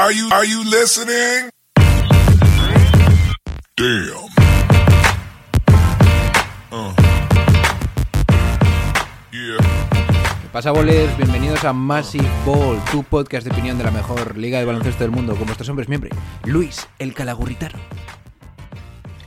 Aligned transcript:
Are 0.00 0.14
you, 0.14 0.28
are 0.30 0.46
you 0.46 0.62
listening? 0.62 1.50
Damn. 3.74 4.30
Uh. 6.70 6.94
Yeah. 9.32 9.58
¿Qué 10.40 10.48
pasa, 10.52 10.70
bolers? 10.70 11.16
Bienvenidos 11.16 11.64
a 11.64 11.72
Massive 11.72 12.28
Ball, 12.46 12.78
tu 12.92 13.02
podcast 13.02 13.44
de 13.44 13.52
opinión 13.52 13.76
de 13.76 13.82
la 13.82 13.90
mejor 13.90 14.38
liga 14.38 14.60
de 14.60 14.66
baloncesto 14.66 15.02
del 15.02 15.10
mundo, 15.10 15.34
con 15.34 15.46
vuestros 15.46 15.68
hombres 15.68 15.88
miembros. 15.88 16.16
Luis, 16.44 16.86
el 17.00 17.12
calagurritano. 17.12 17.80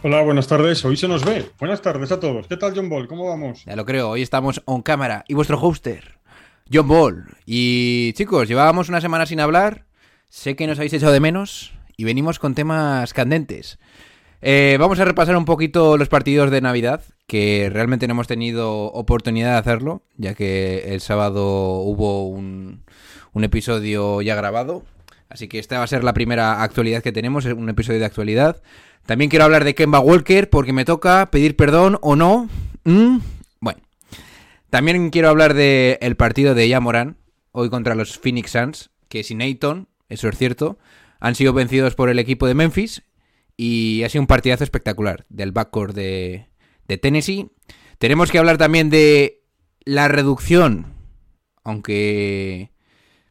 Hola, 0.04 0.22
buenas 0.22 0.48
tardes. 0.48 0.86
Hoy 0.86 0.96
se 0.96 1.10
nos 1.10 1.26
ve. 1.26 1.52
Buenas 1.60 1.82
tardes 1.82 2.14
a 2.14 2.20
todos. 2.22 2.48
¿Qué 2.48 2.56
tal, 2.56 2.72
John 2.74 2.88
Ball? 2.88 3.10
¿Cómo 3.10 3.28
vamos? 3.28 3.66
Ya 3.66 3.76
lo 3.76 3.86
creo, 3.86 4.12
hoy 4.12 4.22
estamos 4.22 4.62
on 4.64 4.84
cámara. 4.84 5.26
Y 5.28 5.34
vuestro 5.34 5.60
hoster, 5.60 6.18
John 6.72 6.88
Ball. 6.88 7.26
Y 7.46 8.14
chicos, 8.14 8.48
llevábamos 8.48 8.88
una 8.88 9.02
semana 9.02 9.26
sin 9.26 9.42
hablar. 9.42 9.91
Sé 10.32 10.56
que 10.56 10.66
nos 10.66 10.80
habéis 10.80 10.94
echado 10.94 11.12
de 11.12 11.20
menos. 11.20 11.74
Y 11.98 12.06
venimos 12.06 12.40
con 12.40 12.56
temas 12.56 13.14
candentes. 13.14 13.80
Eh, 14.42 14.78
vamos 14.80 14.98
a 15.00 15.06
repasar 15.06 15.36
un 15.36 15.44
poquito 15.44 15.98
los 15.98 16.08
partidos 16.08 16.50
de 16.50 16.62
Navidad, 16.62 17.04
que 17.28 17.70
realmente 17.72 18.08
no 18.08 18.14
hemos 18.14 18.28
tenido 18.28 18.86
oportunidad 18.86 19.52
de 19.52 19.58
hacerlo, 19.58 20.04
ya 20.16 20.34
que 20.34 20.94
el 20.94 21.02
sábado 21.02 21.82
hubo 21.82 22.30
un, 22.30 22.82
episodio 23.36 24.22
ya 24.22 24.36
grabado. 24.36 24.84
Así 25.28 25.50
que 25.50 25.60
esta 25.60 25.80
va 25.80 25.84
a 25.84 25.88
ser 25.88 26.04
la 26.06 26.14
primera 26.14 26.64
actualidad 26.64 27.04
que 27.04 27.12
tenemos, 27.12 27.44
un 27.46 27.70
episodio 27.70 28.00
de 28.00 28.06
actualidad. 28.06 28.64
También 29.06 29.30
quiero 29.30 29.44
hablar 29.44 29.66
de 29.66 29.76
Kemba 29.76 30.00
Walker, 30.00 30.50
porque 30.50 30.72
me 30.72 30.86
toca 30.86 31.30
pedir 31.30 31.58
perdón 31.58 32.00
o 32.02 32.16
no. 32.16 32.50
Mm, 32.86 33.18
Bueno. 33.60 33.82
También 34.70 35.10
quiero 35.10 35.28
hablar 35.28 35.54
del 35.56 35.98
el 36.00 36.16
partido 36.16 36.56
de 36.56 36.70
Yamoran, 36.70 37.18
hoy 37.52 37.70
contra 37.70 37.96
los 37.96 38.18
Phoenix 38.18 38.52
Suns, 38.52 38.92
que 39.10 39.24
sin 39.24 39.42
Ayton, 39.42 39.90
eso 40.12 40.28
es 40.28 40.38
cierto, 40.38 40.78
han 41.20 41.36
sido 41.36 41.54
vencidos 41.54 41.96
por 41.96 42.10
el 42.10 42.20
equipo 42.20 42.48
de 42.48 42.54
Memphis 42.54 43.04
y 43.56 44.04
ha 44.04 44.10
sido 44.10 44.22
un 44.22 44.28
partidazo 44.28 44.64
espectacular 44.64 45.26
del 45.30 45.52
backcourt 45.52 45.96
de, 45.96 46.50
de 46.88 46.98
Tennessee. 46.98 47.50
Tenemos 47.98 48.32
que 48.32 48.40
hablar 48.40 48.58
también 48.58 48.90
de 48.90 49.44
la 49.86 50.08
reducción, 50.08 50.94
aunque 51.64 52.72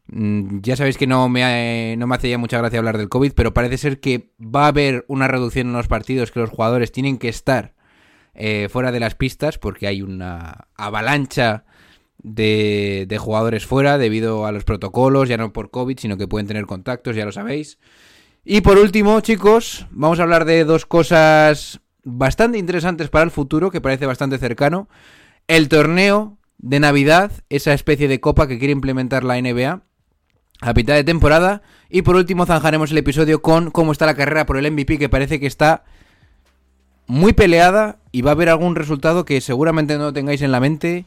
mm, 0.06 0.60
ya 0.60 0.76
sabéis 0.76 0.96
que 0.96 1.06
no 1.06 1.28
me, 1.28 1.96
no 1.98 2.06
me 2.06 2.14
hace 2.14 2.30
ya 2.30 2.38
mucha 2.38 2.58
gracia 2.58 2.78
hablar 2.78 2.96
del 2.96 3.08
COVID, 3.08 3.32
pero 3.32 3.52
parece 3.52 3.78
ser 3.78 4.00
que 4.00 4.32
va 4.40 4.64
a 4.64 4.68
haber 4.68 5.04
una 5.08 5.28
reducción 5.28 5.66
en 5.66 5.72
los 5.74 5.88
partidos, 5.88 6.30
que 6.30 6.40
los 6.40 6.50
jugadores 6.50 6.92
tienen 6.92 7.18
que 7.18 7.28
estar 7.28 7.74
eh, 8.34 8.68
fuera 8.70 8.92
de 8.92 9.00
las 9.00 9.16
pistas 9.16 9.58
porque 9.58 9.86
hay 9.86 10.02
una 10.02 10.68
avalancha 10.76 11.64
de, 12.22 13.16
jugadores 13.18 13.66
fuera 13.66 13.98
debido 13.98 14.46
a 14.46 14.52
los 14.52 14.64
protocolos, 14.64 15.28
ya 15.28 15.36
no 15.36 15.52
por 15.52 15.70
COVID, 15.70 15.98
sino 15.98 16.16
que 16.16 16.28
pueden 16.28 16.46
tener 16.46 16.66
contactos, 16.66 17.16
ya 17.16 17.24
lo 17.24 17.32
sabéis. 17.32 17.78
Y 18.44 18.60
por 18.62 18.78
último, 18.78 19.20
chicos, 19.20 19.86
vamos 19.90 20.20
a 20.20 20.22
hablar 20.22 20.44
de 20.44 20.64
dos 20.64 20.86
cosas 20.86 21.80
bastante 22.02 22.58
interesantes 22.58 23.08
para 23.08 23.24
el 23.24 23.30
futuro, 23.30 23.70
que 23.70 23.80
parece 23.80 24.06
bastante 24.06 24.38
cercano. 24.38 24.88
El 25.46 25.68
torneo 25.68 26.38
de 26.58 26.80
Navidad, 26.80 27.32
esa 27.48 27.72
especie 27.72 28.08
de 28.08 28.20
copa 28.20 28.48
que 28.48 28.58
quiere 28.58 28.72
implementar 28.72 29.24
la 29.24 29.40
NBA 29.40 29.82
a 30.62 30.72
mitad 30.74 30.94
de 30.94 31.04
temporada. 31.04 31.62
Y 31.88 32.02
por 32.02 32.16
último, 32.16 32.46
zanjaremos 32.46 32.90
el 32.90 32.98
episodio 32.98 33.42
con 33.42 33.70
cómo 33.70 33.92
está 33.92 34.06
la 34.06 34.14
carrera 34.14 34.46
por 34.46 34.56
el 34.56 34.70
MVP, 34.70 34.98
que 34.98 35.08
parece 35.08 35.40
que 35.40 35.46
está 35.46 35.84
muy 37.06 37.32
peleada 37.32 37.98
y 38.12 38.22
va 38.22 38.30
a 38.30 38.34
haber 38.34 38.48
algún 38.50 38.76
resultado 38.76 39.24
que 39.24 39.40
seguramente 39.40 39.98
no 39.98 40.12
tengáis 40.12 40.42
en 40.42 40.52
la 40.52 40.60
mente 40.60 41.06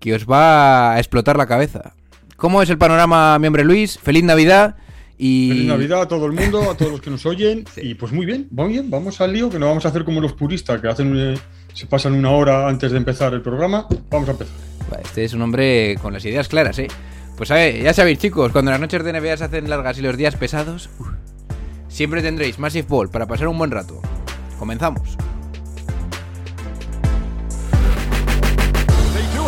que 0.00 0.14
os 0.14 0.26
va 0.26 0.92
a 0.94 0.98
explotar 0.98 1.36
la 1.36 1.46
cabeza. 1.46 1.92
¿Cómo 2.36 2.62
es 2.62 2.70
el 2.70 2.78
panorama, 2.78 3.38
mi 3.38 3.46
hombre 3.48 3.64
Luis? 3.64 3.98
Feliz 3.98 4.22
Navidad 4.24 4.76
y... 5.18 5.48
Feliz 5.50 5.66
Navidad 5.66 6.02
a 6.02 6.08
todo 6.08 6.26
el 6.26 6.32
mundo, 6.32 6.70
a 6.70 6.76
todos 6.76 6.92
los 6.92 7.00
que 7.00 7.10
nos 7.10 7.26
oyen. 7.26 7.64
Y 7.82 7.94
pues 7.94 8.12
muy 8.12 8.24
bien, 8.26 8.46
muy 8.50 8.68
bien, 8.68 8.90
vamos 8.90 9.20
al 9.20 9.32
lío, 9.32 9.50
que 9.50 9.58
no 9.58 9.66
vamos 9.66 9.84
a 9.86 9.88
hacer 9.88 10.04
como 10.04 10.20
los 10.20 10.32
puristas 10.34 10.80
que 10.80 10.88
hacen 10.88 11.10
un- 11.10 11.38
se 11.74 11.86
pasan 11.86 12.14
una 12.14 12.30
hora 12.30 12.68
antes 12.68 12.90
de 12.92 12.98
empezar 12.98 13.34
el 13.34 13.42
programa. 13.42 13.86
Vamos 14.10 14.28
a 14.28 14.32
empezar. 14.32 14.54
Este 15.02 15.24
es 15.24 15.32
un 15.34 15.42
hombre 15.42 15.96
con 16.00 16.12
las 16.12 16.24
ideas 16.24 16.48
claras, 16.48 16.78
¿eh? 16.78 16.88
Pues 17.36 17.50
ver, 17.50 17.82
ya 17.82 17.92
sabéis, 17.94 18.18
chicos, 18.18 18.50
cuando 18.52 18.70
las 18.72 18.80
noches 18.80 19.04
de 19.04 19.12
NBA 19.12 19.36
se 19.36 19.44
hacen 19.44 19.68
largas 19.70 19.98
y 19.98 20.02
los 20.02 20.16
días 20.16 20.34
pesados, 20.36 20.88
siempre 21.88 22.22
tendréis 22.22 22.58
Massive 22.58 22.86
Ball 22.88 23.10
para 23.10 23.26
pasar 23.26 23.48
un 23.48 23.58
buen 23.58 23.70
rato. 23.70 24.00
Comenzamos. 24.58 25.16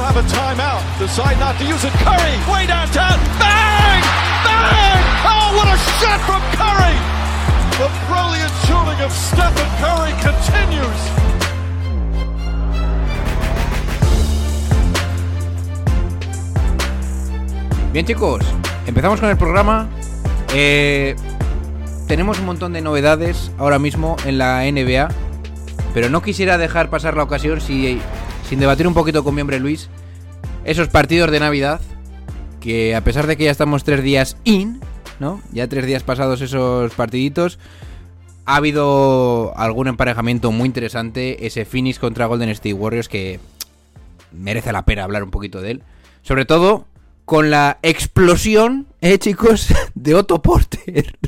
Have 0.01 0.17
a 0.17 0.27
timeout. 0.29 0.83
Decide 0.99 1.39
not 1.39 1.59
to 1.59 1.65
use 1.65 1.85
it. 1.85 1.93
Curry, 2.05 2.35
way 2.51 2.67
downtown. 2.67 3.19
Bang! 3.39 4.03
Bang! 4.45 5.03
Oh, 5.25 5.57
what 5.57 5.69
a 5.69 5.79
shot 6.01 6.21
from 6.29 6.43
Curry! 6.57 6.97
The 7.81 7.89
brilliant 8.09 8.53
shooting 8.67 9.01
of 9.05 9.13
Stephen 9.13 9.69
Curry 9.81 10.13
continues. 10.25 11.01
Bien, 17.93 18.07
chicos, 18.07 18.45
empezamos 18.87 19.21
con 19.21 19.31
el 19.31 19.37
programa. 19.37 19.89
Eh, 20.55 21.17
tenemos 22.07 22.39
un 22.39 22.47
montón 22.47 22.73
de 22.73 22.81
novedades 22.81 23.51
ahora 23.59 23.79
mismo 23.79 24.17
en 24.25 24.39
la 24.39 24.63
NBA, 24.63 25.09
pero 25.93 26.09
no 26.09 26.23
quisiera 26.23 26.57
dejar 26.57 26.89
pasar 26.89 27.17
la 27.17 27.25
ocasión 27.25 27.61
si, 27.61 28.01
sin 28.51 28.59
debatir 28.59 28.89
un 28.89 28.95
poquito 28.95 29.23
con 29.23 29.33
mi 29.33 29.43
hombre 29.43 29.61
Luis 29.61 29.89
esos 30.65 30.89
partidos 30.89 31.31
de 31.31 31.39
Navidad, 31.39 31.81
que 32.59 32.97
a 32.97 33.05
pesar 33.05 33.29
de 33.29 33.37
que 33.37 33.45
ya 33.45 33.53
estamos 33.53 33.85
tres 33.85 34.03
días 34.03 34.37
in, 34.43 34.81
¿no? 35.21 35.41
Ya 35.53 35.69
tres 35.69 35.87
días 35.87 36.03
pasados 36.03 36.41
esos 36.41 36.93
partiditos, 36.95 37.61
ha 38.47 38.57
habido 38.57 39.57
algún 39.57 39.87
emparejamiento 39.87 40.51
muy 40.51 40.67
interesante, 40.67 41.47
ese 41.47 41.65
Phoenix 41.65 42.01
contra 42.01 42.27
Golden 42.27 42.49
State 42.49 42.75
Warriors 42.75 43.09
que 43.09 43.39
merece 44.33 44.73
la 44.73 44.85
pena 44.85 45.05
hablar 45.05 45.23
un 45.23 45.31
poquito 45.31 45.61
de 45.61 45.71
él. 45.71 45.83
Sobre 46.23 46.45
todo 46.45 46.87
con 47.25 47.51
la 47.51 47.79
explosión, 47.83 48.89
eh, 49.01 49.19
chicos, 49.19 49.69
de 49.95 50.17
Otto 50.17 50.43
Porter. 50.43 51.17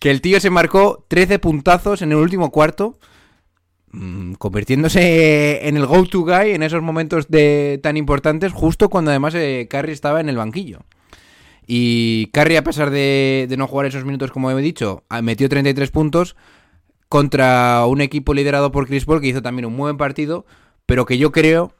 Que 0.00 0.12
el 0.12 0.20
tío 0.20 0.38
se 0.38 0.50
marcó 0.50 1.04
13 1.08 1.40
puntazos 1.40 2.02
en 2.02 2.12
el 2.12 2.18
último 2.18 2.52
cuarto, 2.52 2.96
convirtiéndose 4.38 5.66
en 5.68 5.76
el 5.76 5.86
go-to 5.86 6.22
guy 6.24 6.52
en 6.52 6.62
esos 6.62 6.82
momentos 6.82 7.28
de, 7.28 7.80
tan 7.82 7.96
importantes, 7.96 8.52
justo 8.52 8.88
cuando 8.88 9.10
además 9.10 9.34
eh, 9.34 9.68
estaba 9.70 10.20
en 10.20 10.28
el 10.28 10.36
banquillo. 10.36 10.80
Y 11.66 12.26
Curry, 12.32 12.56
a 12.56 12.64
pesar 12.64 12.90
de, 12.90 13.52
no 13.58 13.66
jugar 13.66 13.86
esos 13.86 14.04
minutos, 14.04 14.30
como 14.30 14.50
he 14.50 14.62
dicho, 14.62 15.04
ah, 15.08 15.20
metió 15.22 15.48
33 15.48 15.90
puntos 15.90 16.36
contra 17.08 17.84
un 17.86 18.00
equipo 18.00 18.34
liderado 18.34 18.72
por 18.72 18.86
Chris 18.86 19.04
Paul, 19.04 19.20
que 19.20 19.28
hizo 19.28 19.42
también 19.42 19.66
un 19.66 19.74
muy 19.74 19.84
buen 19.84 19.96
partido, 19.96 20.46
pero 20.86 21.04
que 21.06 21.18
yo 21.18 21.32
creo 21.32 21.74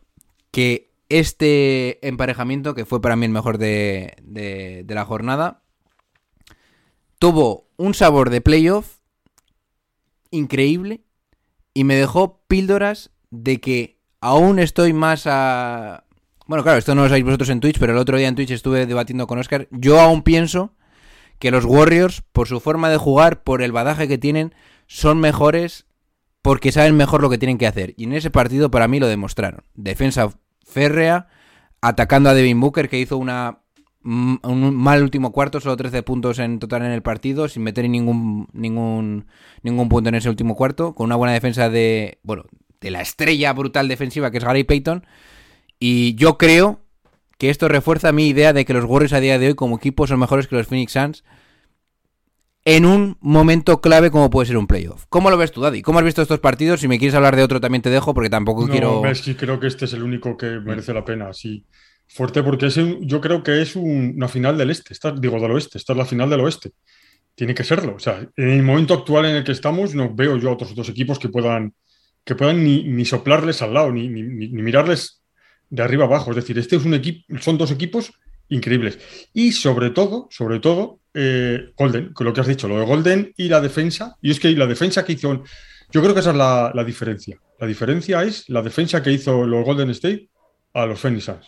que 0.50 0.90
este 1.08 2.06
emparejamiento, 2.06 2.74
que 2.74 2.84
fue 2.84 3.00
para 3.00 3.16
mí 3.16 3.24
el 3.24 3.32
mejor 3.32 3.56
de- 3.58 4.14
de 4.22 4.94
la 4.94 5.04
jornada, 5.06 5.62
tuvo 7.18 7.68
un 7.76 7.94
sabor 7.94 8.30
de 8.30 8.40
playoff 8.40 8.98
increíble 10.30 11.00
y 11.78 11.84
me 11.84 11.94
dejó 11.94 12.42
píldoras 12.48 13.12
de 13.30 13.60
que 13.60 14.00
aún 14.20 14.58
estoy 14.58 14.92
más 14.92 15.28
a... 15.28 16.02
Bueno, 16.48 16.64
claro, 16.64 16.76
esto 16.76 16.96
no 16.96 17.02
lo 17.02 17.08
sabéis 17.08 17.24
vosotros 17.24 17.50
en 17.50 17.60
Twitch, 17.60 17.78
pero 17.78 17.92
el 17.92 18.00
otro 18.00 18.16
día 18.16 18.26
en 18.26 18.34
Twitch 18.34 18.50
estuve 18.50 18.84
debatiendo 18.84 19.28
con 19.28 19.38
Oscar. 19.38 19.68
Yo 19.70 20.00
aún 20.00 20.22
pienso 20.22 20.74
que 21.38 21.52
los 21.52 21.64
Warriors, 21.64 22.24
por 22.32 22.48
su 22.48 22.58
forma 22.58 22.90
de 22.90 22.96
jugar, 22.96 23.44
por 23.44 23.62
el 23.62 23.70
badaje 23.70 24.08
que 24.08 24.18
tienen, 24.18 24.56
son 24.88 25.20
mejores 25.20 25.86
porque 26.42 26.72
saben 26.72 26.96
mejor 26.96 27.22
lo 27.22 27.30
que 27.30 27.38
tienen 27.38 27.58
que 27.58 27.68
hacer. 27.68 27.94
Y 27.96 28.04
en 28.04 28.12
ese 28.14 28.32
partido 28.32 28.72
para 28.72 28.88
mí 28.88 28.98
lo 28.98 29.06
demostraron. 29.06 29.62
Defensa 29.74 30.36
férrea, 30.64 31.28
atacando 31.80 32.28
a 32.28 32.34
Devin 32.34 32.60
Booker, 32.60 32.88
que 32.88 32.98
hizo 32.98 33.18
una 33.18 33.60
un 34.08 34.74
mal 34.74 35.02
último 35.02 35.32
cuarto, 35.32 35.60
solo 35.60 35.76
13 35.76 36.02
puntos 36.02 36.38
en 36.38 36.58
total 36.58 36.82
en 36.82 36.92
el 36.92 37.02
partido, 37.02 37.48
sin 37.48 37.62
meter 37.62 37.88
ningún, 37.88 38.48
ningún, 38.52 39.26
ningún 39.62 39.88
punto 39.88 40.08
en 40.08 40.14
ese 40.14 40.30
último 40.30 40.56
cuarto, 40.56 40.94
con 40.94 41.06
una 41.06 41.16
buena 41.16 41.34
defensa 41.34 41.68
de, 41.68 42.18
bueno, 42.22 42.44
de 42.80 42.90
la 42.90 43.02
estrella 43.02 43.52
brutal 43.52 43.88
defensiva 43.88 44.30
que 44.30 44.38
es 44.38 44.44
Gary 44.44 44.64
Payton. 44.64 45.04
Y 45.78 46.14
yo 46.14 46.38
creo 46.38 46.80
que 47.38 47.50
esto 47.50 47.68
refuerza 47.68 48.12
mi 48.12 48.28
idea 48.28 48.52
de 48.52 48.64
que 48.64 48.72
los 48.74 48.84
Warriors 48.84 49.12
a 49.12 49.20
día 49.20 49.38
de 49.38 49.48
hoy 49.48 49.54
como 49.54 49.76
equipo 49.76 50.06
son 50.06 50.20
mejores 50.20 50.48
que 50.48 50.56
los 50.56 50.66
Phoenix 50.66 50.92
Suns 50.92 51.24
en 52.64 52.84
un 52.84 53.16
momento 53.20 53.80
clave 53.80 54.10
como 54.10 54.30
puede 54.30 54.46
ser 54.46 54.56
un 54.56 54.66
playoff. 54.66 55.06
¿Cómo 55.08 55.30
lo 55.30 55.36
ves 55.38 55.52
tú, 55.52 55.60
Daddy? 55.60 55.80
¿Cómo 55.82 56.00
has 56.00 56.04
visto 56.04 56.20
estos 56.20 56.40
partidos? 56.40 56.80
Si 56.80 56.88
me 56.88 56.98
quieres 56.98 57.14
hablar 57.14 57.36
de 57.36 57.42
otro 57.42 57.60
también 57.60 57.82
te 57.82 57.90
dejo 57.90 58.12
porque 58.12 58.30
tampoco 58.30 58.66
No, 58.66 58.72
quiero... 58.72 59.00
ves, 59.00 59.20
sí, 59.20 59.34
creo 59.34 59.60
que 59.60 59.68
este 59.68 59.84
es 59.86 59.92
el 59.92 60.02
único 60.02 60.36
que 60.36 60.60
merece 60.60 60.92
la 60.92 61.04
pena, 61.04 61.32
sí. 61.32 61.64
Fuerte 62.08 62.42
porque 62.42 62.66
es 62.66 62.76
un- 62.78 63.06
yo 63.06 63.20
creo 63.20 63.42
que 63.42 63.60
es 63.62 63.76
un- 63.76 64.14
una 64.16 64.28
final 64.28 64.56
del 64.56 64.70
este, 64.70 64.92
esta- 64.94 65.12
digo 65.12 65.38
del 65.40 65.50
oeste, 65.52 65.78
esta 65.78 65.92
es 65.92 65.96
la 65.98 66.06
final 66.06 66.30
del 66.30 66.40
oeste. 66.40 66.72
Tiene 67.34 67.54
que 67.54 67.64
serlo. 67.64 67.94
O 67.96 67.98
sea, 67.98 68.26
en 68.36 68.48
el 68.48 68.62
momento 68.62 68.94
actual 68.94 69.26
en 69.26 69.36
el 69.36 69.44
que 69.44 69.52
estamos, 69.52 69.94
no 69.94 70.12
veo 70.14 70.36
yo 70.38 70.48
a 70.48 70.52
otros 70.54 70.74
dos 70.74 70.88
equipos 70.88 71.18
que 71.18 71.28
puedan, 71.28 71.74
que 72.24 72.34
puedan 72.34 72.64
ni, 72.64 72.82
ni 72.84 73.04
soplarles 73.04 73.62
al 73.62 73.74
lado, 73.74 73.92
ni, 73.92 74.08
ni- 74.08 74.22
ni- 74.22 74.48
ni 74.48 74.62
mirarles 74.62 75.22
de 75.70 75.82
arriba 75.82 76.04
abajo. 76.06 76.30
Es 76.30 76.36
decir, 76.36 76.58
este 76.58 76.76
es 76.76 76.84
un 76.84 76.94
equipo, 76.94 77.24
son 77.40 77.58
dos 77.58 77.70
equipos 77.70 78.10
increíbles. 78.48 78.98
Y 79.34 79.52
sobre 79.52 79.90
todo, 79.90 80.28
sobre 80.30 80.58
todo, 80.60 81.00
eh, 81.14 81.72
Golden, 81.76 82.12
con 82.14 82.26
lo 82.26 82.32
que 82.32 82.40
has 82.40 82.46
dicho, 82.46 82.66
lo 82.68 82.78
de 82.80 82.86
Golden 82.86 83.32
y 83.36 83.48
la 83.48 83.60
defensa. 83.60 84.16
Y 84.22 84.30
es 84.30 84.40
que 84.40 84.50
la 84.52 84.66
defensa 84.66 85.04
que 85.04 85.12
hizo, 85.12 85.44
yo 85.92 86.00
creo 86.02 86.14
que 86.14 86.20
esa 86.20 86.30
es 86.30 86.36
la, 86.36 86.72
la 86.74 86.84
diferencia. 86.84 87.38
La 87.60 87.66
diferencia 87.66 88.22
es 88.22 88.48
la 88.48 88.62
defensa 88.62 89.02
que 89.02 89.12
hizo 89.12 89.44
los 89.46 89.64
Golden 89.64 89.90
State 89.90 90.28
a 90.74 90.86
los 90.86 90.98
Phoenix 90.98 91.24
Suns. 91.24 91.46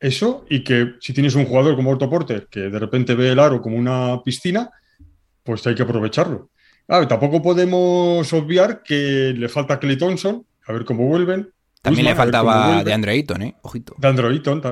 Eso 0.00 0.44
y 0.50 0.62
que 0.64 0.94
si 1.00 1.12
tienes 1.12 1.34
un 1.34 1.46
jugador 1.46 1.76
como 1.76 1.90
Otto 1.90 2.08
Porter 2.10 2.46
que 2.50 2.60
de 2.60 2.78
repente 2.78 3.14
ve 3.14 3.30
el 3.30 3.38
aro 3.38 3.60
como 3.62 3.76
una 3.76 4.22
piscina, 4.22 4.70
pues 5.42 5.66
hay 5.66 5.74
que 5.74 5.82
aprovecharlo. 5.82 6.50
Claro, 6.86 7.08
tampoco 7.08 7.40
podemos 7.40 8.30
obviar 8.32 8.82
que 8.82 9.32
le 9.36 9.48
falta 9.48 9.78
Clay 9.78 9.96
Thompson, 9.96 10.44
a 10.66 10.72
ver 10.72 10.84
cómo 10.84 11.06
vuelven. 11.06 11.50
También 11.80 12.06
le 12.06 12.14
faltaba 12.14 12.84
de 12.84 12.92
Andre 12.92 13.12
Ayton, 13.12 13.42
¿eh? 13.42 13.56
Ojito. 13.62 13.94
De 13.98 14.08
Andrew 14.08 14.28
Ayton, 14.30 14.62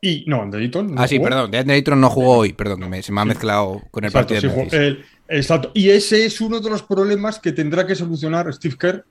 Y 0.00 0.24
no, 0.28 0.42
Andre 0.42 0.60
Ayton. 0.62 0.94
no 0.94 1.00
ah, 1.02 1.08
sí, 1.08 1.18
perdón. 1.18 1.50
De 1.50 1.58
Andre 1.58 1.74
Ayton 1.76 2.00
no 2.00 2.08
jugó 2.10 2.38
hoy, 2.38 2.52
perdón, 2.52 2.80
que 2.82 2.88
me- 2.88 3.02
se 3.02 3.10
me 3.10 3.20
ha 3.20 3.24
mezclado 3.24 3.82
con 3.90 4.04
el 4.04 4.08
Exacto, 4.10 4.34
partido 4.34 4.54
de. 4.70 4.86
El- 4.86 5.04
exacto. 5.28 5.70
Y 5.74 5.90
ese 5.90 6.24
es 6.24 6.40
uno 6.40 6.60
de 6.60 6.70
los 6.70 6.82
problemas 6.82 7.40
que 7.40 7.50
tendrá 7.52 7.86
que 7.86 7.94
solucionar 7.96 8.52
Steve 8.52 8.76
Kerr, 8.78 9.04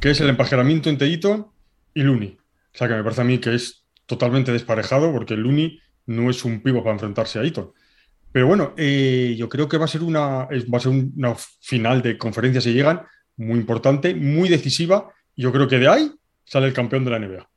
que 0.00 0.10
es 0.10 0.20
el 0.20 0.28
empajeramiento 0.28 0.90
entre 0.90 1.08
Eaton 1.08 1.46
y 1.94 2.02
Looney. 2.02 2.36
O 2.74 2.76
sea, 2.78 2.86
que 2.88 2.94
me 2.94 3.02
parece 3.02 3.20
a 3.22 3.24
mí 3.24 3.38
que 3.38 3.54
es 3.54 3.79
totalmente 4.10 4.50
desparejado 4.50 5.12
porque 5.12 5.36
Looney 5.36 5.78
no 6.06 6.30
es 6.30 6.44
un 6.44 6.62
pivo 6.62 6.82
para 6.82 6.94
enfrentarse 6.94 7.38
a 7.38 7.44
Eaton. 7.44 7.72
Pero 8.32 8.48
bueno, 8.48 8.74
eh, 8.76 9.36
yo 9.38 9.48
creo 9.48 9.68
que 9.68 9.78
va 9.78 9.84
a 9.84 9.88
ser 9.88 10.02
una, 10.02 10.48
va 10.48 10.78
a 10.78 10.80
ser 10.80 10.90
una 10.90 11.36
final 11.60 12.02
de 12.02 12.18
conferencia 12.18 12.60
si 12.60 12.72
llegan 12.72 13.02
muy 13.36 13.60
importante, 13.60 14.12
muy 14.16 14.48
decisiva. 14.48 15.10
Yo 15.36 15.52
creo 15.52 15.68
que 15.68 15.78
de 15.78 15.88
ahí 15.88 16.12
sale 16.44 16.66
el 16.66 16.72
campeón 16.72 17.04
de 17.04 17.10
la 17.12 17.18
NBA. 17.20 17.48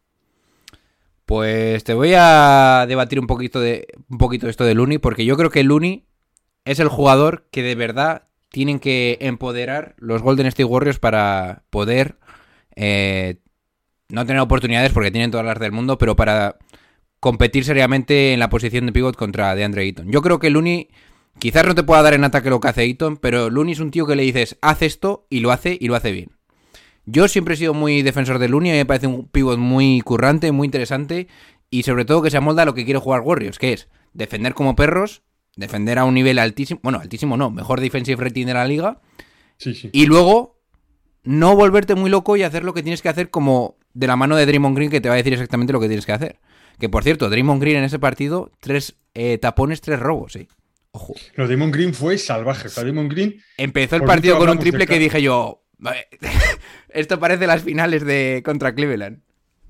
Pues 1.26 1.84
te 1.84 1.96
voy 1.96 2.14
a 2.16 2.86
debatir 2.88 3.20
un 3.20 3.28
poquito 3.28 3.60
de 3.60 3.88
un 4.10 4.20
poquito 4.20 4.48
esto 4.48 4.64
de 4.64 4.76
Looney, 4.76 5.00
porque 5.00 5.26
yo 5.26 5.36
creo 5.38 5.50
que 5.50 5.64
Looney 5.64 6.06
es 6.66 6.80
el 6.80 6.88
jugador 6.88 7.48
que 7.50 7.64
de 7.64 7.74
verdad 7.74 8.28
tienen 8.50 8.80
que 8.80 9.18
empoderar 9.22 9.96
los 9.98 10.22
Golden 10.22 10.46
State 10.46 10.66
Warriors 10.66 11.00
para 11.00 11.64
poder 11.72 12.18
eh, 12.76 13.38
no 14.10 14.26
tener 14.26 14.42
oportunidades 14.42 14.92
porque 14.92 15.12
tienen 15.12 15.32
todas 15.32 15.46
las 15.46 15.60
del 15.60 15.72
mundo, 15.72 15.98
pero 15.98 16.16
para 16.16 16.58
competir 17.20 17.64
seriamente 17.64 18.34
en 18.34 18.40
la 18.40 18.50
posición 18.50 18.86
de 18.86 18.92
pivot 18.92 19.16
contra 19.16 19.56
DeAndre 19.56 19.84
Ayton. 19.84 20.12
Yo 20.12 20.22
creo 20.22 20.40
que 20.40 20.50
Looney 20.50 20.90
quizás 21.40 21.66
no 21.66 21.74
te 21.74 21.84
pueda 21.84 22.02
dar 22.02 22.14
en 22.14 22.24
ataque 22.24 22.50
lo 22.50 22.60
que 22.60 22.68
hace 22.68 22.82
Ayton, 22.82 23.18
pero 23.18 23.50
Looney 23.50 23.74
es 23.74 23.80
un 23.80 23.92
tío 23.92 24.06
que 24.06 24.16
le 24.16 24.24
dices, 24.24 24.58
haz 24.62 24.82
esto 24.82 25.26
y 25.30 25.40
lo 25.40 25.52
hace 25.52 25.78
y 25.80 25.88
lo 25.88 25.96
hace 25.96 26.12
bien. 26.12 26.32
Yo 27.06 27.28
siempre 27.28 27.54
he 27.56 27.58
sido 27.58 27.74
muy 27.74 28.02
defensor 28.02 28.40
de 28.40 28.50
Looney, 28.50 28.72
a 28.72 28.74
mí 28.74 28.80
me 28.80 28.86
parece 28.86 29.08
un 29.08 29.28
pivot 29.28 29.58
muy 29.58 30.02
currante, 30.02 30.52
muy 30.52 30.66
interesante 30.66 31.28
y 31.70 31.84
sobre 31.84 32.06
todo 32.06 32.22
que 32.22 32.30
se 32.30 32.38
amolda 32.38 32.64
a 32.64 32.66
lo 32.66 32.74
que 32.74 32.86
quiere 32.86 33.00
jugar 33.00 33.22
Warriors, 33.22 33.58
que 33.58 33.74
es 33.74 33.88
defender 34.14 34.54
como 34.54 34.76
perros, 34.76 35.24
defender 35.56 36.00
a 36.00 36.06
un 36.06 36.14
nivel 36.14 36.40
altísimo, 36.40 36.80
bueno, 36.84 37.00
altísimo 37.00 37.36
no, 37.38 37.52
mejor 37.52 37.80
defensive 37.82 38.22
rating 38.24 38.46
de 38.46 38.54
la 38.54 38.66
liga 38.66 39.02
Sí, 39.58 39.74
sí. 39.74 39.90
y 39.92 40.06
luego 40.08 40.60
no 41.24 41.56
volverte 41.56 41.96
muy 41.96 42.10
loco 42.10 42.36
y 42.38 42.44
hacer 42.44 42.64
lo 42.64 42.74
que 42.74 42.84
tienes 42.84 43.02
que 43.02 43.10
hacer 43.10 43.30
como 43.30 43.78
de 43.94 44.08
la 44.08 44.16
mano 44.16 44.36
de 44.36 44.46
Draymond 44.46 44.76
Green 44.76 44.90
que 44.90 45.02
te 45.02 45.10
va 45.10 45.16
a 45.16 45.18
decir 45.18 45.34
exactamente 45.34 45.74
lo 45.74 45.80
que 45.80 45.88
tienes 45.88 46.06
que 46.06 46.12
hacer. 46.12 46.40
Que 46.80 46.90
por 46.90 47.04
cierto, 47.04 47.30
Draymond 47.30 47.62
Green 47.62 47.78
en 47.78 47.84
ese 47.84 48.00
partido, 48.00 48.52
tres 48.60 48.96
eh, 49.14 49.38
tapones, 49.38 49.82
tres 49.82 50.00
robos, 50.00 50.34
sí. 50.34 50.48
Ojo. 50.96 51.16
Lo 51.36 51.48
de 51.48 51.56
Damon 51.56 51.72
Green 51.72 51.94
fue 51.94 52.20
salvaje. 52.20 52.68
O 52.68 52.70
sea, 52.70 52.84
Damon 52.84 53.10
Green 53.10 53.42
Empezó 53.58 53.96
el 53.96 54.04
partido 54.04 54.38
con 54.38 54.50
un 54.50 54.60
triple 54.60 54.86
que 54.86 55.00
dije 55.00 55.24
yo, 55.24 55.64
"Vale, 55.80 56.08
esto 56.90 57.20
parece 57.20 57.48
las 57.48 57.64
finales 57.64 58.06
de 58.06 58.44
contra 58.46 58.76
Cleveland. 58.76 59.22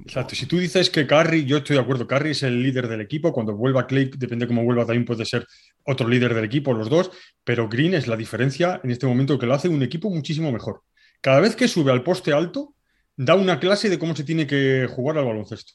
Exacto. 0.02 0.36
Si 0.36 0.48
tú 0.48 0.58
dices 0.58 0.90
que 0.90 1.08
Curry, 1.08 1.46
yo 1.46 1.58
estoy 1.58 1.78
de 1.78 1.82
acuerdo, 1.82 2.08
Curry 2.08 2.32
es 2.32 2.44
el 2.44 2.62
líder 2.62 2.90
del 2.90 3.00
equipo. 3.00 3.32
Cuando 3.32 3.56
vuelva 3.56 3.88
Clay, 3.88 4.12
depende 4.18 4.46
de 4.46 4.48
cómo 4.48 4.66
vuelva, 4.66 4.86
también 4.86 5.06
puede 5.06 5.24
ser 5.24 5.48
otro 5.86 6.10
líder 6.10 6.34
del 6.34 6.44
equipo, 6.44 6.74
los 6.74 6.90
dos. 6.90 7.10
Pero 7.44 7.70
Green 7.70 7.94
es 7.94 8.08
la 8.08 8.18
diferencia 8.18 8.82
en 8.84 8.92
este 8.92 9.08
momento 9.08 9.40
que 9.40 9.46
lo 9.46 9.54
hace 9.54 9.70
un 9.70 9.82
equipo 9.82 10.10
muchísimo 10.10 10.52
mejor. 10.52 10.82
Cada 11.22 11.40
vez 11.40 11.56
que 11.56 11.70
sube 11.70 11.94
al 11.94 12.04
poste 12.04 12.34
alto, 12.34 12.73
da 13.18 13.36
una 13.36 13.60
clase 13.60 13.90
de 13.90 14.00
cómo 14.00 14.16
se 14.16 14.24
tiene 14.24 14.48
que 14.48 14.88
jugar 14.90 15.18
al 15.18 15.26
baloncesto. 15.26 15.74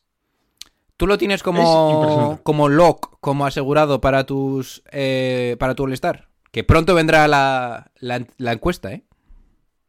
Tú 0.96 1.06
lo 1.06 1.16
tienes 1.16 1.36
Es 1.36 1.42
como, 1.44 2.40
como 2.42 2.68
lock, 2.68 3.18
como 3.20 3.46
asegurado 3.46 4.00
para 4.00 4.24
tus 4.24 4.82
eh, 4.90 5.56
para 5.58 5.74
tu 5.74 5.84
All-Star. 5.84 6.28
Que 6.50 6.64
pronto 6.64 6.94
vendrá 6.94 7.28
la, 7.28 7.92
la- 8.00 8.26
la 8.38 8.52
encuesta, 8.52 8.92
¿eh? 8.92 9.04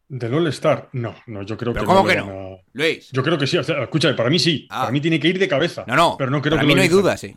Del 0.08 0.34
All-Star, 0.34 0.90
no, 0.94 1.16
no, 1.28 1.44
yo 1.44 1.58
creo 1.58 1.74
¿Pero 1.74 1.84
que 1.84 1.88
cómo 1.88 2.02
no. 2.02 2.08
que 2.08 2.16
no? 2.16 2.24
a- 2.56 2.58
Luis. 2.74 3.10
Yo 3.12 3.24
creo 3.24 3.38
que 3.38 3.48
sí. 3.48 3.58
o 3.58 3.64
sea, 3.64 3.82
escúchame, 3.84 4.14
para 4.16 4.30
mí 4.30 4.38
sí. 4.40 4.68
Ah. 4.70 4.82
Para 4.82 4.92
mí 4.92 5.02
tiene 5.02 5.20
que 5.20 5.28
ir 5.30 5.40
de 5.40 5.48
cabeza. 5.48 5.84
No, 5.88 5.96
no. 5.96 6.16
Pero 6.18 6.30
no 6.32 6.42
creo 6.42 6.52
para 6.58 6.62
que 6.62 6.68
mí 6.68 6.74
lo 6.74 6.78
no 6.78 6.82
hay 6.84 6.90
dudas, 6.90 7.20
sí. 7.20 7.36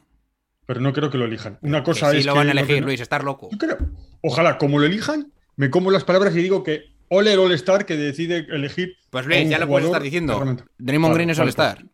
Pero 0.66 0.80
no 0.80 0.92
creo 0.92 1.08
que 1.10 1.18
lo 1.18 1.24
elijan. 1.24 1.58
Una 1.62 1.78
Que 1.82 1.84
cosa 1.92 2.10
sí 2.10 2.18
es 2.18 2.26
lo 2.26 2.32
que 2.34 2.38
van 2.38 2.48
a 2.48 2.52
elegir, 2.52 2.80
no- 2.80 2.86
Luis, 2.88 3.00
estar 3.00 3.24
loco. 3.24 3.48
Yo 3.50 3.58
creo, 3.58 3.78
ojalá, 4.22 4.58
como 4.58 4.78
lo 4.78 4.84
elijan, 4.86 5.32
me 5.56 5.70
como 5.70 5.90
las 5.90 6.04
palabras 6.04 6.34
y 6.36 6.42
digo 6.42 6.62
que 6.62 6.91
ole 7.12 7.32
el 7.34 7.38
All-Star 7.38 7.84
que 7.84 7.96
decide 7.96 8.46
elegir. 8.48 8.96
Pues 9.10 9.26
Luis, 9.26 9.48
ya 9.48 9.58
lo 9.58 9.68
puedes 9.68 9.86
estar 9.86 10.02
diciendo. 10.02 10.34
Draymond 10.78 11.12
Vale, 11.12 11.14
Green 11.14 11.30
es 11.30 11.38
All-Star. 11.38 11.84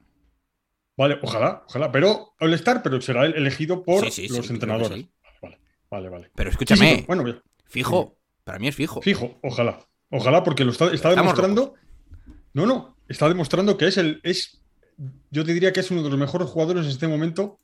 Vale, 0.97 1.19
ojalá, 1.23 1.65
ojalá. 1.67 1.93
Pero 1.93 2.35
All-Star, 2.41 2.83
pero 2.83 3.01
será 3.01 3.27
el 3.27 3.35
elegido 3.35 3.83
por 3.83 4.05
Sí, 4.05 4.11
sí, 4.11 4.29
sí, 4.29 4.37
los 4.37 4.49
entrenadores. 4.51 5.07
Vale, 5.43 5.59
vale, 5.91 6.09
vale. 6.09 6.31
Pero 6.35 6.51
escúchame, 6.51 7.05
bueno, 7.07 7.25
fijo. 7.67 8.17
Para 8.45 8.59
mí 8.59 8.69
es 8.69 8.75
fijo. 8.75 9.03
Fijo, 9.03 9.39
ojalá. 9.43 9.81
Ojalá, 10.11 10.43
porque 10.43 10.65
lo 10.65 10.71
está, 10.71 10.89
demostrando. 11.11 11.75
No, 12.55 12.65
no, 12.65 12.97
está 13.09 13.29
demostrando 13.29 13.77
que 13.77 13.89
es 13.89 13.99
el. 13.99 14.21
Es, 14.23 14.63
yo 15.31 15.45
te 15.45 15.53
diría 15.53 15.73
que 15.73 15.81
es 15.81 15.91
uno 15.91 16.03
de 16.03 16.11
los 16.11 16.19
mejores 16.19 16.49
jugadores 16.49 16.85
en 16.85 16.91
este 16.91 17.09
momento 17.09 17.61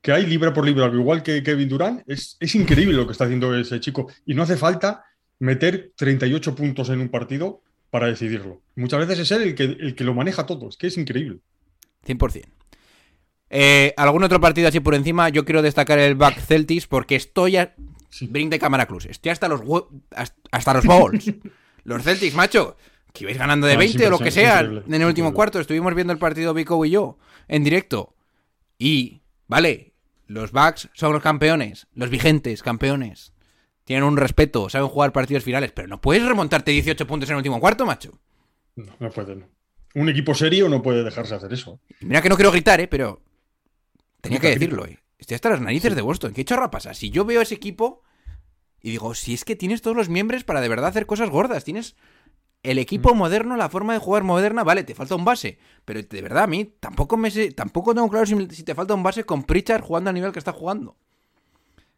que 0.00 0.12
hay 0.12 0.24
libra 0.24 0.52
por 0.52 0.64
libra, 0.64 0.86
al 0.86 0.94
igual 0.94 1.22
que 1.22 1.42
Kevin 1.42 1.68
Durant. 1.68 2.02
Es, 2.06 2.36
es 2.40 2.54
increíble 2.54 2.96
lo 2.96 3.06
que 3.06 3.12
está 3.12 3.24
haciendo 3.24 3.54
ese 3.54 3.80
chico. 3.80 4.10
Y 4.24 4.34
no 4.34 4.42
hace 4.42 4.56
falta 4.56 5.04
meter 5.40 5.92
38 5.96 6.54
puntos 6.54 6.88
en 6.90 7.00
un 7.00 7.08
partido 7.08 7.60
para 7.90 8.06
decidirlo. 8.06 8.60
Muchas 8.76 9.00
veces 9.00 9.18
es 9.18 9.30
él 9.32 9.42
el 9.42 9.54
que, 9.56 9.64
el 9.64 9.94
que 9.96 10.04
lo 10.04 10.14
maneja 10.14 10.46
todo. 10.46 10.68
Es 10.68 10.76
que 10.76 10.86
es 10.86 10.96
increíble. 10.96 11.40
100%. 12.06 12.44
Eh, 13.52 13.92
¿Algún 13.96 14.22
otro 14.22 14.40
partido 14.40 14.68
así 14.68 14.78
por 14.78 14.94
encima? 14.94 15.28
Yo 15.28 15.44
quiero 15.44 15.60
destacar 15.62 15.98
el 15.98 16.14
Back 16.14 16.38
Celtics 16.40 16.86
porque 16.86 17.16
estoy 17.16 17.56
a... 17.56 17.74
Sí. 18.08 18.26
Bring 18.28 18.48
de 18.50 18.58
cámara 18.58 18.86
cruz. 18.86 19.06
Estoy 19.06 19.30
hasta 19.30 19.48
los 19.48 19.60
hasta- 20.50 20.74
los 20.74 20.84
balls. 20.84 21.32
los 21.84 22.02
Celtics, 22.02 22.34
macho. 22.34 22.76
Que 23.12 23.24
ibais 23.24 23.38
ganando 23.38 23.66
de 23.66 23.74
No, 23.74 23.80
es 23.82 23.92
20 23.92 24.06
o 24.06 24.10
lo 24.10 24.18
que 24.20 24.30
sea 24.30 24.60
en 24.60 24.68
el 24.68 24.76
último 24.78 25.08
increíble. 25.08 25.32
cuarto. 25.32 25.58
Estuvimos 25.60 25.94
viendo 25.94 26.12
el 26.12 26.18
partido 26.20 26.54
Vico 26.54 26.84
y 26.84 26.90
yo 26.90 27.18
en 27.48 27.64
directo. 27.64 28.14
Y, 28.78 29.22
vale, 29.48 29.94
los 30.26 30.52
Bucks 30.52 30.88
son 30.94 31.12
los 31.12 31.22
campeones. 31.22 31.88
Los 31.94 32.08
vigentes 32.10 32.62
campeones. 32.62 33.32
Tienen 33.90 34.04
un 34.04 34.16
respeto, 34.16 34.68
saben 34.68 34.86
jugar 34.86 35.10
partidos 35.10 35.42
finales. 35.42 35.72
Pero 35.72 35.88
no 35.88 36.00
puedes 36.00 36.24
remontarte 36.24 36.70
18 36.70 37.08
puntos 37.08 37.28
en 37.28 37.32
el 37.32 37.38
último 37.38 37.58
cuarto, 37.58 37.84
macho. 37.84 38.20
No, 38.76 38.86
no 39.00 39.10
puede, 39.10 39.34
no. 39.34 39.48
Un 39.96 40.08
equipo 40.08 40.32
serio 40.32 40.68
no 40.68 40.80
puede 40.80 41.02
dejarse 41.02 41.34
hacer 41.34 41.52
eso. 41.52 41.80
Mira 41.98 42.22
que 42.22 42.28
no 42.28 42.36
quiero 42.36 42.52
gritar, 42.52 42.80
¿eh? 42.80 42.86
Pero 42.86 43.20
tenía 44.20 44.38
que 44.38 44.50
decirlo, 44.50 44.86
¿eh? 44.86 45.00
Estoy 45.18 45.34
hasta 45.34 45.50
las 45.50 45.60
narices 45.60 45.96
de 45.96 46.02
Boston. 46.02 46.32
¿Qué 46.32 46.44
chorra 46.44 46.70
pasa? 46.70 46.94
Si 46.94 47.10
yo 47.10 47.24
veo 47.24 47.40
ese 47.40 47.56
equipo 47.56 48.04
y 48.80 48.92
digo, 48.92 49.12
si 49.16 49.34
es 49.34 49.44
que 49.44 49.56
tienes 49.56 49.82
todos 49.82 49.96
los 49.96 50.08
miembros 50.08 50.44
para 50.44 50.60
de 50.60 50.68
verdad 50.68 50.90
hacer 50.90 51.06
cosas 51.06 51.28
gordas, 51.28 51.64
tienes 51.64 51.96
el 52.62 52.78
equipo 52.78 53.12
moderno, 53.16 53.56
la 53.56 53.70
forma 53.70 53.92
de 53.94 53.98
jugar 53.98 54.22
moderna, 54.22 54.62
vale, 54.62 54.84
te 54.84 54.94
falta 54.94 55.16
un 55.16 55.24
base, 55.24 55.58
pero 55.84 56.00
de 56.00 56.22
verdad 56.22 56.44
a 56.44 56.46
mí 56.46 56.76
tampoco 56.78 57.16
me 57.16 57.32
sé, 57.32 57.50
tampoco 57.50 57.92
tengo 57.92 58.08
claro 58.08 58.24
si, 58.24 58.36
si 58.50 58.62
te 58.62 58.76
falta 58.76 58.94
un 58.94 59.02
base 59.02 59.24
con 59.24 59.42
Pritchard 59.42 59.82
jugando 59.82 60.10
al 60.10 60.14
nivel 60.14 60.30
que 60.30 60.38
está 60.38 60.52
jugando. 60.52 60.96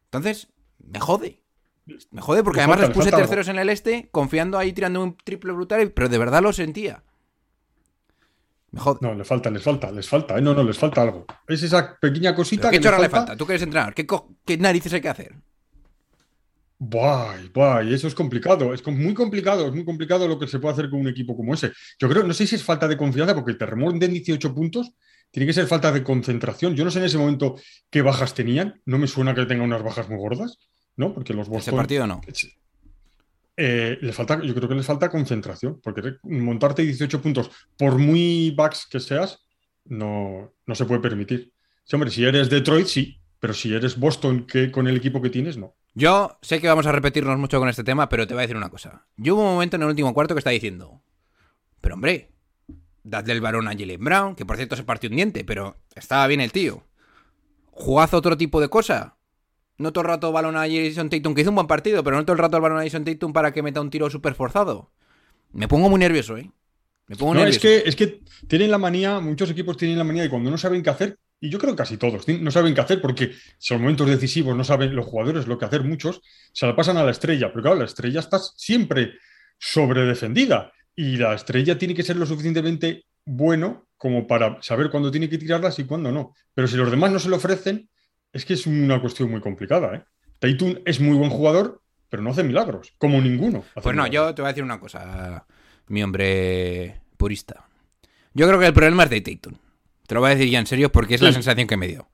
Entonces, 0.07 0.49
me 0.79 0.99
jode. 0.99 1.42
Me 1.87 2.21
jode 2.21 2.45
porque 2.45 2.59
Le 2.59 2.63
además 2.63 2.81
les 2.81 2.89
le 2.89 2.95
puse 2.95 3.11
terceros 3.11 3.49
en 3.49 3.59
el 3.59 3.69
este, 3.69 4.09
confiando 4.11 4.59
ahí 4.59 4.73
tirando 4.73 5.03
un 5.03 5.17
triple 5.17 5.53
brutal, 5.53 5.91
pero 5.93 6.09
de 6.09 6.19
verdad 6.19 6.43
lo 6.43 6.53
sentía. 6.53 7.03
Me 8.71 8.81
jode. 8.81 8.99
No, 9.03 9.15
les 9.15 9.27
falta, 9.27 9.51
les 9.51 9.63
falta, 9.63 9.91
les 9.91 10.09
falta. 10.09 10.39
¿eh? 10.39 10.43
No, 10.43 10.55
no, 10.55 10.63
les 10.63 10.79
falta 10.79 11.03
algo. 11.03 11.27
Es 11.47 11.63
esa 11.63 11.97
pequeña 11.99 12.35
cosita 12.35 12.63
¿Pero 12.63 12.71
¿Qué 12.71 12.79
que 12.79 12.85
chorra 12.85 12.99
le 12.99 13.09
falta? 13.09 13.37
¿Tú 13.37 13.47
que 13.47 13.53
eres 13.53 13.63
entrenador? 13.63 13.95
¿Qué, 13.95 14.07
qué 14.45 14.59
narices 14.59 14.93
hay 14.93 15.01
que 15.01 15.09
hacer? 15.09 15.35
Buah, 16.85 17.37
buah, 17.55 17.85
y 17.85 17.95
eso 17.95 18.09
es 18.09 18.15
complicado, 18.15 18.75
es 18.75 18.85
muy 18.89 19.15
complicado, 19.15 19.69
es 19.69 19.73
muy 19.73 19.85
complicado 19.85 20.27
lo 20.27 20.37
que 20.37 20.49
se 20.49 20.59
puede 20.59 20.73
hacer 20.73 20.91
con 20.91 20.99
un 20.99 21.07
equipo 21.07 21.37
como 21.37 21.55
ese. 21.55 21.71
Yo 21.97 22.09
creo, 22.09 22.25
no 22.25 22.35
sé 22.35 22.45
si 22.45 22.57
es 22.57 22.65
falta 22.65 22.89
de 22.89 22.97
confianza, 22.97 23.37
porque 23.37 23.55
te 23.55 23.67
remonten 23.67 24.13
18 24.13 24.53
puntos, 24.53 24.91
tiene 25.31 25.47
que 25.47 25.53
ser 25.53 25.69
falta 25.69 25.93
de 25.93 26.03
concentración. 26.03 26.75
Yo 26.75 26.85
no 26.85 26.91
sé 26.91 26.99
en 26.99 27.05
ese 27.05 27.19
momento 27.19 27.55
qué 27.89 28.03
bajas 28.03 28.35
tenían, 28.35 28.81
no 28.85 28.99
me 28.99 29.07
suena 29.07 29.33
que 29.33 29.47
tenga 29.47 29.63
unas 29.63 29.81
bajas 29.81 30.09
muy 30.09 30.19
gordas, 30.19 30.59
¿no? 30.97 31.13
Porque 31.15 31.35
los 31.35 31.47
Ese 31.47 31.57
Boston... 31.57 31.77
partido 31.77 32.07
no. 32.07 32.21
Eh, 33.57 33.99
falta, 34.13 34.43
yo 34.43 34.55
creo 34.55 34.69
que 34.69 34.75
les 34.75 34.87
falta 34.87 35.11
concentración, 35.11 35.81
porque 35.83 36.15
montarte 36.23 36.83
18 36.83 37.21
puntos, 37.21 37.51
por 37.77 37.99
muy 37.99 38.53
backs 38.57 38.87
que 38.91 38.99
seas, 38.99 39.45
no, 39.85 40.55
no 40.67 40.75
se 40.75 40.85
puede 40.85 41.01
permitir. 41.01 41.53
Sí, 41.85 41.97
hombre, 41.97 42.11
si 42.11 42.25
eres 42.25 42.49
Detroit, 42.49 42.87
sí, 42.87 43.21
pero 43.39 43.53
si 43.53 43.75
eres 43.75 43.99
Boston, 43.99 44.47
que 44.47 44.71
con 44.71 44.89
el 44.89 44.97
equipo 44.97 45.21
que 45.21 45.31
tienes, 45.31 45.57
no. 45.57 45.75
Yo 45.95 46.39
sé 46.41 46.61
que 46.61 46.69
vamos 46.69 46.87
a 46.87 46.93
repetirnos 46.93 47.39
mucho 47.39 47.59
con 47.59 47.69
este 47.69 47.85
tema, 47.85 48.09
pero 48.09 48.27
te 48.27 48.33
voy 48.33 48.41
a 48.41 48.43
decir 48.43 48.57
una 48.57 48.71
cosa. 48.71 49.07
Yo 49.17 49.35
hubo 49.35 49.43
un 49.43 49.55
momento 49.55 49.77
en 49.77 49.83
el 49.83 49.89
último 49.89 50.15
cuarto 50.15 50.35
que 50.35 50.39
está 50.39 50.51
diciendo, 50.51 51.03
pero 51.81 51.97
hombre, 51.97 52.31
dadle 53.03 53.35
el 53.35 53.41
varón 53.41 53.69
a 53.69 53.73
Jalen 53.73 54.03
Brown, 54.03 54.35
que 54.35 54.47
por 54.47 54.57
cierto 54.57 54.77
se 54.77 54.85
partió 54.85 55.11
un 55.11 55.17
diente, 55.17 55.45
pero 55.45 55.77
estaba 55.95 56.27
bien 56.27 56.41
el 56.41 56.53
tío. 56.53 56.85
Jugad 57.71 58.15
otro 58.15 58.37
tipo 58.37 58.61
de 58.61 58.69
cosa. 58.69 59.17
No 59.79 59.93
todo 59.93 60.03
el 60.03 60.09
rato 60.09 60.33
balón 60.33 60.57
a 60.57 60.67
Jason 60.69 61.11
Tatum, 61.11 61.35
que 61.35 61.43
hizo 61.43 61.51
un 61.51 61.57
buen 61.57 61.67
partido, 61.67 62.05
pero 62.05 62.17
no 62.17 62.25
todo 62.25 62.35
el 62.35 62.39
rato 62.39 62.57
el 62.57 62.63
balón 62.63 62.79
a 62.79 62.83
Jason 62.85 63.05
Tatum 63.05 63.33
para 63.33 63.53
que 63.53 63.63
meta 63.63 63.81
un 63.81 63.91
tiro 63.91 64.11
súper 64.11 64.35
forzado. 64.35 64.93
Me 65.53 65.69
pongo 65.69 65.89
muy 65.91 65.99
nervioso, 65.99 66.37
¿eh? 66.37 66.51
Me 67.09 67.17
pongo 67.17 67.35
No, 67.35 67.41
nervioso. 67.41 67.57
es 67.57 67.59
que, 67.59 67.89
es 67.89 67.97
que 67.97 68.21
tienen 68.49 68.71
la 68.71 68.79
manía, 68.79 69.21
muchos 69.21 69.51
equipos 69.51 69.77
tienen 69.77 69.99
la 69.99 70.05
manía 70.05 70.23
de 70.23 70.31
cuando 70.31 70.51
no 70.51 70.59
saben 70.59 70.83
qué 70.83 70.91
hacer, 70.91 71.19
y 71.41 71.51
yo 71.51 71.59
creo 71.59 71.73
que 71.73 71.79
casi 71.79 71.97
todos, 71.97 72.27
no 72.29 72.51
saben 72.51 72.75
qué 72.75 72.81
hacer 72.81 73.01
porque 73.01 73.33
son 73.59 73.81
momentos 73.81 74.09
decisivos, 74.09 74.57
no 74.57 74.65
saben 74.65 74.95
los 74.95 75.07
jugadores 75.07 75.47
lo 75.49 75.59
que 75.59 75.65
hacer, 75.65 75.83
muchos 75.83 76.21
se 76.53 76.67
la 76.67 76.77
pasan 76.77 76.97
a 76.97 77.05
la 77.05 77.11
estrella, 77.11 77.49
pero 77.51 77.63
claro, 77.63 77.79
la 77.79 77.85
estrella 77.87 78.21
está 78.21 78.39
siempre 78.39 79.15
sobredefendida 79.59 80.73
y 80.95 81.17
la 81.17 81.35
estrella 81.35 81.79
tiene 81.79 81.95
que 81.95 82.03
ser 82.03 82.17
lo 82.17 82.27
suficientemente 82.27 83.05
bueno 83.25 83.87
como 83.97 84.27
para 84.27 84.61
saber 84.63 84.91
cuándo 84.91 85.11
tiene 85.11 85.29
que 85.29 85.39
tirarlas 85.39 85.79
y 85.79 85.85
cuándo 85.85 86.11
no. 86.13 86.35
Pero 86.55 86.69
si 86.69 86.77
los 86.77 86.91
demás 86.91 87.13
no 87.13 87.19
se 87.19 87.29
lo 87.29 87.37
ofrecen, 87.37 87.89
es 88.33 88.45
que 88.45 88.55
es 88.55 88.67
una 88.67 89.01
cuestión 89.01 89.31
muy 89.31 89.41
complicada. 89.41 89.95
¿eh? 89.95 90.05
Tatum 90.39 90.77
es 90.85 91.01
muy 91.01 91.17
buen 91.17 91.31
jugador, 91.31 91.83
pero 92.09 92.23
no 92.23 92.31
hace 92.31 92.43
milagros, 92.43 92.95
como 92.99 93.21
ninguno. 93.21 93.65
Pues 93.75 93.97
no, 93.97 94.05
milagros. 94.05 94.13
yo 94.13 94.35
te 94.35 94.43
voy 94.43 94.49
a 94.49 94.53
decir 94.53 94.65
una 94.65 94.81
cosa, 94.81 95.47
mi 95.89 96.03
hombre 96.03 97.01
purista. 97.17 97.67
Yo 98.35 98.47
creo 98.47 98.59
que 98.59 98.67
el 98.67 98.73
problema 98.73 99.05
es 99.05 99.11
de 99.11 99.21
Tatum. 99.21 99.55
Te 100.07 100.15
lo 100.15 100.21
voy 100.21 100.31
a 100.31 100.35
decir 100.35 100.51
ya 100.51 100.59
en 100.59 100.67
serio 100.67 100.91
porque 100.91 101.15
es 101.15 101.23
la 101.23 101.33
sensación 101.33 101.67
que 101.67 101.77
me 101.77 101.87
dio. 101.87 102.09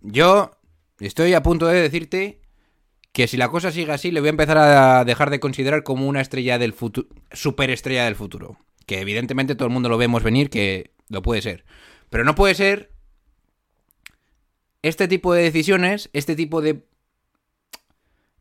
Yo 0.00 0.58
estoy 1.00 1.34
a 1.34 1.42
punto 1.42 1.66
de 1.66 1.80
decirte 1.80 2.40
que 3.12 3.28
si 3.28 3.36
la 3.36 3.48
cosa 3.48 3.70
sigue 3.70 3.92
así, 3.92 4.10
le 4.10 4.20
voy 4.20 4.28
a 4.28 4.30
empezar 4.30 4.58
a 4.58 5.04
dejar 5.04 5.30
de 5.30 5.40
considerar 5.40 5.82
como 5.82 6.08
una 6.08 6.20
estrella 6.20 6.58
del 6.58 6.72
futuro, 6.72 7.08
superestrella 7.32 8.04
del 8.04 8.16
futuro. 8.16 8.58
Que 8.86 9.00
evidentemente 9.00 9.54
todo 9.54 9.68
el 9.68 9.74
mundo 9.74 9.88
lo 9.88 9.98
vemos 9.98 10.22
venir, 10.22 10.50
que 10.50 10.92
lo 11.08 11.22
puede 11.22 11.42
ser. 11.42 11.64
Pero 12.10 12.24
no 12.24 12.34
puede 12.34 12.54
ser 12.54 12.93
este 14.84 15.08
tipo 15.08 15.32
de 15.34 15.42
decisiones, 15.42 16.10
este 16.12 16.36
tipo 16.36 16.60
de 16.60 16.84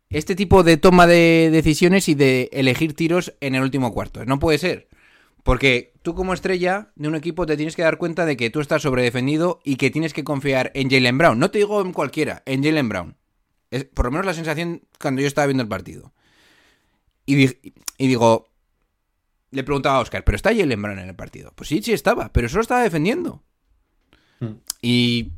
este 0.10 0.36
tipo 0.36 0.64
de 0.64 0.78
toma 0.78 1.08
de 1.08 1.50
decisiones 1.52 2.08
y 2.08 2.14
de 2.16 2.50
elegir 2.54 2.94
tiros 2.94 3.34
en 3.42 3.56
el 3.56 3.64
último 3.64 3.92
cuarto. 3.94 4.24
No 4.26 4.38
puede 4.40 4.58
ser. 4.60 4.88
Porque 5.42 5.94
tú 6.04 6.14
como 6.16 6.34
estrella 6.34 6.92
de 6.96 7.08
un 7.08 7.16
equipo 7.16 7.46
te 7.46 7.58
tienes 7.58 7.76
que 7.76 7.82
dar 7.82 7.98
cuenta 7.98 8.26
de 8.26 8.38
que 8.38 8.50
tú 8.50 8.60
estás 8.60 8.84
sobredefendido 8.84 9.60
y 9.64 9.76
que 9.78 9.90
tienes 9.90 10.14
que 10.14 10.24
confiar 10.24 10.72
en 10.76 10.90
Jalen 10.90 11.18
Brown. 11.18 11.40
No 11.40 11.50
te 11.50 11.58
digo 11.58 11.82
en 11.82 11.94
cualquiera, 11.94 12.44
en 12.46 12.64
Jalen 12.64 12.90
Brown. 12.90 13.18
Es 13.72 13.86
por 13.86 14.06
lo 14.06 14.12
menos 14.12 14.26
la 14.26 14.34
sensación 14.36 14.84
cuando 15.02 15.22
yo 15.22 15.28
estaba 15.28 15.48
viendo 15.48 15.64
el 15.64 15.70
partido. 15.70 16.14
Y, 17.26 17.36
di- 17.36 17.74
y 17.98 18.08
digo, 18.08 18.50
le 19.52 19.64
preguntaba 19.64 19.98
a 19.98 20.02
Oscar, 20.02 20.24
¿pero 20.24 20.36
está 20.36 20.56
Jalen 20.56 20.82
Brown 20.82 21.00
en 21.00 21.10
el 21.10 21.16
partido? 21.16 21.52
Pues 21.56 21.70
sí, 21.70 21.82
sí 21.82 21.92
estaba, 21.94 22.32
pero 22.32 22.48
solo 22.50 22.62
estaba 22.62 22.84
defendiendo. 22.84 23.42
Mm. 24.40 24.52
Y 24.82 25.32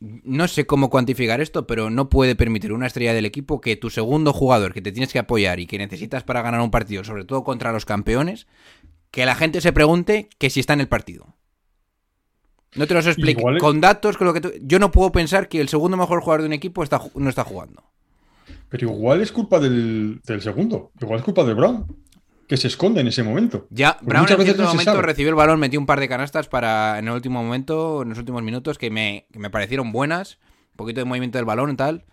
no 0.00 0.46
sé 0.48 0.66
cómo 0.66 0.90
cuantificar 0.90 1.40
esto, 1.40 1.66
pero 1.66 1.88
no 1.90 2.08
puede 2.08 2.36
permitir 2.36 2.72
una 2.72 2.86
estrella 2.86 3.14
del 3.14 3.24
equipo 3.24 3.60
que 3.60 3.76
tu 3.76 3.88
segundo 3.90 4.32
jugador 4.32 4.74
que 4.74 4.82
te 4.82 4.92
tienes 4.92 5.12
que 5.12 5.18
apoyar 5.18 5.58
y 5.60 5.66
que 5.66 5.78
necesitas 5.78 6.22
para 6.22 6.42
ganar 6.42 6.60
un 6.60 6.70
partido, 6.70 7.02
sobre 7.04 7.24
todo 7.24 7.44
contra 7.44 7.72
los 7.72 7.84
campeones, 7.86 8.46
que 9.10 9.24
la 9.24 9.34
gente 9.34 9.60
se 9.60 9.72
pregunte 9.72 10.28
que 10.38 10.50
si 10.50 10.60
está 10.60 10.74
en 10.74 10.80
el 10.80 10.88
partido. 10.88 11.34
No 12.74 12.86
te 12.86 12.92
los 12.92 13.06
explico. 13.06 13.40
Igual 13.40 13.58
Con 13.58 13.80
datos, 13.80 14.18
con 14.18 14.26
lo 14.26 14.34
que 14.34 14.40
tú- 14.42 14.52
Yo 14.60 14.78
no 14.78 14.90
puedo 14.92 15.10
pensar 15.12 15.48
que 15.48 15.60
el 15.62 15.68
segundo 15.68 15.96
mejor 15.96 16.20
jugador 16.20 16.42
de 16.42 16.48
un 16.48 16.52
equipo 16.52 16.82
está, 16.82 17.00
no 17.14 17.30
está 17.30 17.42
jugando. 17.44 17.82
Pero 18.68 18.88
igual 18.90 19.22
es 19.22 19.32
culpa 19.32 19.58
del, 19.60 20.20
del 20.26 20.42
segundo, 20.42 20.90
igual 21.00 21.20
es 21.20 21.24
culpa 21.24 21.44
de 21.44 21.54
Brown, 21.54 21.86
que 22.46 22.56
se 22.56 22.68
esconde 22.68 23.00
en 23.00 23.08
ese 23.08 23.22
momento. 23.22 23.66
Ya, 23.70 23.94
Porque 23.94 24.06
Brown 24.06 24.22
muchas 24.22 24.38
en 24.38 24.44
veces 24.44 24.58
no 24.58 24.68
momento 24.68 25.02
recibió 25.02 25.30
el 25.30 25.34
balón, 25.34 25.60
metió 25.60 25.80
un 25.80 25.86
par 25.86 26.00
de 26.00 26.08
canastas 26.08 26.48
para 26.48 26.98
en 26.98 27.08
el 27.08 27.14
último 27.14 27.42
momento, 27.42 28.02
en 28.02 28.10
los 28.10 28.18
últimos 28.18 28.42
minutos, 28.42 28.78
que 28.78 28.90
me, 28.90 29.26
que 29.32 29.38
me 29.38 29.50
parecieron 29.50 29.92
buenas. 29.92 30.38
Un 30.72 30.76
poquito 30.76 31.00
de 31.00 31.06
movimiento 31.06 31.38
del 31.38 31.44
balón 31.44 31.70
y 31.70 31.76
tal. 31.76 32.04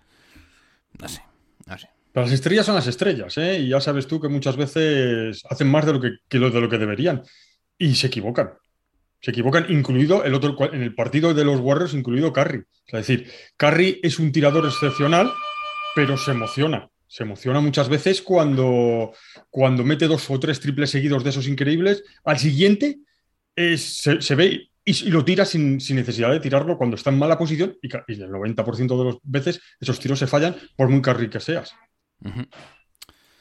No 0.99 1.07
sé, 1.07 1.21
no 1.65 1.77
sé. 1.77 1.89
Pero 2.11 2.25
las 2.25 2.33
estrellas 2.33 2.65
son 2.65 2.75
las 2.75 2.87
estrellas, 2.87 3.37
¿eh? 3.37 3.59
Y 3.59 3.69
ya 3.69 3.81
sabes 3.81 4.07
tú 4.07 4.21
que 4.21 4.29
muchas 4.29 4.55
veces 4.55 5.43
hacen 5.49 5.69
más 5.69 5.85
de 5.85 5.93
lo 5.93 5.99
que, 5.99 6.11
que 6.29 6.37
lo, 6.37 6.51
de 6.51 6.61
lo 6.61 6.69
que 6.69 6.77
deberían. 6.77 7.23
Y 7.77 7.95
se 7.95 8.07
equivocan. 8.07 8.53
Se 9.19 9.31
equivocan, 9.31 9.65
incluido 9.69 10.23
el 10.23 10.33
otro 10.33 10.55
en 10.71 10.83
el 10.83 10.93
partido 10.93 11.33
de 11.33 11.43
los 11.45 11.59
Warriors, 11.59 11.93
incluido 11.93 12.31
Curry. 12.31 12.63
Es 12.87 13.07
decir, 13.07 13.31
Curry 13.57 13.99
es 14.03 14.19
un 14.19 14.31
tirador 14.31 14.65
excepcional, 14.65 15.31
pero 15.95 16.17
se 16.17 16.31
emociona. 16.31 16.89
Se 17.13 17.21
emociona 17.21 17.59
muchas 17.61 17.89
veces 17.89 18.23
cuando, 18.23 19.13
cuando 19.51 19.83
mete 19.83 20.07
dos 20.07 20.27
o 20.31 20.39
tres 20.39 20.59
triples 20.59 20.89
seguidos 20.89 21.23
de 21.23 21.29
esos 21.29 21.47
increíbles. 21.47 22.03
Al 22.25 22.39
siguiente 22.39 23.01
es- 23.55 23.97
se, 24.01 24.19
se 24.19 24.33
ve 24.33 24.69
y, 24.83 25.07
y 25.07 25.11
lo 25.11 25.23
tira 25.23 25.45
sin, 25.45 25.79
sin 25.79 25.97
necesidad 25.97 26.31
de 26.31 26.39
tirarlo 26.39 26.75
cuando 26.75 26.95
está 26.95 27.11
en 27.11 27.19
mala 27.19 27.37
posición. 27.37 27.77
Y, 27.83 27.87
y 28.11 28.19
el 28.19 28.31
90% 28.31 28.97
de 28.97 29.05
las 29.05 29.15
veces 29.21 29.61
esos 29.79 29.99
tiros 29.99 30.17
se 30.17 30.25
fallan 30.25 30.55
por 30.75 30.89
muy 30.89 31.03
Curry 31.03 31.29
que 31.29 31.39
seas. 31.39 31.75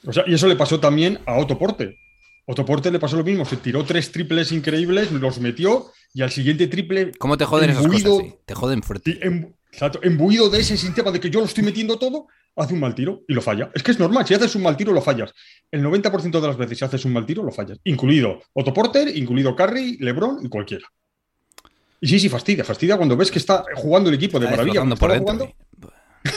O 0.05 0.13
sea, 0.13 0.25
y 0.27 0.35
eso 0.35 0.47
le 0.49 0.57
pasó 0.57 0.79
también 0.79 1.21
a 1.27 1.39
Otto 1.39 1.59
Porte. 1.59 1.97
Otto 2.47 2.67
Porte 2.67 2.91
le 2.91 2.99
pasó 2.99 3.17
lo 3.17 3.25
mismo, 3.25 3.47
se 3.47 3.57
tiró 3.57 3.85
tres 3.85 4.13
triples 4.13 4.53
increíbles, 4.53 5.11
los 5.13 5.41
metió 5.41 5.87
y 6.13 6.21
al 6.21 6.31
siguiente 6.31 6.67
triple, 6.67 7.13
¿Cómo 7.19 7.39
te 7.39 7.47
joden 7.47 7.71
esas 7.71 7.87
cosas? 7.87 8.19
sí? 8.21 8.35
Te 8.45 8.55
joden 8.55 8.83
fuerte. 8.83 9.19
em- 9.27 9.55
exacto, 9.73 10.01
embuido 10.03 10.51
de 10.51 10.61
ese 10.61 10.77
sistema 10.77 11.11
de 11.11 11.21
que 11.21 11.31
yo 11.31 11.41
lo 11.41 11.47
estoy 11.47 11.65
metiendo 11.65 11.99
todo, 11.99 12.27
hace 12.57 12.75
un 12.75 12.81
mal 12.81 12.95
tiro 12.95 13.23
y 13.27 13.35
lo 13.35 13.41
falla. 13.43 13.71
Es 13.75 13.83
que 13.83 13.91
es 13.93 13.99
normal, 13.99 14.27
si 14.27 14.35
haces 14.35 14.55
un 14.55 14.63
mal 14.63 14.77
tiro 14.77 14.93
lo 14.93 15.01
fallas. 15.01 15.33
El 15.71 15.83
90% 15.83 16.41
de 16.41 16.47
las 16.47 16.57
veces 16.57 16.79
si 16.79 16.85
haces 16.85 17.05
un 17.05 17.13
mal 17.13 17.25
tiro 17.27 17.43
lo 17.43 17.51
fallas, 17.53 17.79
incluido 17.85 18.43
Otto 18.53 18.73
Porter, 18.75 19.09
incluido 19.17 19.55
Curry, 19.57 19.99
LeBron 20.01 20.45
y 20.45 20.49
cualquiera. 20.49 20.87
Y 22.01 22.09
sí, 22.09 22.19
sí, 22.19 22.29
fastidia, 22.29 22.65
fastidia 22.65 22.97
cuando 22.97 23.17
ves 23.17 23.31
que 23.31 23.39
está 23.39 23.65
jugando 23.77 24.09
el 24.11 24.17
equipo 24.17 24.39
de 24.41 24.47
maravilla. 24.51 24.81
cuando 24.81 24.97
por 24.97 25.11
está 25.13 25.21
jugando, 25.23 25.45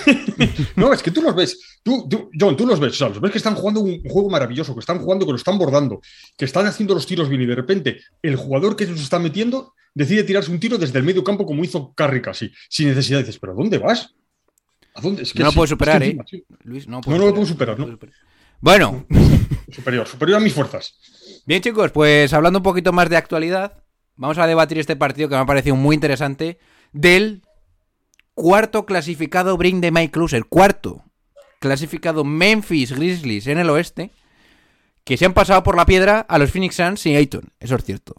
eh. 0.08 0.54
no, 0.76 0.94
es 0.94 1.02
que 1.04 1.12
tú 1.12 1.22
los 1.22 1.36
ves. 1.36 1.80
Tú, 1.84 2.08
tú- 2.10 2.30
John, 2.40 2.56
tú 2.56 2.66
los 2.66 2.80
ves. 2.80 2.94
O 2.94 2.96
sea, 2.96 3.10
los 3.10 3.20
ves 3.20 3.32
que 3.32 3.38
están 3.40 3.56
jugando 3.56 3.82
un 3.82 4.02
juego 4.04 4.30
maravilloso, 4.30 4.74
que 4.74 4.80
están 4.80 5.00
jugando, 5.00 5.26
que 5.26 5.32
lo 5.32 5.38
están 5.38 5.58
bordando, 5.58 6.02
que 6.38 6.46
están 6.46 6.66
haciendo 6.68 6.94
los 6.94 7.06
tiros 7.06 7.30
bien 7.30 7.42
y 7.42 7.46
de 7.46 7.56
repente 7.56 8.00
el 8.22 8.36
jugador 8.36 8.76
que 8.76 8.86
se 8.86 8.94
está 8.94 9.20
metiendo 9.20 9.74
decide 9.94 10.24
tirarse 10.24 10.52
un 10.52 10.60
tiro 10.60 10.78
desde 10.78 11.00
el 11.00 11.06
medio 11.06 11.24
campo 11.24 11.46
como 11.46 11.64
hizo 11.64 11.94
Curry 11.94 12.22
casi, 12.22 12.52
sin 12.70 12.90
necesidad. 12.90 13.20
dices, 13.20 13.40
¿pero 13.40 13.54
dónde 13.56 13.78
vas? 13.80 14.14
¿A 14.96 15.02
dónde? 15.02 15.24
Es 15.24 15.36
No 15.36 15.46
lo 15.46 15.52
sí, 15.52 15.56
puedes 15.58 15.72
es 15.72 15.78
que 15.78 15.84
superar, 15.84 16.04
encima, 16.04 16.24
¿eh? 16.24 16.28
sí. 16.30 16.46
Luis, 16.64 16.88
no, 16.88 17.02
No, 17.06 17.18
no 17.18 17.26
lo 17.26 17.34
puedo 17.34 17.46
superar, 17.46 17.78
no. 17.78 17.98
puedo. 17.98 18.14
Bueno, 18.62 19.06
Superior, 19.72 20.08
superior 20.08 20.38
a 20.38 20.42
mis 20.42 20.54
fuerzas. 20.54 20.96
bien 21.46 21.62
chicos, 21.62 21.92
pues 21.92 22.34
hablando 22.34 22.60
un 22.60 22.64
poquito 22.64 22.94
más 22.94 23.10
de 23.10 23.18
actualidad, 23.18 23.84
vamos 24.16 24.38
a 24.38 24.48
debatir 24.48 24.78
este 24.80 24.96
partido 24.96 25.28
que 25.28 25.36
me 25.36 25.42
ha 25.42 25.46
parecido 25.46 25.76
muy 25.76 25.96
interesante 25.96 26.58
del 26.94 27.42
cuarto 28.34 28.86
clasificado 28.86 29.58
Bring 29.58 29.82
de 29.82 29.92
Mike 29.92 30.12
Closer, 30.12 30.46
cuarto 30.46 31.04
clasificado 31.60 32.24
Memphis 32.24 32.92
Grizzlies 32.94 33.48
en 33.48 33.58
el 33.58 33.70
oeste, 33.70 34.12
que 35.04 35.18
se 35.18 35.26
han 35.26 35.34
pasado 35.34 35.64
por 35.64 35.76
la 35.76 35.86
piedra 35.86 36.20
a 36.22 36.38
los 36.38 36.52
Phoenix 36.52 36.76
Suns 36.76 37.06
y 37.06 37.16
Ayton, 37.16 37.52
eso 37.60 37.76
es 37.76 37.84
cierto. 37.84 38.16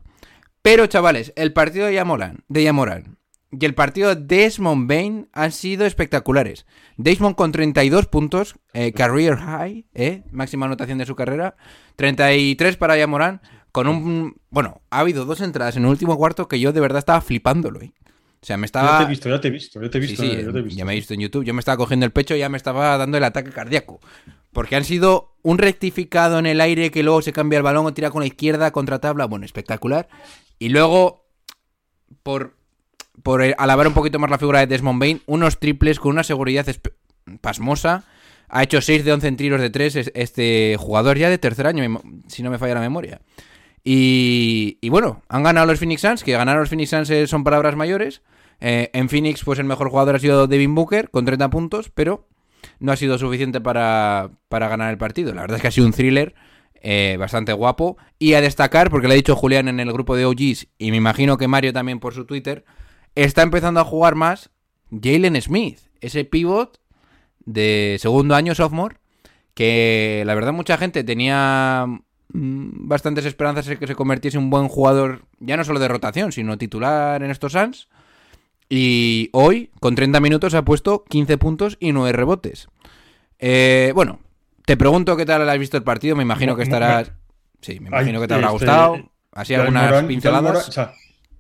Pero 0.63 0.87
chavales, 0.87 1.33
el 1.37 1.53
partido 1.53 1.87
de 1.87 1.95
Yamoran, 1.95 2.45
de 2.49 2.65
Yamoran 2.65 3.16
y 3.51 3.65
el 3.65 3.75
partido 3.75 4.15
de 4.15 4.23
Desmond 4.23 4.89
Bain 4.89 5.29
han 5.33 5.53
sido 5.53 5.87
espectaculares. 5.87 6.67
Desmond 6.97 7.37
con 7.37 7.53
32 7.53 8.07
puntos, 8.07 8.57
eh, 8.73 8.93
career 8.93 9.37
high, 9.37 9.87
eh, 9.95 10.25
máxima 10.33 10.67
anotación 10.67 10.99
de 10.99 11.07
su 11.07 11.15
carrera. 11.15 11.57
33 11.97 12.77
para 12.77 12.97
Yamoran, 12.97 13.41
con 13.73 13.87
un... 13.89 14.37
Bueno, 14.51 14.81
ha 14.91 15.01
habido 15.01 15.25
dos 15.25 15.41
entradas 15.41 15.77
en 15.77 15.85
el 15.85 15.91
último 15.91 16.17
cuarto 16.17 16.49
que 16.49 16.59
yo 16.61 16.73
de 16.73 16.81
verdad 16.81 16.99
estaba 16.99 17.21
flipándolo. 17.21 17.81
eh. 17.81 17.93
O 18.43 18.47
sea, 18.47 18.57
me 18.57 18.63
Ya 18.63 18.67
estaba... 18.67 18.99
te 18.99 19.05
he 19.05 19.09
visto, 19.09 19.29
ya 19.29 19.41
te 19.41 19.49
he 19.49 19.51
visto, 19.51 19.81
ya 19.83 19.91
te 19.91 19.99
he 19.99 20.03
Sí, 20.03 20.07
visto. 20.09 20.23
sí, 20.23 20.29
ya 20.31 20.53
te 20.53 20.59
he 20.59 20.63
visto. 20.63 20.79
ya 20.79 20.85
me 20.85 20.93
he 20.93 20.97
visto 20.97 21.15
en 21.15 21.21
YouTube. 21.21 21.45
Yo 21.45 21.55
me 21.55 21.61
estaba 21.61 21.77
cogiendo 21.77 22.05
el 22.07 22.13
pecho 22.13 22.35
y 22.37 22.39
ya 22.41 22.49
me 22.49 22.57
estaba 22.57 22.97
dando 22.99 23.17
el 23.17 23.25
ataque 23.25 23.51
cardíaco. 23.51 24.01
Porque 24.53 24.77
han 24.77 24.85
sido 24.85 25.37
un 25.43 25.59
rectificado 25.59 26.39
en 26.39 26.47
el 26.47 26.61
aire 26.61 26.91
que 26.91 27.03
luego 27.03 27.23
se 27.23 27.33
cambia 27.33 27.59
el 27.59 27.63
balón 27.63 27.87
o 27.87 27.95
tira 27.95 28.11
con 28.11 28.21
la 28.21 28.27
izquierda 28.27 28.71
contra 28.73 29.01
tabla. 29.01 29.27
Bueno, 29.27 29.45
espectacular. 29.45 30.09
Y 30.59 30.69
luego, 30.71 31.27
por, 32.23 32.57
por 33.23 33.43
eh, 33.43 33.55
alabar 33.59 33.87
un 33.89 33.95
poquito 33.95 34.19
más 34.19 34.31
la 34.31 34.39
figura 34.39 34.61
de 34.61 34.67
Desmond 34.67 35.01
Bain, 35.01 35.23
unos 35.27 35.59
triples 35.59 35.99
con 35.99 36.13
una 36.13 36.25
seguridad 36.25 36.67
pasmosa. 37.41 38.05
Ha 38.49 38.63
hecho 38.63 38.81
6 38.81 39.05
de 39.05 39.13
11 39.13 39.29
en 39.29 39.37
tiros 39.37 39.61
de 39.61 39.71
3 39.71 40.13
este 40.15 40.77
jugador 40.79 41.19
ya 41.19 41.29
de 41.29 41.39
tercer 41.39 41.67
año, 41.67 42.01
si 42.29 42.43
no 42.43 42.51
me 42.51 42.59
falla 42.59 42.75
la 42.75 42.81
memoria. 42.81 43.21
Y, 43.83 44.79
y 44.81 44.89
bueno, 44.89 45.23
han 45.29 45.43
ganado 45.43 45.67
los 45.67 45.79
Phoenix 45.79 46.01
Suns, 46.01 46.25
que 46.25 46.33
ganar 46.33 46.57
los 46.57 46.69
Phoenix 46.69 46.91
Suns 46.91 47.13
son 47.29 47.45
palabras 47.45 47.77
mayores. 47.77 48.23
Eh, 48.61 48.91
en 48.93 49.09
Phoenix, 49.09 49.45
pues 49.45 49.59
el 49.59 49.65
mejor 49.65 49.91
jugador 49.91 50.17
ha 50.17 50.19
sido 50.19 50.47
Devin 50.47 50.75
Booker, 50.75 51.11
con 51.11 51.25
30 51.25 51.51
puntos, 51.51 51.91
pero 51.91 52.29
no 52.81 52.93
ha 52.93 52.97
sido 52.97 53.19
suficiente 53.19 53.61
para, 53.61 54.31
para 54.49 54.69
ganar 54.69 54.91
el 54.91 54.99
partido. 54.99 55.35
La 55.35 55.43
verdad 55.43 55.57
es 55.57 55.63
que 55.63 55.69
ha 55.69 55.73
sido 55.73 55.87
un 55.87 55.93
thriller 55.93 56.35
eh, 56.83 57.17
bastante 57.19 57.53
guapo. 57.53 57.97
Y 58.19 58.35
a 58.35 58.41
destacar, 58.41 58.91
porque 58.91 59.09
le 59.09 59.15
ha 59.15 59.17
dicho 59.17 59.37
Julián 59.37 59.69
en 59.69 59.81
el 59.81 59.93
grupo 59.93 60.17
de 60.17 60.25
OGs, 60.25 60.69
y 60.79 60.91
me 60.91 60.97
imagino 60.97 61.37
que 61.37 61.49
Mario 61.49 61.73
también 61.73 62.01
por 62.01 62.15
su 62.15 62.25
Twitter, 62.25 62.65
está 63.17 63.43
empezando 63.43 63.81
a 63.81 63.85
jugar 63.85 64.15
más 64.15 64.51
Jalen 64.91 65.41
Smith, 65.43 65.81
ese 66.01 66.25
pivot 66.25 66.79
de 67.45 67.97
segundo 67.99 68.35
año 68.37 68.55
sophomore, 68.55 68.99
que 69.55 70.23
la 70.27 70.35
verdad 70.35 70.53
mucha 70.53 70.77
gente 70.79 71.03
tenía 71.03 71.87
mm, 72.33 72.89
bastantes 72.89 73.25
esperanzas 73.25 73.67
en 73.69 73.79
que 73.79 73.87
se 73.87 73.95
convirtiese 73.95 74.37
en 74.37 74.45
un 74.45 74.51
buen 74.51 74.69
jugador, 74.69 75.25
ya 75.41 75.57
no 75.57 75.65
solo 75.65 75.81
de 75.81 75.89
rotación, 75.89 76.31
sino 76.31 76.59
titular 76.59 77.23
en 77.23 77.31
estos 77.31 77.53
Suns. 77.53 77.89
Y 78.69 79.31
hoy, 79.33 79.71
con 79.81 79.95
30 79.95 80.21
minutos, 80.21 80.55
ha 80.55 80.65
puesto 80.65 81.05
15 81.05 81.39
puntos 81.39 81.77
y 81.81 81.93
9 81.93 82.13
rebotes. 82.13 82.69
Eh, 83.39 83.93
bueno, 83.95 84.19
te 84.65 84.77
pregunto 84.77 85.17
qué 85.17 85.25
tal 85.25 85.49
has 85.49 85.59
visto 85.59 85.77
el 85.77 85.85
partido. 85.85 86.17
Me 86.17 86.25
imagino 86.25 86.57
que 86.57 86.65
estarás. 86.65 87.13
Sí, 87.61 87.79
me 87.81 87.89
imagino 87.89 88.21
que 88.21 88.27
te 88.27 88.35
habrá 88.35 88.49
Este, 88.49 88.59
gustado. 88.59 89.11
Así 89.33 89.53
Ya 89.53 89.61
el 89.61 89.67
algunas 89.77 90.05
pinceladas. 90.05 90.77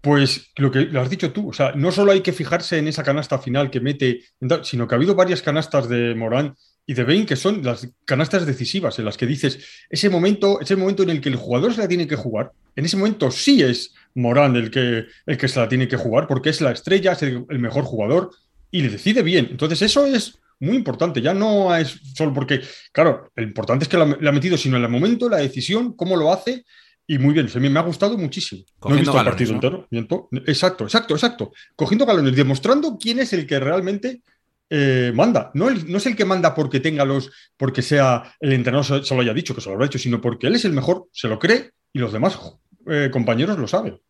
Pues 0.06 0.52
lo 0.54 0.70
que 0.70 0.82
lo 0.82 1.00
has 1.00 1.10
dicho 1.10 1.32
tú, 1.32 1.48
o 1.48 1.52
sea, 1.52 1.72
no 1.72 1.90
solo 1.90 2.12
hay 2.12 2.20
que 2.20 2.32
fijarse 2.32 2.78
en 2.78 2.86
esa 2.86 3.02
canasta 3.02 3.40
final 3.40 3.72
que 3.72 3.80
mete, 3.80 4.20
sino 4.62 4.86
que 4.86 4.94
ha 4.94 4.98
habido 4.98 5.16
varias 5.16 5.42
canastas 5.42 5.88
de 5.88 6.14
Morán 6.14 6.54
y 6.86 6.94
de 6.94 7.02
Bain 7.02 7.26
que 7.26 7.34
son 7.34 7.64
las 7.64 7.88
canastas 8.04 8.46
decisivas 8.46 9.00
en 9.00 9.04
las 9.04 9.16
que 9.16 9.26
dices, 9.26 9.58
ese 9.90 10.08
momento, 10.08 10.60
ese 10.60 10.76
momento 10.76 11.02
en 11.02 11.10
el 11.10 11.20
que 11.20 11.30
el 11.30 11.34
jugador 11.34 11.74
se 11.74 11.80
la 11.80 11.88
tiene 11.88 12.06
que 12.06 12.14
jugar, 12.14 12.52
en 12.76 12.84
ese 12.84 12.96
momento 12.96 13.32
sí 13.32 13.64
es 13.64 13.94
Morán 14.14 14.54
el 14.54 14.70
que, 14.70 15.06
el 15.26 15.36
que 15.36 15.48
se 15.48 15.58
la 15.58 15.68
tiene 15.68 15.88
que 15.88 15.96
jugar, 15.96 16.28
porque 16.28 16.50
es 16.50 16.60
la 16.60 16.70
estrella, 16.70 17.10
es 17.10 17.22
el, 17.22 17.44
mejor 17.58 17.82
jugador 17.82 18.30
y 18.70 18.82
le 18.82 18.90
decide 18.90 19.24
bien. 19.24 19.48
Entonces 19.50 19.82
eso 19.82 20.06
es 20.06 20.38
muy 20.60 20.76
importante, 20.76 21.20
ya 21.20 21.34
no 21.34 21.74
es 21.74 21.98
solo 22.14 22.32
porque, 22.32 22.60
claro, 22.92 23.32
lo 23.34 23.42
importante 23.42 23.82
es 23.82 23.88
que 23.88 23.98
la, 23.98 24.16
la 24.20 24.30
ha 24.30 24.32
metido, 24.32 24.56
sino 24.56 24.76
en 24.76 24.84
el 24.84 24.88
momento, 24.88 25.28
la 25.28 25.38
decisión, 25.38 25.96
cómo 25.96 26.14
lo 26.14 26.32
hace 26.32 26.64
y 27.06 27.18
muy 27.18 27.34
bien, 27.34 27.48
me 27.72 27.78
ha 27.78 27.82
gustado 27.82 28.18
muchísimo. 28.18 28.62
no 28.62 28.66
he 28.66 28.80
Cogiendo 28.80 29.12
visto 29.12 29.18
el 29.18 29.24
partido 29.24 29.50
¿no? 29.52 29.88
entero. 29.90 30.28
Exacto, 30.46 30.84
exacto, 30.84 31.14
exacto. 31.14 31.52
Cogiendo 31.76 32.04
galones, 32.06 32.34
demostrando 32.34 32.98
quién 32.98 33.20
es 33.20 33.32
el 33.32 33.46
que 33.46 33.60
realmente 33.60 34.22
eh, 34.68 35.12
manda. 35.14 35.50
No, 35.54 35.68
el- 35.68 35.90
no 35.90 35.98
es 35.98 36.06
el 36.06 36.16
que 36.16 36.24
manda 36.24 36.54
porque 36.54 36.80
tenga 36.80 37.04
los, 37.04 37.30
porque 37.56 37.82
sea 37.82 38.34
el 38.40 38.52
entrenador 38.52 39.04
se, 39.04 39.14
lo 39.14 39.20
haya 39.20 39.32
dicho, 39.32 39.54
que 39.54 39.60
se 39.60 39.68
lo 39.68 39.74
habrá 39.74 39.86
hecho, 39.86 39.98
sino 39.98 40.20
porque 40.20 40.48
él 40.48 40.56
es 40.56 40.64
el 40.64 40.72
mejor, 40.72 41.06
se 41.12 41.28
lo 41.28 41.38
cree 41.38 41.70
y 41.92 41.98
los 42.00 42.12
demás 42.12 42.38
eh, 42.86 43.10
compañeros 43.12 43.58
lo 43.58 43.68
saben. 43.68 44.00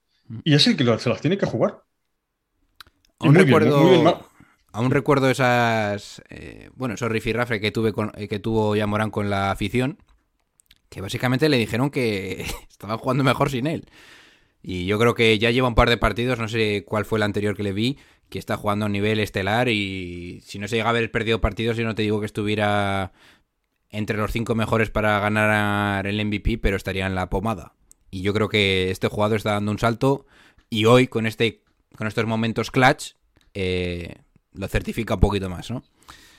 Y 0.44 0.54
es 0.54 0.66
el 0.66 0.76
que 0.76 0.84
lo- 0.84 0.98
se 0.98 1.08
las 1.10 1.20
tiene 1.20 1.36
que 1.38 1.46
jugar. 1.46 1.82
Aún 3.18 3.34
muy 3.34 3.44
bien, 3.44 3.46
recuerdo, 3.46 3.80
muy 3.80 3.90
bien, 3.90 4.04
Ma- 4.04 4.20
aún 4.72 4.90
recuerdo 4.90 5.30
esas, 5.30 6.22
eh, 6.28 6.70
bueno, 6.74 6.94
esos 6.94 7.10
rifirrafes 7.10 7.60
que 7.60 7.70
tuve 7.70 7.92
con, 7.92 8.10
que 8.10 8.38
tuvo 8.38 8.76
ya 8.76 8.86
Morán 8.86 9.10
con 9.10 9.30
la 9.30 9.50
afición, 9.50 9.98
que 10.88 11.00
básicamente 11.00 11.48
le 11.48 11.58
dijeron 11.58 11.90
que 11.90 12.46
estaban 12.70 12.98
jugando 12.98 13.24
mejor 13.24 13.50
sin 13.50 13.66
él. 13.66 13.86
Y 14.62 14.86
yo 14.86 14.98
creo 14.98 15.14
que 15.14 15.38
ya 15.38 15.50
lleva 15.50 15.68
un 15.68 15.74
par 15.74 15.88
de 15.88 15.96
partidos, 15.96 16.38
no 16.38 16.48
sé 16.48 16.84
cuál 16.84 17.04
fue 17.04 17.18
el 17.18 17.22
anterior 17.22 17.56
que 17.56 17.62
le 17.62 17.72
vi, 17.72 17.98
que 18.28 18.38
está 18.38 18.56
jugando 18.56 18.86
a 18.86 18.88
nivel 18.88 19.20
estelar 19.20 19.68
y 19.68 20.40
si 20.44 20.58
no 20.58 20.66
se 20.66 20.76
llega 20.76 20.88
a 20.88 20.90
haber 20.90 21.10
perdido 21.12 21.40
partidos, 21.40 21.76
yo 21.76 21.84
no 21.84 21.94
te 21.94 22.02
digo 22.02 22.18
que 22.18 22.26
estuviera 22.26 23.12
entre 23.90 24.16
los 24.16 24.32
cinco 24.32 24.54
mejores 24.54 24.90
para 24.90 25.20
ganar 25.20 26.06
el 26.06 26.24
MVP, 26.24 26.58
pero 26.58 26.76
estaría 26.76 27.06
en 27.06 27.14
la 27.14 27.30
pomada. 27.30 27.74
Y 28.10 28.22
yo 28.22 28.34
creo 28.34 28.48
que 28.48 28.90
este 28.90 29.08
jugador 29.08 29.36
está 29.36 29.52
dando 29.52 29.70
un 29.70 29.78
salto 29.78 30.26
y 30.68 30.86
hoy 30.86 31.06
con 31.06 31.26
este 31.26 31.62
con 31.96 32.06
estos 32.06 32.26
momentos 32.26 32.70
clutch 32.70 33.12
eh, 33.54 34.16
lo 34.52 34.68
certifica 34.68 35.14
un 35.14 35.20
poquito 35.20 35.48
más, 35.48 35.70
¿no? 35.70 35.82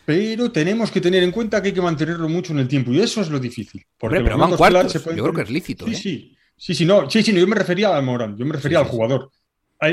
Pero 0.07 0.49
tenemos 0.53 0.89
que 0.89 1.01
tener 1.01 1.21
en 1.21 1.31
cuenta 1.31 1.61
que 1.61 1.67
hay 1.67 1.73
que 1.73 1.81
mantenerlo 1.81 2.29
mucho 2.29 2.53
en 2.53 2.59
el 2.59 2.67
tiempo 2.69 2.91
y 2.93 3.01
eso 3.01 3.19
es 3.19 3.29
lo 3.29 3.39
difícil. 3.39 3.83
Porque 3.97 4.19
Hombre, 4.19 4.23
pero 4.23 4.37
van 4.39 4.51
momentos 4.51 4.57
cuartos. 4.57 4.81
clutch 4.83 4.93
se 4.93 4.99
pueden 5.01 5.17
Yo 5.17 5.23
creo 5.25 5.35
que 5.35 5.41
es 5.41 5.49
lícito, 5.49 5.85
Sí, 5.85 5.91
¿eh? 5.91 5.95
sí. 5.95 6.37
Sí, 6.55 6.73
sí, 6.73 6.85
no, 6.85 7.09
sí, 7.09 7.21
sí, 7.21 7.33
no, 7.33 7.39
yo 7.39 7.47
me 7.47 7.55
refería 7.55 7.95
a 7.95 8.01
Morán, 8.01 8.37
yo 8.37 8.45
me 8.45 8.53
refería 8.53 8.79
Sí, 8.79 8.83
al 8.85 8.89
sí, 8.89 8.95
jugador. 8.95 9.31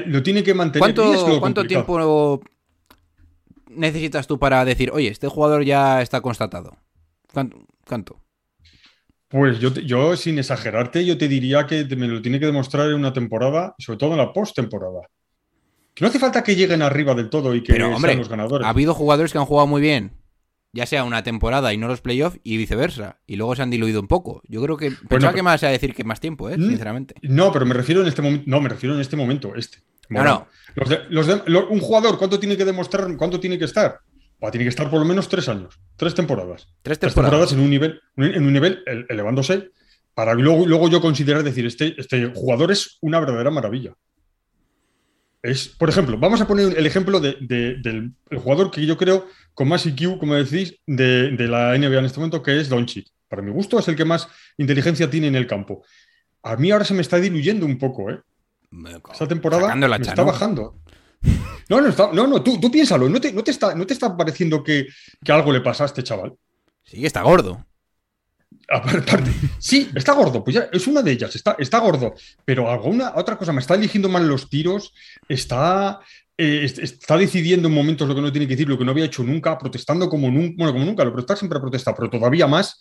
Lo 0.07 0.23
tiene 0.23 0.45
que 0.45 0.55
mantener. 0.55 0.95
¿Cuánto, 0.95 1.41
cuánto 1.41 1.67
tiempo 1.67 2.41
necesitas 3.69 4.29
tú 4.29 4.39
para 4.39 4.65
decir, 4.65 4.93
oye, 4.93 5.09
este 5.09 5.27
jugador 5.27 5.65
ya 5.65 6.01
está 6.01 6.21
constatado? 6.21 6.77
¿Cuánto? 7.33 7.59
cuánto? 7.85 8.21
Pues 9.29 9.59
yo, 9.59 9.73
te- 9.73 9.85
yo, 9.85 10.17
sin 10.17 10.39
exagerarte, 10.39 11.05
yo 11.05 11.19
te 11.19 11.27
diría 11.27 11.67
que 11.67 11.85
me 11.97 12.07
lo 12.07 12.23
tiene 12.23 12.39
que 12.39 12.47
demostrar 12.47 12.89
en 12.89 12.95
una 12.95 13.13
temporada, 13.13 13.75
sobre 13.79 13.99
todo 13.99 14.13
en 14.13 14.19
la 14.19 14.33
postemporada. 14.33 15.01
Que 15.95 16.05
no 16.05 16.09
hace 16.09 16.19
falta 16.19 16.43
que 16.43 16.57
lleguen 16.57 16.83
arriba 16.83 17.15
del 17.15 17.31
todo 17.31 17.55
y 17.55 17.63
que 17.63 17.73
Pero, 17.73 17.95
hombre, 17.95 18.11
sean 18.13 18.19
los 18.19 18.29
ganadores. 18.29 18.67
Ha 18.67 18.71
habido 18.71 18.95
jugadores 18.95 19.33
que 19.33 19.39
han 19.39 19.45
jugado 19.47 19.67
muy 19.69 19.81
bien, 19.81 20.13
ya 20.73 20.87
sea 20.87 21.05
una 21.05 21.23
temporada 21.23 21.73
y 21.73 21.79
no 21.79 21.87
los 21.87 22.01
playoffs, 22.01 22.41
y 22.43 22.57
viceversa. 22.57 23.21
Y 23.27 23.37
luego 23.37 23.55
se 23.55 23.63
han 23.63 23.71
diluido 23.71 24.01
un 24.01 24.09
poco. 24.09 24.43
Yo 24.49 24.61
creo 24.63 24.77
que. 24.77 24.91
Pensaba 24.91 25.09
pero- 25.09 25.33
que 25.35 25.43
me 25.43 25.51
vas 25.51 25.63
a 25.63 25.69
decir 25.69 25.95
que 25.95 26.03
más 26.05 26.19
tiempo, 26.21 26.51
¿eh? 26.51 26.59
¿Mm? 26.59 26.69
Sinceramente. 26.69 27.15
No, 27.23 27.53
pero 27.53 27.65
me 27.65 27.75
refiero 27.75 28.01
en 28.03 28.09
este 28.09 28.23
momento. 28.23 28.45
No, 28.47 28.61
me 28.61 28.69
refiero 28.69 28.95
en 28.95 29.01
este 29.01 29.17
momento, 29.17 29.55
este. 29.55 29.79
No, 30.09 30.23
no. 30.25 30.49
Los 30.75 30.89
de- 30.89 31.01
los 31.11 31.27
de- 31.27 31.43
lo- 31.47 31.69
un 31.69 31.81
jugador, 31.81 32.19
¿cuánto 32.19 32.39
tiene 32.41 32.57
que 32.57 32.65
demostrar? 32.65 33.17
¿Cuánto 33.17 33.39
tiene 33.41 33.59
que 33.59 33.65
estar? 33.65 34.01
Pues 34.41 34.51
tiene 34.51 34.65
que 34.65 34.71
estar 34.71 34.91
por 34.91 34.99
lo 34.99 35.07
menos 35.07 35.29
tres 35.29 35.49
años, 35.49 35.79
tres 35.97 36.15
temporadas. 36.15 36.67
Tres 36.83 36.99
Tres 36.99 37.15
temporadas. 37.15 37.49
temporadas 37.49 37.53
en 37.53 37.61
un 37.61 37.71
nivel, 37.71 38.01
en 38.17 38.45
un 38.45 38.53
nivel 38.53 38.83
el- 38.87 39.07
elevándose, 39.09 39.71
para 40.13 40.35
luego, 40.35 40.67
luego 40.67 40.89
yo 40.91 41.01
considerar 41.01 41.43
decir, 41.45 41.65
este, 41.65 41.95
este 41.99 42.33
jugador 42.35 42.73
es 42.73 42.99
una 43.01 43.21
verdadera 43.21 43.51
maravilla. 43.51 43.95
Es, 45.45 45.69
por 45.69 45.91
ejemplo, 45.91 46.17
vamos 46.19 46.41
a 46.41 46.47
poner 46.47 46.77
el 46.79 46.87
ejemplo 46.87 47.21
de- 47.21 47.37
de- 47.41 47.75
del 47.77 48.13
el 48.31 48.39
jugador 48.39 48.71
que 48.71 48.87
yo 48.87 48.97
creo 48.97 49.27
con 49.53 49.69
más 49.69 49.85
IQ, 49.85 50.19
como 50.19 50.35
decís, 50.35 50.75
de, 50.87 51.33
de 51.33 51.47
la 51.49 51.75
NBA 51.77 51.99
en 51.99 52.05
este 52.07 52.19
momento, 52.19 52.43
que 52.43 52.59
es 52.59 52.71
Doncic. 52.71 53.09
Para 53.29 53.43
mi 53.43 53.51
gusto 53.51 53.79
es 53.79 53.87
el 53.89 53.95
que 53.95 54.07
más 54.07 54.27
inteligencia 54.57 55.11
tiene 55.11 55.27
en 55.27 55.35
el 55.37 55.47
campo. 55.47 55.85
A 56.43 56.57
mí 56.57 56.71
ahora 56.71 56.87
se 56.87 56.95
me 56.95 57.03
está 57.03 57.19
diluyendo 57.21 57.67
un 57.67 57.77
poco, 57.79 58.11
¿eh? 58.11 58.21
Esta 59.13 59.29
temporada 59.29 59.69
me 59.99 60.03
está 60.13 60.23
bajando. 60.33 60.79
No, 61.69 61.81
no, 61.83 61.89
está- 61.89 62.11
no, 62.13 62.27
no, 62.27 62.43
tú, 62.43 62.59
tú 62.59 62.71
piénsalo, 62.71 63.09
¿no 63.11 63.21
te, 63.21 63.31
no 63.33 63.45
te 63.45 63.51
está, 63.51 63.75
no 63.75 63.87
te 63.87 63.93
está 63.93 64.17
pareciendo 64.17 64.63
que, 64.65 64.87
que 65.23 65.33
algo 65.33 65.53
le 65.53 65.61
pasa 65.61 65.85
a 65.85 65.87
este 65.87 66.03
chaval? 66.03 66.33
Sí, 66.85 67.05
está 67.05 67.21
gordo. 67.23 67.67
Aparte, 68.69 69.31
sí, 69.59 69.91
está 69.95 70.15
gordo, 70.15 70.43
pues 70.43 70.55
ya 70.55 70.69
es 70.73 70.87
una 70.87 71.03
de 71.03 71.13
ellas, 71.13 71.35
está, 71.37 71.57
está 71.59 71.79
gordo, 71.81 72.15
pero 72.45 72.71
alguna 72.71 73.13
otra 73.15 73.37
cosa, 73.37 73.53
me 73.53 73.61
está 73.61 73.75
eligiendo 73.75 74.09
mal 74.09 74.27
los 74.27 74.49
tiros, 74.49 74.95
está, 75.29 76.01
eh, 76.39 76.61
est- 76.65 76.79
está 76.79 77.17
decidiendo 77.19 77.69
en 77.69 77.75
momentos 77.75 78.09
lo 78.09 78.15
que 78.15 78.23
no 78.23 78.33
tiene 78.33 78.47
que 78.47 78.55
decir, 78.55 78.69
lo 78.69 78.79
que 78.79 78.85
no 78.85 78.93
había 78.93 79.05
hecho 79.05 79.23
nunca, 79.23 79.59
protestando 79.59 80.09
como 80.09 80.31
nunca, 80.31 80.55
bueno, 80.57 80.73
como 80.73 80.85
nunca, 80.85 81.05
lo 81.05 81.13
protesta 81.13 81.37
siempre 81.37 81.61
protesta, 81.61 81.95
pero 81.95 82.09
todavía 82.11 82.47
más, 82.47 82.79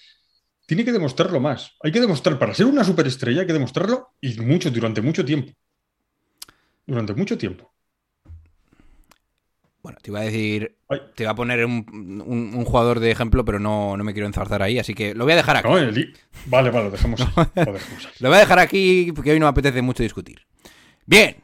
tiene 0.66 0.86
que 0.86 0.94
demostrarlo 0.94 1.40
más. 1.42 1.72
Hay 1.84 1.92
que 1.92 2.00
demostrar, 2.00 2.40
para 2.40 2.54
ser 2.54 2.66
una 2.66 2.84
superestrella, 2.86 3.42
hay 3.42 3.48
que 3.48 3.54
demostrarlo 3.54 4.14
y 4.22 4.40
mucho, 4.40 4.72
durante 4.72 5.02
mucho 5.02 5.26
tiempo. 5.26 5.52
Durante 6.86 7.14
mucho 7.14 7.38
tiempo. 7.38 7.73
Bueno, 9.84 9.98
te 10.02 10.10
iba 10.12 10.22
a 10.22 10.24
decir. 10.24 10.78
Ay. 10.90 11.00
Te 11.14 11.24
iba 11.24 11.32
a 11.34 11.36
poner 11.36 11.66
un, 11.66 11.86
un- 12.26 12.54
un 12.56 12.66
jugador 12.66 13.00
de 13.02 13.12
ejemplo, 13.12 13.44
pero 13.46 13.60
no, 13.60 13.96
no 13.98 14.04
me 14.06 14.14
quiero 14.14 14.28
enzarzar 14.28 14.62
ahí, 14.64 14.80
así 14.80 14.94
que 14.96 15.14
lo 15.14 15.26
voy 15.26 15.34
a 15.34 15.36
dejar 15.38 15.58
aquí. 15.58 15.68
No, 15.68 15.78
el 15.78 16.16
Vale, 16.46 16.70
vale, 16.72 16.86
lo 16.86 16.92
dejamos 16.92 17.20
ahí, 17.36 17.46
lo 17.66 17.74
dejamos 17.74 18.06
ahí. 18.06 18.12
Lo 18.20 18.30
voy 18.30 18.38
a 18.38 18.42
dejar 18.42 18.60
aquí 18.60 19.12
porque 19.14 19.32
hoy 19.32 19.40
no 19.40 19.46
me 19.46 19.50
apetece 19.52 19.82
mucho 19.82 20.02
discutir. 20.02 20.46
Bien, 21.06 21.36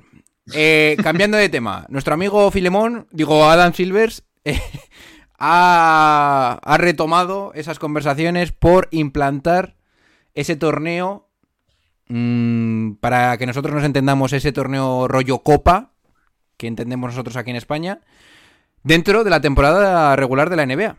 eh, 0.54 0.96
cambiando 1.04 1.38
de 1.38 1.50
tema. 1.50 1.86
Nuestro 1.90 2.14
amigo 2.14 2.50
Filemón, 2.50 3.08
digo 3.12 3.44
Adam 3.44 3.74
Silvers, 3.74 4.24
eh, 4.46 4.60
ha, 5.38 6.60
ha 6.64 6.78
retomado 6.78 7.52
esas 7.56 7.78
conversaciones 7.80 8.52
por 8.52 8.88
implantar 8.92 9.76
ese 10.34 10.56
torneo. 10.56 11.28
mm, 12.08 12.94
para 13.02 13.38
que 13.38 13.46
nosotros 13.46 13.74
nos 13.76 13.84
entendamos, 13.84 14.32
ese 14.34 14.52
torneo 14.54 15.08
rollo 15.08 15.40
Copa, 15.40 15.92
que 16.58 16.68
entendemos 16.68 17.12
nosotros 17.12 17.36
aquí 17.38 17.50
en 17.52 17.56
España, 17.56 18.00
dentro 18.84 19.24
de 19.24 19.30
la 19.30 19.42
temporada 19.42 20.16
regular 20.16 20.50
de 20.50 20.56
la 20.56 20.66
NBA. 20.66 20.98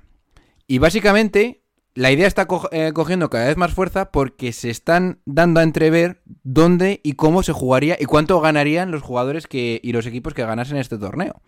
Y 0.66 0.78
básicamente 0.78 1.62
la 1.94 2.12
idea 2.12 2.26
está 2.26 2.46
eh, 2.70 2.92
cogiendo 2.94 3.30
cada 3.30 3.48
vez 3.48 3.56
más 3.56 3.72
fuerza 3.72 4.10
porque 4.12 4.52
se 4.52 4.70
están 4.70 5.20
dando 5.26 5.60
a 5.60 5.64
entrever 5.64 6.22
dónde 6.44 7.00
y 7.02 7.14
cómo 7.14 7.42
se 7.42 7.52
jugaría 7.52 7.96
y 7.98 8.04
cuánto 8.04 8.40
ganarían 8.40 8.90
los 8.90 9.02
jugadores 9.02 9.46
que, 9.46 9.80
y 9.82 9.92
los 9.92 10.06
equipos 10.06 10.34
que 10.34 10.44
ganasen 10.44 10.76
este 10.76 10.98
torneo. 10.98 11.42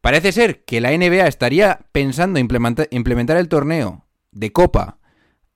Parece 0.00 0.32
ser 0.32 0.64
que 0.64 0.80
la 0.80 0.90
NBA 0.96 1.26
estaría 1.26 1.86
pensando 1.92 2.38
implementa- 2.38 2.86
implementar 2.90 3.36
el 3.36 3.48
torneo 3.48 4.06
de 4.32 4.52
Copa 4.52 4.98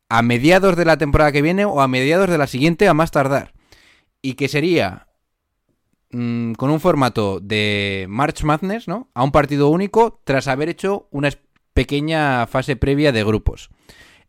a 0.09 0.23
mediados 0.23 0.75
de 0.77 0.87
la 0.87 0.97
temporada 0.97 1.33
que 1.33 1.43
viene 1.43 1.65
o 1.67 1.81
a 1.81 1.89
mediados 1.89 2.31
de 2.31 2.39
la 2.39 2.47
siguiente 2.47 2.89
a 2.89 2.95
más 2.95 3.11
tardar. 3.11 3.53
Y 4.23 4.35
que 4.35 4.49
sería 4.49 5.08
mm, 6.11 6.53
con 6.53 6.71
un 6.71 6.81
formato 6.81 7.41
de 7.41 8.07
March 8.09 8.45
Madness, 8.45 8.89
¿no? 8.89 9.09
A 9.15 9.23
un 9.23 9.33
partido 9.33 9.69
único 9.69 10.21
tras 10.25 10.49
haber 10.49 10.69
hecho 10.69 11.09
una 11.11 11.31
pequeña 11.75 12.47
fase 12.47 12.77
previa 12.77 13.13
de 13.13 13.25
grupos. 13.25 13.71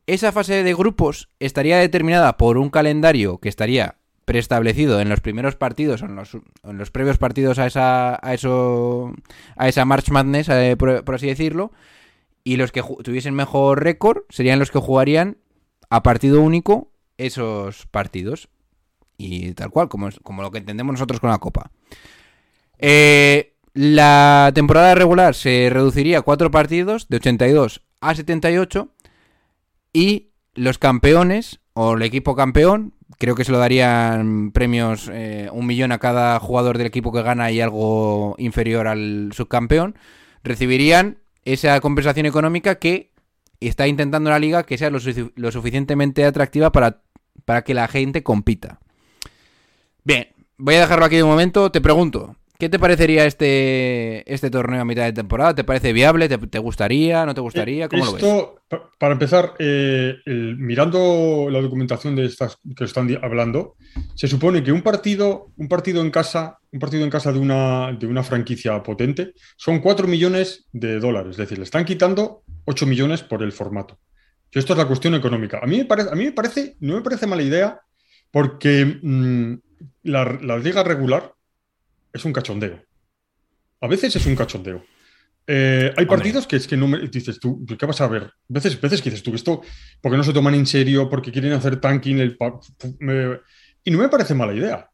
Esa 0.07 0.31
fase 0.31 0.63
de 0.63 0.73
grupos 0.73 1.29
estaría 1.39 1.77
determinada 1.77 2.37
por 2.37 2.57
un 2.57 2.69
calendario 2.69 3.39
que 3.39 3.49
estaría 3.49 3.99
preestablecido 4.25 5.01
en 5.01 5.09
los 5.09 5.21
primeros 5.21 5.55
partidos, 5.55 6.03
en 6.03 6.15
los, 6.15 6.35
en 6.35 6.77
los 6.77 6.91
previos 6.91 7.17
partidos 7.17 7.57
a 7.57 7.65
esa, 7.65 8.19
a 8.21 8.33
eso, 8.35 9.13
a 9.55 9.67
esa 9.67 9.85
March 9.85 10.11
Madness, 10.11 10.49
eh, 10.49 10.75
por, 10.77 11.03
por 11.03 11.15
así 11.15 11.25
decirlo, 11.25 11.71
y 12.43 12.57
los 12.57 12.71
que 12.71 12.83
tuviesen 13.03 13.33
mejor 13.33 13.83
récord 13.83 14.19
serían 14.29 14.59
los 14.59 14.69
que 14.69 14.77
jugarían 14.77 15.37
a 15.89 16.03
partido 16.03 16.41
único 16.41 16.91
esos 17.17 17.87
partidos. 17.87 18.49
Y 19.21 19.53
tal 19.53 19.69
cual, 19.69 19.89
como, 19.89 20.07
es- 20.07 20.19
como 20.23 20.41
lo 20.41 20.49
que 20.49 20.59
entendemos 20.59 20.93
nosotros 20.93 21.19
con 21.19 21.29
la 21.29 21.37
Copa. 21.39 21.71
Eh, 22.77 23.53
la 23.73 24.51
temporada 24.55 24.95
regular 24.95 25.35
se 25.35 25.69
reduciría 25.69 26.19
a 26.19 26.21
cuatro 26.21 26.49
partidos, 26.51 27.07
de 27.09 27.17
82 27.17 27.81
a 27.99 28.15
78, 28.15 28.89
y 29.93 30.29
los 30.55 30.77
campeones, 30.77 31.59
o 31.73 31.95
el 31.95 32.01
equipo 32.01 32.33
campeón, 32.35 32.93
creo 33.17 33.35
que 33.35 33.43
se 33.43 33.51
lo 33.51 33.57
darían 33.59 34.51
premios 34.51 35.09
eh, 35.11 35.49
un 35.51 35.65
millón 35.65 35.91
a 35.91 35.99
cada 35.99 36.39
jugador 36.39 36.77
del 36.77 36.87
equipo 36.87 37.11
que 37.11 37.21
gana 37.21 37.51
y 37.51 37.59
algo 37.59 38.35
inferior 38.37 38.87
al 38.87 39.31
subcampeón, 39.33 39.97
recibirían 40.43 41.17
esa 41.43 41.79
compensación 41.81 42.25
económica 42.25 42.75
que 42.75 43.11
está 43.59 43.87
intentando 43.87 44.29
la 44.29 44.39
liga 44.39 44.63
que 44.63 44.77
sea 44.77 44.89
lo, 44.89 44.99
lo 45.35 45.51
suficientemente 45.51 46.23
atractiva 46.23 46.71
para, 46.71 47.01
para 47.43 47.63
que 47.63 47.73
la 47.73 47.89
gente 47.89 48.23
compita. 48.23 48.79
Bien, 50.03 50.27
voy 50.57 50.75
a 50.75 50.81
dejarlo 50.81 51.05
aquí 51.05 51.15
de 51.17 51.23
momento. 51.23 51.71
Te 51.71 51.81
pregunto, 51.81 52.35
¿qué 52.57 52.69
te 52.69 52.79
parecería 52.79 53.25
este, 53.25 54.31
este 54.31 54.49
torneo 54.49 54.81
a 54.81 54.85
mitad 54.85 55.03
de 55.03 55.13
temporada? 55.13 55.55
¿Te 55.55 55.63
parece 55.63 55.93
viable? 55.93 56.29
¿Te, 56.29 56.59
gustaría? 56.59 57.25
¿No 57.25 57.33
te 57.33 57.41
gustaría? 57.41 57.89
¿Cómo 57.89 58.05
lo 58.05 58.13
ves? 58.13 58.23
Esto, 58.23 58.61
pa- 58.67 58.89
para 58.97 59.13
empezar, 59.13 59.53
eh, 59.59 60.15
mirando 60.25 61.47
la 61.51 61.61
documentación 61.61 62.15
de 62.15 62.25
estas 62.25 62.57
que 62.75 62.83
están 62.85 63.09
hablando, 63.21 63.75
se 64.15 64.27
supone 64.27 64.63
que 64.63 64.71
un 64.71 64.81
partido, 64.81 65.51
un 65.57 65.67
partido 65.67 66.01
en 66.01 66.11
casa, 66.11 66.57
un 66.71 66.79
partido 66.79 67.03
en 67.03 67.09
casa 67.09 67.31
de 67.31 67.39
una, 67.39 67.91
de 67.93 68.07
una 68.07 68.23
franquicia 68.23 68.81
potente, 68.83 69.33
son 69.57 69.79
4 69.79 70.07
millones 70.07 70.65
de 70.71 70.99
dólares. 70.99 71.31
Es 71.31 71.37
decir, 71.37 71.57
le 71.57 71.63
están 71.65 71.85
quitando 71.85 72.43
8 72.65 72.85
millones 72.85 73.23
por 73.23 73.43
el 73.43 73.51
formato. 73.51 73.99
Y 74.51 74.57
esto 74.59 74.73
es 74.73 74.79
la 74.79 74.87
cuestión 74.87 75.13
económica. 75.13 75.59
A 75.61 75.67
mí 75.67 75.77
me 75.77 75.85
parece, 75.85 76.09
a 76.09 76.15
mí 76.15 76.25
me 76.25 76.31
parece, 76.31 76.75
no 76.79 76.95
me 76.95 77.01
parece 77.01 77.27
mala 77.27 77.43
idea, 77.43 77.79
porque 78.31 78.99
mm, 79.01 79.53
la, 80.03 80.25
la 80.41 80.57
liga 80.57 80.83
regular 80.83 81.33
es 82.13 82.25
un 82.25 82.33
cachondeo. 82.33 82.81
A 83.81 83.87
veces 83.87 84.15
es 84.15 84.25
un 84.25 84.35
cachondeo. 84.35 84.83
Eh, 85.47 85.85
hay 85.97 86.03
Hombre. 86.03 86.17
partidos 86.17 86.45
que 86.47 86.57
es 86.57 86.67
que 86.67 86.77
no 86.77 86.87
me 86.87 86.99
dices 87.07 87.39
tú, 87.39 87.65
¿qué 87.65 87.85
vas 87.85 88.01
a 88.01 88.07
ver? 88.07 88.31
Veces, 88.47 88.79
veces 88.79 89.01
que 89.01 89.09
dices 89.09 89.23
tú, 89.23 89.33
esto, 89.33 89.61
porque 90.01 90.17
no 90.17 90.23
se 90.23 90.33
toman 90.33 90.53
en 90.53 90.65
serio, 90.67 91.09
porque 91.09 91.31
quieren 91.31 91.53
hacer 91.53 91.79
tanking, 91.79 92.19
el 92.19 92.37
pa- 92.37 92.59
me- 92.99 93.39
y 93.83 93.91
no 93.91 93.97
me 93.97 94.09
parece 94.09 94.35
mala 94.35 94.53
idea. 94.53 94.89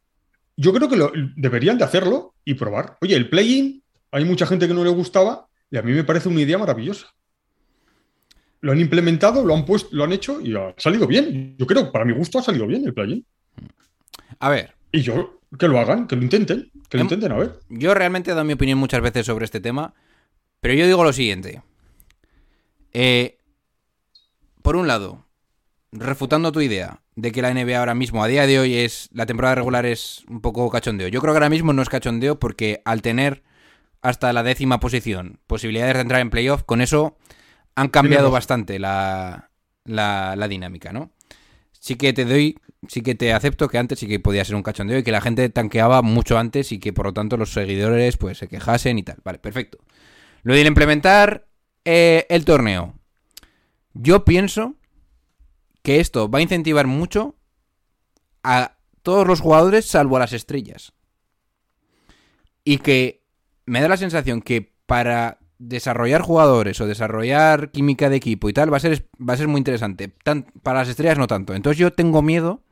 Yo 0.56 0.72
creo 0.72 0.88
que 0.88 0.96
lo- 0.96 1.12
deberían 1.36 1.76
de 1.76 1.84
hacerlo 1.84 2.34
y 2.44 2.54
probar. 2.54 2.96
Oye, 3.02 3.16
el 3.16 3.28
play-in, 3.28 3.82
hay 4.12 4.24
mucha 4.24 4.46
gente 4.46 4.66
que 4.66 4.72
no 4.72 4.82
le 4.84 4.90
gustaba 4.90 5.46
y 5.70 5.76
a 5.76 5.82
mí 5.82 5.92
me 5.92 6.04
parece 6.04 6.28
una 6.30 6.40
idea 6.40 6.56
maravillosa. 6.56 7.08
Lo 8.62 8.72
han 8.72 8.80
implementado, 8.80 9.44
lo 9.44 9.54
han 9.54 9.66
puesto, 9.66 9.90
lo 9.94 10.04
han 10.04 10.12
hecho 10.12 10.40
y 10.40 10.56
ha 10.56 10.74
salido 10.78 11.06
bien. 11.06 11.54
Yo 11.58 11.66
creo, 11.66 11.92
para 11.92 12.06
mi 12.06 12.14
gusto, 12.14 12.38
ha 12.38 12.42
salido 12.42 12.66
bien 12.66 12.84
el 12.86 12.94
play-in. 12.94 13.26
A 14.38 14.48
ver, 14.48 14.74
Y 14.92 15.02
yo, 15.02 15.40
que 15.58 15.68
lo 15.68 15.78
hagan, 15.78 16.06
que 16.06 16.16
lo 16.16 16.22
intenten, 16.22 16.70
que 16.88 16.96
lo 16.96 17.02
Em- 17.02 17.06
intenten, 17.06 17.32
a 17.32 17.36
ver. 17.36 17.60
Yo 17.68 17.94
realmente 17.94 18.30
he 18.30 18.34
dado 18.34 18.44
mi 18.44 18.52
opinión 18.54 18.78
muchas 18.78 19.00
veces 19.00 19.26
sobre 19.26 19.44
este 19.44 19.60
tema, 19.60 19.94
pero 20.60 20.74
yo 20.74 20.86
digo 20.86 21.04
lo 21.04 21.12
siguiente. 21.12 21.62
Eh, 22.92 23.38
por 24.62 24.76
un 24.76 24.86
lado, 24.86 25.24
refutando 25.92 26.52
tu 26.52 26.60
idea 26.60 27.00
de 27.14 27.32
que 27.32 27.42
la 27.42 27.50
NBA 27.50 27.78
ahora 27.78 27.94
mismo, 27.94 28.22
a 28.22 28.28
día 28.28 28.46
de 28.46 28.58
hoy, 28.58 28.74
es 28.76 29.08
la 29.12 29.26
temporada 29.26 29.54
regular 29.54 29.86
es 29.86 30.24
un 30.28 30.40
poco 30.40 30.68
cachondeo. 30.70 31.08
Yo 31.08 31.20
creo 31.20 31.32
que 31.32 31.38
ahora 31.38 31.50
mismo 31.50 31.72
no 31.72 31.82
es 31.82 31.88
cachondeo 31.88 32.38
porque 32.38 32.82
al 32.84 33.02
tener 33.02 33.42
hasta 34.02 34.32
la 34.32 34.42
décima 34.42 34.80
posición 34.80 35.40
posibilidades 35.46 35.94
de 35.94 36.00
entrar 36.00 36.20
en 36.20 36.30
playoff, 36.30 36.62
con 36.64 36.80
eso 36.80 37.16
han 37.74 37.88
cambiado 37.88 38.30
bastante 38.30 38.78
la, 38.78 39.50
la, 39.84 40.34
la 40.36 40.48
dinámica, 40.48 40.92
¿no? 40.92 41.10
Sí 41.86 41.94
que 41.94 42.12
te 42.12 42.24
doy, 42.24 42.58
sí 42.88 43.00
que 43.00 43.14
te 43.14 43.32
acepto 43.32 43.68
que 43.68 43.78
antes 43.78 44.00
sí 44.00 44.08
que 44.08 44.18
podía 44.18 44.44
ser 44.44 44.56
un 44.56 44.64
cachondeo 44.64 44.98
y 44.98 45.04
que 45.04 45.12
la 45.12 45.20
gente 45.20 45.48
tanqueaba 45.50 46.02
mucho 46.02 46.36
antes 46.36 46.72
y 46.72 46.80
que 46.80 46.92
por 46.92 47.06
lo 47.06 47.12
tanto 47.12 47.36
los 47.36 47.52
seguidores 47.52 48.16
pues 48.16 48.38
se 48.38 48.48
quejasen 48.48 48.98
y 48.98 49.04
tal. 49.04 49.18
Vale, 49.22 49.38
perfecto. 49.38 49.78
Lo 50.42 50.54
de 50.54 50.62
implementar 50.62 51.46
eh, 51.84 52.26
el 52.28 52.44
torneo. 52.44 52.98
Yo 53.94 54.24
pienso 54.24 54.74
que 55.84 56.00
esto 56.00 56.28
va 56.28 56.40
a 56.40 56.42
incentivar 56.42 56.88
mucho 56.88 57.36
a 58.42 58.78
todos 59.04 59.24
los 59.24 59.40
jugadores 59.40 59.86
salvo 59.86 60.16
a 60.16 60.18
las 60.18 60.32
estrellas. 60.32 60.92
Y 62.64 62.78
que 62.78 63.22
me 63.64 63.80
da 63.80 63.86
la 63.86 63.96
sensación 63.96 64.42
que 64.42 64.74
para 64.86 65.38
desarrollar 65.58 66.22
jugadores 66.22 66.80
o 66.80 66.86
desarrollar 66.86 67.70
química 67.70 68.10
de 68.10 68.16
equipo 68.16 68.48
y 68.48 68.52
tal 68.52 68.72
va 68.72 68.76
a 68.76 68.80
ser, 68.80 69.06
va 69.18 69.34
a 69.34 69.36
ser 69.36 69.48
muy 69.48 69.58
interesante. 69.58 70.10
Para 70.62 70.80
las 70.80 70.88
estrellas 70.88 71.18
no 71.18 71.26
tanto. 71.26 71.54
Entonces 71.54 71.78
yo 71.78 71.92
tengo 71.92 72.22
miedo 72.22 72.62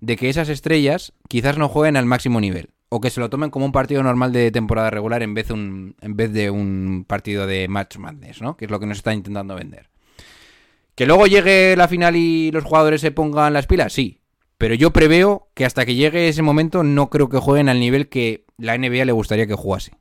de 0.00 0.16
que 0.16 0.28
esas 0.28 0.48
estrellas 0.48 1.12
quizás 1.28 1.58
no 1.58 1.68
jueguen 1.68 1.96
al 1.96 2.06
máximo 2.06 2.40
nivel. 2.40 2.70
O 2.90 3.00
que 3.00 3.10
se 3.10 3.20
lo 3.20 3.30
tomen 3.30 3.50
como 3.50 3.66
un 3.66 3.72
partido 3.72 4.02
normal 4.02 4.32
de 4.32 4.52
temporada 4.52 4.90
regular 4.90 5.22
en 5.22 5.34
vez 5.34 5.48
de 5.48 5.54
un, 5.54 5.96
en 6.00 6.16
vez 6.16 6.32
de 6.32 6.50
un 6.50 7.04
partido 7.08 7.46
de 7.46 7.66
match 7.66 7.96
madness, 7.96 8.40
¿no? 8.40 8.56
Que 8.56 8.66
es 8.66 8.70
lo 8.70 8.78
que 8.78 8.86
nos 8.86 8.98
está 8.98 9.12
intentando 9.12 9.56
vender. 9.56 9.88
Que 10.94 11.06
luego 11.06 11.26
llegue 11.26 11.74
la 11.76 11.88
final 11.88 12.14
y 12.14 12.52
los 12.52 12.62
jugadores 12.62 13.00
se 13.00 13.10
pongan 13.10 13.52
las 13.52 13.66
pilas, 13.66 13.92
sí. 13.92 14.20
Pero 14.58 14.74
yo 14.74 14.92
preveo 14.92 15.48
que 15.54 15.64
hasta 15.64 15.84
que 15.84 15.96
llegue 15.96 16.28
ese 16.28 16.42
momento 16.42 16.84
no 16.84 17.10
creo 17.10 17.28
que 17.28 17.38
jueguen 17.38 17.68
al 17.68 17.80
nivel 17.80 18.08
que 18.08 18.44
la 18.58 18.78
NBA 18.78 19.04
le 19.06 19.12
gustaría 19.12 19.48
que 19.48 19.54
jugase. 19.54 19.92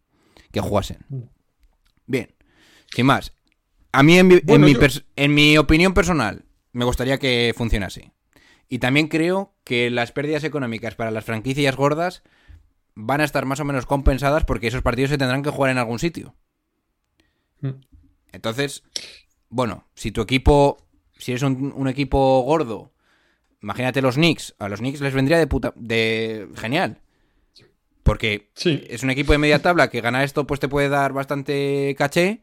Que 0.52 0.62
jugasen. 0.62 1.00
Bien. 2.06 2.34
Sin 2.94 3.06
más. 3.06 3.34
A 3.92 4.04
mí, 4.04 4.18
en 4.18 4.28
mi, 4.28 4.40
en 4.48 4.62
mi 4.62 4.74
yo- 4.74 4.80
en 5.16 5.34
mi 5.34 5.58
opinión 5.58 5.94
personal, 5.94 6.46
me 6.72 6.86
gustaría 6.86 7.20
que 7.20 7.54
funcionase. 7.56 8.12
Y 8.70 8.80
también 8.80 9.08
creo 9.08 9.54
que 9.64 9.90
las 9.92 10.12
pérdidas 10.12 10.44
económicas 10.44 10.96
para 10.96 11.12
las 11.12 11.26
franquicias 11.26 11.76
gordas 11.76 12.24
van 12.96 13.22
a 13.22 13.24
estar 13.26 13.46
más 13.46 13.60
o 13.60 13.66
menos 13.66 13.86
compensadas 13.86 14.46
porque 14.46 14.68
esos 14.68 14.82
partidos 14.82 15.12
se 15.12 15.18
tendrán 15.18 15.44
que 15.44 15.50
jugar 15.52 15.72
en 15.72 15.78
algún 15.78 16.00
sitio. 16.00 16.36
Mm. 17.62 17.82
Entonces, 18.32 18.84
bueno, 19.50 19.88
si 19.94 20.12
tu 20.12 20.22
equipo, 20.22 20.78
si 21.18 21.32
eres 21.32 21.44
un, 21.44 21.72
un 21.76 21.88
equipo 21.88 22.42
gordo, 22.42 22.92
imagínate 23.62 24.02
los 24.02 24.16
Knicks, 24.16 24.56
a 24.58 24.70
los 24.70 24.80
Knicks 24.80 25.02
les 25.02 25.14
vendría 25.14 25.38
de 25.38 25.46
puta, 25.48 25.74
de 25.76 26.48
genial. 26.56 27.02
Porque 28.04 28.52
Sí, 28.54 28.84
es 28.90 29.02
un 29.04 29.10
equipo 29.10 29.32
de 29.32 29.38
media 29.38 29.62
tabla 29.62 29.90
que 29.90 30.02
ganar 30.02 30.24
esto 30.24 30.46
pues 30.46 30.60
te 30.60 30.68
puede 30.68 30.90
dar 30.90 31.14
bastante 31.14 31.96
caché 31.98 32.42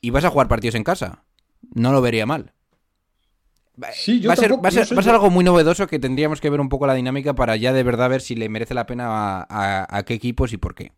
y 0.00 0.10
vas 0.10 0.24
a 0.24 0.30
jugar 0.30 0.48
partidos 0.48 0.76
en 0.76 0.84
casa. 0.84 1.24
No 1.74 1.92
lo 1.92 2.00
vería 2.00 2.26
mal. 2.26 2.52
Va, 3.82 3.92
Sí, 3.92 4.20
yo 4.20 4.28
va 4.28 4.34
a 4.34 4.36
ser, 4.36 4.48
tampoco, 4.50 4.62
va 4.62 4.68
a 4.68 4.72
ser- 4.72 4.96
va 4.96 5.00
a 5.00 5.02
ser 5.02 5.10
yo- 5.12 5.14
algo 5.16 5.30
muy 5.30 5.44
novedoso 5.44 5.86
que 5.86 5.98
tendríamos 5.98 6.40
que 6.40 6.50
ver 6.50 6.60
un 6.60 6.68
poco 6.68 6.86
la 6.86 6.94
dinámica 6.94 7.34
para 7.34 7.56
ya 7.56 7.72
de 7.72 7.82
verdad 7.82 8.10
ver 8.10 8.20
si 8.20 8.34
le 8.34 8.48
merece 8.48 8.74
la 8.74 8.86
pena 8.86 9.06
a, 9.40 9.46
a- 9.48 9.96
a 9.98 10.02
qué 10.04 10.14
equipos 10.14 10.52
y 10.52 10.58
por 10.58 10.74
qué. 10.74 10.92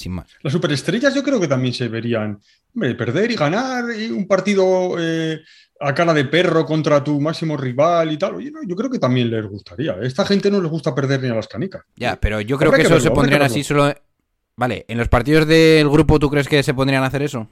Sin 0.00 0.12
más. 0.12 0.28
Las 0.42 0.54
superestrellas 0.54 1.14
yo 1.14 1.22
creo 1.22 1.38
que 1.38 1.46
también 1.46 1.74
se 1.74 1.86
verían. 1.88 2.40
Hombre, 2.74 2.94
perder 2.94 3.30
y 3.30 3.34
ganar 3.34 3.84
y 3.94 4.10
un 4.10 4.26
partido 4.26 4.96
eh, 4.98 5.40
a 5.78 5.92
cara 5.94 6.14
de 6.14 6.24
perro 6.24 6.64
contra 6.64 7.04
tu 7.04 7.20
máximo 7.20 7.54
rival 7.54 8.10
y 8.10 8.16
tal. 8.16 8.36
Oye, 8.36 8.50
no, 8.50 8.60
yo 8.66 8.74
creo 8.74 8.88
que 8.88 8.98
también 8.98 9.30
les 9.30 9.44
gustaría. 9.44 9.92
A 9.92 10.00
esta 10.02 10.24
gente 10.24 10.50
no 10.50 10.58
les 10.58 10.70
gusta 10.70 10.94
perder 10.94 11.20
ni 11.22 11.28
a 11.28 11.34
las 11.34 11.48
canicas. 11.48 11.82
Ya, 11.96 12.18
pero 12.18 12.40
yo 12.40 12.56
creo 12.56 12.70
que, 12.70 12.76
que 12.78 12.82
eso 12.84 12.94
verlo, 12.94 13.02
se 13.02 13.10
pondrían 13.10 13.42
así 13.42 13.62
solo. 13.62 13.92
Vale, 14.56 14.86
¿en 14.88 14.96
los 14.96 15.08
partidos 15.08 15.46
del 15.46 15.86
grupo 15.90 16.18
tú 16.18 16.30
crees 16.30 16.48
que 16.48 16.62
se 16.62 16.72
pondrían 16.72 17.02
a 17.02 17.08
hacer 17.08 17.20
eso? 17.20 17.46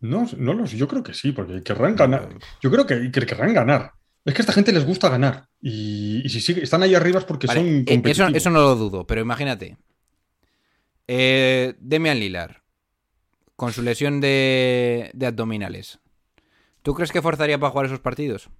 No, 0.00 0.26
no 0.38 0.54
lo 0.54 0.66
sé, 0.66 0.76
yo 0.76 0.88
creo 0.88 1.04
que 1.04 1.14
sí, 1.14 1.30
porque 1.30 1.62
querrán 1.62 1.94
ganar. 1.94 2.30
Yo 2.60 2.68
creo 2.68 2.84
que, 2.84 3.12
que 3.12 3.26
querrán 3.26 3.54
ganar. 3.54 3.92
Es 4.24 4.34
que 4.34 4.42
a 4.42 4.44
esta 4.44 4.52
gente 4.52 4.72
les 4.72 4.84
gusta 4.84 5.08
ganar. 5.08 5.46
Y, 5.60 6.22
y 6.24 6.28
si 6.28 6.40
sigue- 6.40 6.62
están 6.62 6.82
ahí 6.82 6.94
arriba 6.96 7.20
es 7.20 7.24
porque 7.24 7.46
Vale, 7.46 7.60
son 7.60 7.84
eh, 7.86 8.02
eso, 8.06 8.26
eso 8.26 8.50
no 8.50 8.60
lo 8.60 8.74
dudo, 8.74 9.06
pero 9.06 9.20
imagínate. 9.20 9.76
Eh, 11.08 11.74
Demian 11.78 12.18
Lilar, 12.18 12.62
con 13.56 13.72
su 13.72 13.82
lesión 13.82 14.20
de, 14.20 15.10
de 15.14 15.26
abdominales. 15.26 16.00
¿Tú 16.82 16.94
crees 16.94 17.12
que 17.12 17.22
forzaría 17.22 17.58
para 17.58 17.70
jugar 17.70 17.86
esos 17.86 18.00
partidos? 18.00 18.50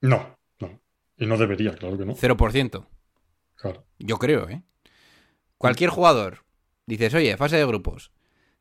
No, 0.00 0.38
no. 0.60 0.80
Y 1.16 1.26
no 1.26 1.36
debería, 1.36 1.74
claro 1.74 1.96
que 1.98 2.04
no. 2.04 2.14
0%. 2.14 2.86
Claro. 3.56 3.86
Yo 3.98 4.18
creo, 4.18 4.48
¿eh? 4.48 4.62
Cualquier 5.58 5.90
jugador, 5.90 6.44
dices, 6.86 7.14
oye, 7.14 7.36
fase 7.36 7.56
de 7.56 7.66
grupos. 7.66 8.12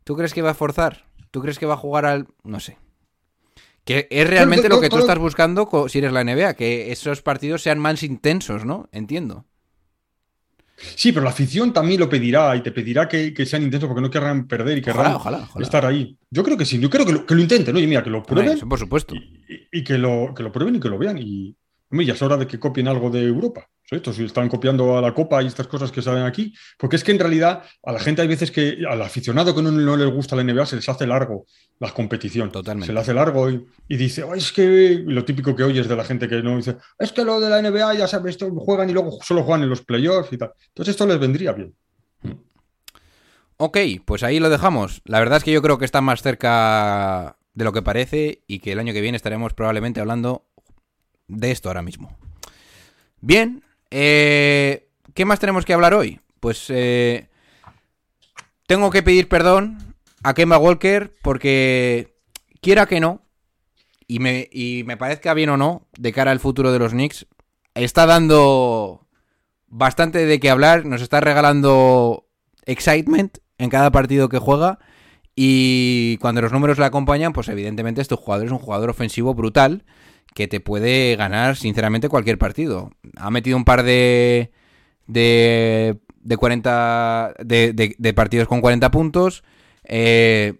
¿Tú 0.04 0.16
crees 0.16 0.34
que 0.34 0.42
va 0.42 0.52
a 0.52 0.56
forzar? 0.56 1.06
¿Tú 1.32 1.42
crees 1.42 1.60
que 1.60 1.66
va 1.66 1.74
a 1.74 1.78
jugar 1.78 2.06
al... 2.06 2.28
no 2.44 2.60
sé. 2.60 2.78
Que 3.84 4.08
es 4.10 4.28
realmente 4.28 4.70
lo 4.70 4.80
que 4.80 4.90
tú 4.90 4.98
estás 4.98 5.20
buscando 5.20 5.70
si 5.90 6.00
eres 6.00 6.12
la 6.12 6.24
NBA, 6.24 6.56
que 6.56 6.92
esos 6.92 7.22
partidos 7.22 7.62
sean 7.62 7.78
más 7.78 8.02
intensos, 8.04 8.66
¿no? 8.66 8.90
Entiendo. 8.92 9.46
Sí, 10.78 11.12
pero 11.14 11.24
la 11.24 11.30
afición 11.30 11.72
también 11.72 12.00
lo 12.02 12.10
pedirá 12.10 12.56
y 12.56 12.62
te 12.62 12.72
pedirá 12.72 13.08
que, 13.08 13.34
que 13.34 13.46
sean 13.46 13.64
intensos 13.64 13.88
porque 13.88 14.02
no 14.02 14.10
querrán 14.10 14.46
perder 14.48 14.78
y 14.78 14.82
querrán 14.82 15.14
Ojalá, 15.14 15.16
ojalá, 15.16 15.38
ojalá. 15.50 15.64
estar 15.64 15.86
ahí. 15.86 16.18
Yo 16.30 16.44
creo 16.44 16.58
que 16.58 16.66
sí, 16.66 16.80
yo 16.80 16.90
creo 16.90 17.06
que 17.06 17.14
lo, 17.14 17.26
que 17.26 17.34
lo 17.36 17.42
intenten, 17.42 17.76
oye, 17.76 17.88
mira, 17.88 18.04
que 18.04 18.10
lo 18.10 18.24
prueben 18.24 18.60
por 18.68 18.78
supuesto. 18.80 19.16
y, 19.16 19.20
y- 19.48 19.80
y 19.80 19.84
que, 19.84 19.98
lo, 19.98 20.34
que 20.36 20.44
lo 20.44 20.52
prueben 20.52 20.76
y 20.76 20.80
que 20.80 20.90
lo 20.90 20.98
vean. 20.98 21.18
Y 21.18 21.56
hombre, 21.92 22.06
ya 22.06 22.14
es 22.14 22.22
hora 22.22 22.38
de 22.38 22.48
que 22.48 22.60
copien 22.60 22.88
algo 22.88 23.10
de 23.10 23.24
Europa. 23.24 23.70
¿sí? 23.84 23.96
Estos 23.96 24.18
están 24.20 24.50
copiando 24.50 24.98
a 24.98 25.02
la 25.02 25.14
Copa 25.14 25.42
y 25.44 25.48
estas 25.48 25.68
cosas 25.68 25.92
que 25.92 26.02
salen 26.02 26.24
aquí. 26.24 26.54
Porque 26.78 26.96
es 26.96 27.04
que 27.04 27.12
en 27.12 27.20
realidad 27.20 27.64
a 27.84 27.92
la 27.92 28.00
gente 28.00 28.22
hay 28.22 28.28
veces 28.28 28.52
que 28.52 28.78
al 28.90 29.02
aficionado 29.02 29.56
que 29.56 29.62
no, 29.62 29.72
no 29.72 29.98
les 29.98 30.12
gusta 30.12 30.36
la 30.36 30.44
NBA 30.44 30.66
se 30.66 30.78
les 30.78 30.90
hace 30.90 31.08
largo 31.08 31.46
la 31.80 31.92
competición. 31.92 32.52
Totalmente. 32.52 32.88
Se 32.88 32.94
le 32.94 33.00
hace 33.00 33.14
largo 33.14 33.50
y, 33.50 33.66
y 33.88 33.98
dice, 33.98 34.24
"Ay, 34.24 34.40
es 34.40 34.52
que 34.52 35.04
lo 35.06 35.24
típico 35.26 35.56
que 35.56 35.64
oyes 35.64 35.88
de 35.88 35.96
la 35.96 36.04
gente 36.04 36.28
que 36.28 36.42
no 36.42 36.58
dice, 36.58 36.78
es 36.98 37.12
que 37.12 37.24
lo 37.24 37.40
de 37.40 37.50
la 37.50 37.62
NBA 37.62 37.96
ya 37.96 38.08
sabes, 38.08 38.32
esto 38.36 38.50
juegan 38.52 38.90
y 38.90 38.94
luego 38.94 39.18
solo 39.22 39.44
juegan 39.44 39.64
en 39.64 39.70
los 39.70 39.82
playoffs 39.82 40.32
y 40.34 40.38
tal. 40.38 40.52
Entonces 40.68 40.94
esto 40.94 41.06
les 41.06 41.20
vendría 41.20 41.52
bien. 41.54 41.74
Ok, 43.58 43.78
pues 44.04 44.24
ahí 44.24 44.40
lo 44.40 44.50
dejamos. 44.50 45.02
La 45.06 45.20
verdad 45.20 45.38
es 45.38 45.44
que 45.44 45.52
yo 45.52 45.62
creo 45.62 45.78
que 45.78 45.86
está 45.86 46.02
más 46.02 46.22
cerca 46.22 47.38
de 47.54 47.64
lo 47.64 47.72
que 47.72 47.82
parece 47.82 48.44
y 48.48 48.60
que 48.60 48.74
el 48.74 48.80
año 48.80 48.92
que 48.92 49.00
viene 49.02 49.16
estaremos 49.16 49.54
probablemente 49.54 50.02
hablando 50.02 50.46
de 51.28 51.52
esto 51.52 51.70
ahora 51.70 51.82
mismo. 51.82 52.18
Bien, 53.22 53.64
eh, 53.92 54.88
¿qué 55.14 55.26
más 55.26 55.40
tenemos 55.40 55.66
que 55.66 55.74
hablar 55.74 55.94
hoy? 55.94 56.20
Pues 56.40 56.66
eh, 56.70 57.30
tengo 58.68 58.92
que 58.92 59.04
pedir 59.04 59.28
perdón 59.28 59.96
a 60.24 60.34
Kemba 60.34 60.58
Walker 60.58 61.14
porque 61.22 62.16
quiera 62.62 62.86
que 62.86 63.00
no, 63.00 63.22
y 64.08 64.20
me, 64.20 64.48
y 64.52 64.84
me 64.86 64.98
parezca 64.98 65.34
bien 65.34 65.50
o 65.50 65.58
no, 65.58 65.88
de 65.98 66.14
cara 66.14 66.32
al 66.32 66.40
futuro 66.40 66.72
de 66.72 66.80
los 66.80 66.92
Knicks, 66.92 67.26
está 67.74 68.06
dando 68.06 69.08
bastante 69.68 70.26
de 70.26 70.40
qué 70.40 70.50
hablar, 70.50 70.86
nos 70.86 71.02
está 71.02 71.20
regalando 71.20 72.28
excitement 72.66 73.40
en 73.58 73.70
cada 73.70 73.92
partido 73.92 74.30
que 74.30 74.40
juega. 74.40 74.80
Y 75.36 76.18
cuando 76.18 76.42
los 76.42 76.52
números 76.52 76.78
le 76.80 76.86
acompañan, 76.86 77.34
pues 77.34 77.50
evidentemente 77.50 78.02
este 78.02 78.16
jugador 78.16 78.46
es 78.46 78.52
un 78.52 78.60
jugador 78.60 78.90
ofensivo 78.90 79.34
brutal 79.34 79.84
que 80.36 80.48
te 80.48 80.60
puede 80.60 81.16
ganar 81.16 81.56
sinceramente 81.56 82.10
cualquier 82.10 82.38
partido. 82.38 82.92
Ha 83.16 83.32
metido 83.32 83.58
un 83.58 83.66
par 83.66 83.84
de 83.84 84.52
de, 85.08 85.98
de 86.22 86.38
40 86.38 87.36
de, 87.40 87.96
de, 87.98 88.14
partidos 88.14 88.48
con 88.48 88.62
40 88.62 88.92
puntos. 88.92 89.44
Eh, 89.86 90.56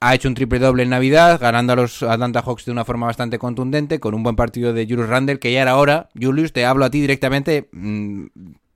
ha 0.00 0.14
hecho 0.14 0.28
un 0.28 0.34
triple 0.34 0.58
doble 0.58 0.82
en 0.82 0.90
Navidad, 0.90 1.40
ganando 1.40 1.72
a 1.72 1.76
los 1.76 2.02
Atlanta 2.02 2.42
Hawks 2.42 2.66
de 2.66 2.72
una 2.72 2.84
forma 2.84 3.06
bastante 3.06 3.38
contundente, 3.38 3.98
con 3.98 4.12
un 4.14 4.22
buen 4.22 4.36
partido 4.36 4.74
de 4.74 4.84
Julius 4.84 5.08
Randle, 5.08 5.38
que 5.38 5.52
ya 5.52 5.62
era 5.62 5.78
hora. 5.78 6.10
Julius, 6.20 6.52
te 6.52 6.66
hablo 6.66 6.84
a 6.84 6.90
ti 6.90 7.00
directamente, 7.00 7.70
mm, 7.72 8.26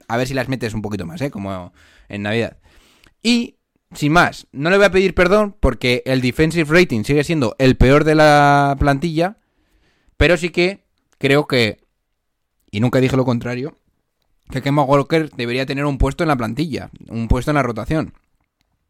a 0.08 0.16
ver 0.16 0.26
si 0.26 0.32
las 0.32 0.48
metes 0.48 0.72
un 0.72 0.80
poquito 0.80 1.04
más, 1.04 1.20
¿eh? 1.20 1.30
Como 1.30 1.74
en 2.08 2.22
Navidad. 2.22 2.56
Y, 3.22 3.56
sin 3.92 4.12
más, 4.12 4.46
no 4.52 4.70
le 4.70 4.78
voy 4.78 4.86
a 4.86 4.90
pedir 4.90 5.14
perdón 5.14 5.54
porque 5.60 6.02
el 6.06 6.22
defensive 6.22 6.72
rating 6.72 7.02
sigue 7.04 7.24
siendo 7.24 7.54
el 7.58 7.76
peor 7.76 8.04
de 8.04 8.14
la 8.14 8.74
plantilla, 8.78 9.36
pero 10.18 10.36
sí 10.36 10.50
que 10.50 10.84
creo 11.16 11.46
que, 11.46 11.78
y 12.70 12.80
nunca 12.80 13.00
dije 13.00 13.16
lo 13.16 13.24
contrario, 13.24 13.78
que 14.50 14.60
Kemba 14.60 14.82
Walker 14.82 15.30
debería 15.30 15.64
tener 15.64 15.86
un 15.86 15.96
puesto 15.96 16.24
en 16.24 16.28
la 16.28 16.36
plantilla, 16.36 16.90
un 17.08 17.28
puesto 17.28 17.50
en 17.50 17.54
la 17.54 17.62
rotación. 17.62 18.12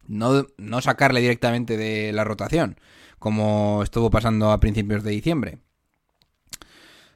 No, 0.07 0.47
no 0.57 0.81
sacarle 0.81 1.21
directamente 1.21 1.77
de 1.77 2.13
la 2.13 2.25
rotación, 2.25 2.81
como 3.19 3.83
estuvo 3.83 4.11
pasando 4.11 4.51
a 4.51 4.59
principios 4.59 5.05
de 5.05 5.11
diciembre. 5.11 5.59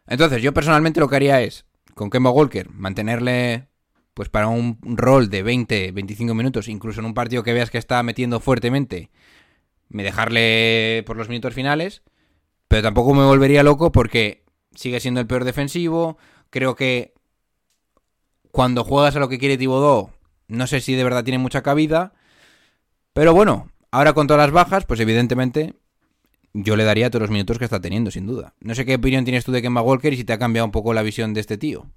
Entonces, 0.07 0.43
yo 0.43 0.53
personalmente 0.53 1.01
lo 1.01 1.09
que 1.09 1.17
haría 1.17 1.41
es, 1.41 1.65
con 1.95 2.11
Kemba 2.11 2.31
Walker, 2.31 2.69
mantenerle 2.71 3.69
pues 4.15 4.29
para 4.29 4.49
un 4.49 4.79
rol 4.83 5.31
de 5.31 5.43
20, 5.43 5.93
25 5.93 6.35
minutos, 6.35 6.69
incluso 6.69 7.01
en 7.01 7.07
un 7.07 7.15
partido 7.15 7.43
que 7.43 7.55
veas 7.55 7.71
que 7.71 7.79
está 7.79 8.03
metiendo 8.03 8.41
fuertemente, 8.41 9.11
me 9.89 10.03
dejarle 10.03 11.03
por 11.07 11.17
los 11.17 11.31
minutos 11.31 11.55
finales, 11.55 12.03
pero 12.73 12.85
tampoco 12.85 13.13
me 13.13 13.23
volvería 13.23 13.63
loco 13.63 13.93
porque 13.93 14.45
sigue 14.75 14.99
siendo 14.99 15.21
el 15.21 15.27
peor 15.27 15.45
defensivo, 15.45 16.17
creo 16.49 16.75
que 16.75 17.13
cuando 18.51 18.83
juegas 18.83 19.15
a 19.15 19.19
lo 19.19 19.29
que 19.29 19.39
quiere 19.39 19.59
Tibodó, 19.59 20.09
no 20.49 20.67
sé 20.67 20.81
si 20.81 20.95
de 20.95 21.05
verdad 21.05 21.23
tiene 21.23 21.37
mucha 21.37 21.63
cabida, 21.63 22.15
pero 23.13 23.35
bueno, 23.35 23.71
ahora 23.91 24.15
con 24.15 24.27
todas 24.27 24.47
las 24.47 24.53
bajas, 24.53 24.87
pues 24.87 25.01
evidentemente 25.01 25.75
yo 26.55 26.75
le 26.77 26.85
daría 26.85 27.11
todos 27.11 27.21
los 27.21 27.31
minutos 27.31 27.59
que 27.59 27.67
está 27.67 27.79
teniendo, 27.79 28.11
sin 28.11 28.27
duda. 28.27 28.55
No 28.61 28.75
sé 28.75 28.87
qué 28.87 28.95
opinión 28.95 29.25
tienes 29.25 29.45
tú 29.45 29.53
de 29.53 29.61
Kemba 29.61 29.83
Walker 29.83 30.11
y 30.11 30.17
si 30.17 30.25
te 30.25 30.33
ha 30.33 30.39
cambiado 30.39 30.65
un 30.65 30.73
poco 30.73 30.95
la 30.95 31.03
visión 31.03 31.35
de 31.35 31.41
este 31.41 31.59
tío. 31.59 31.91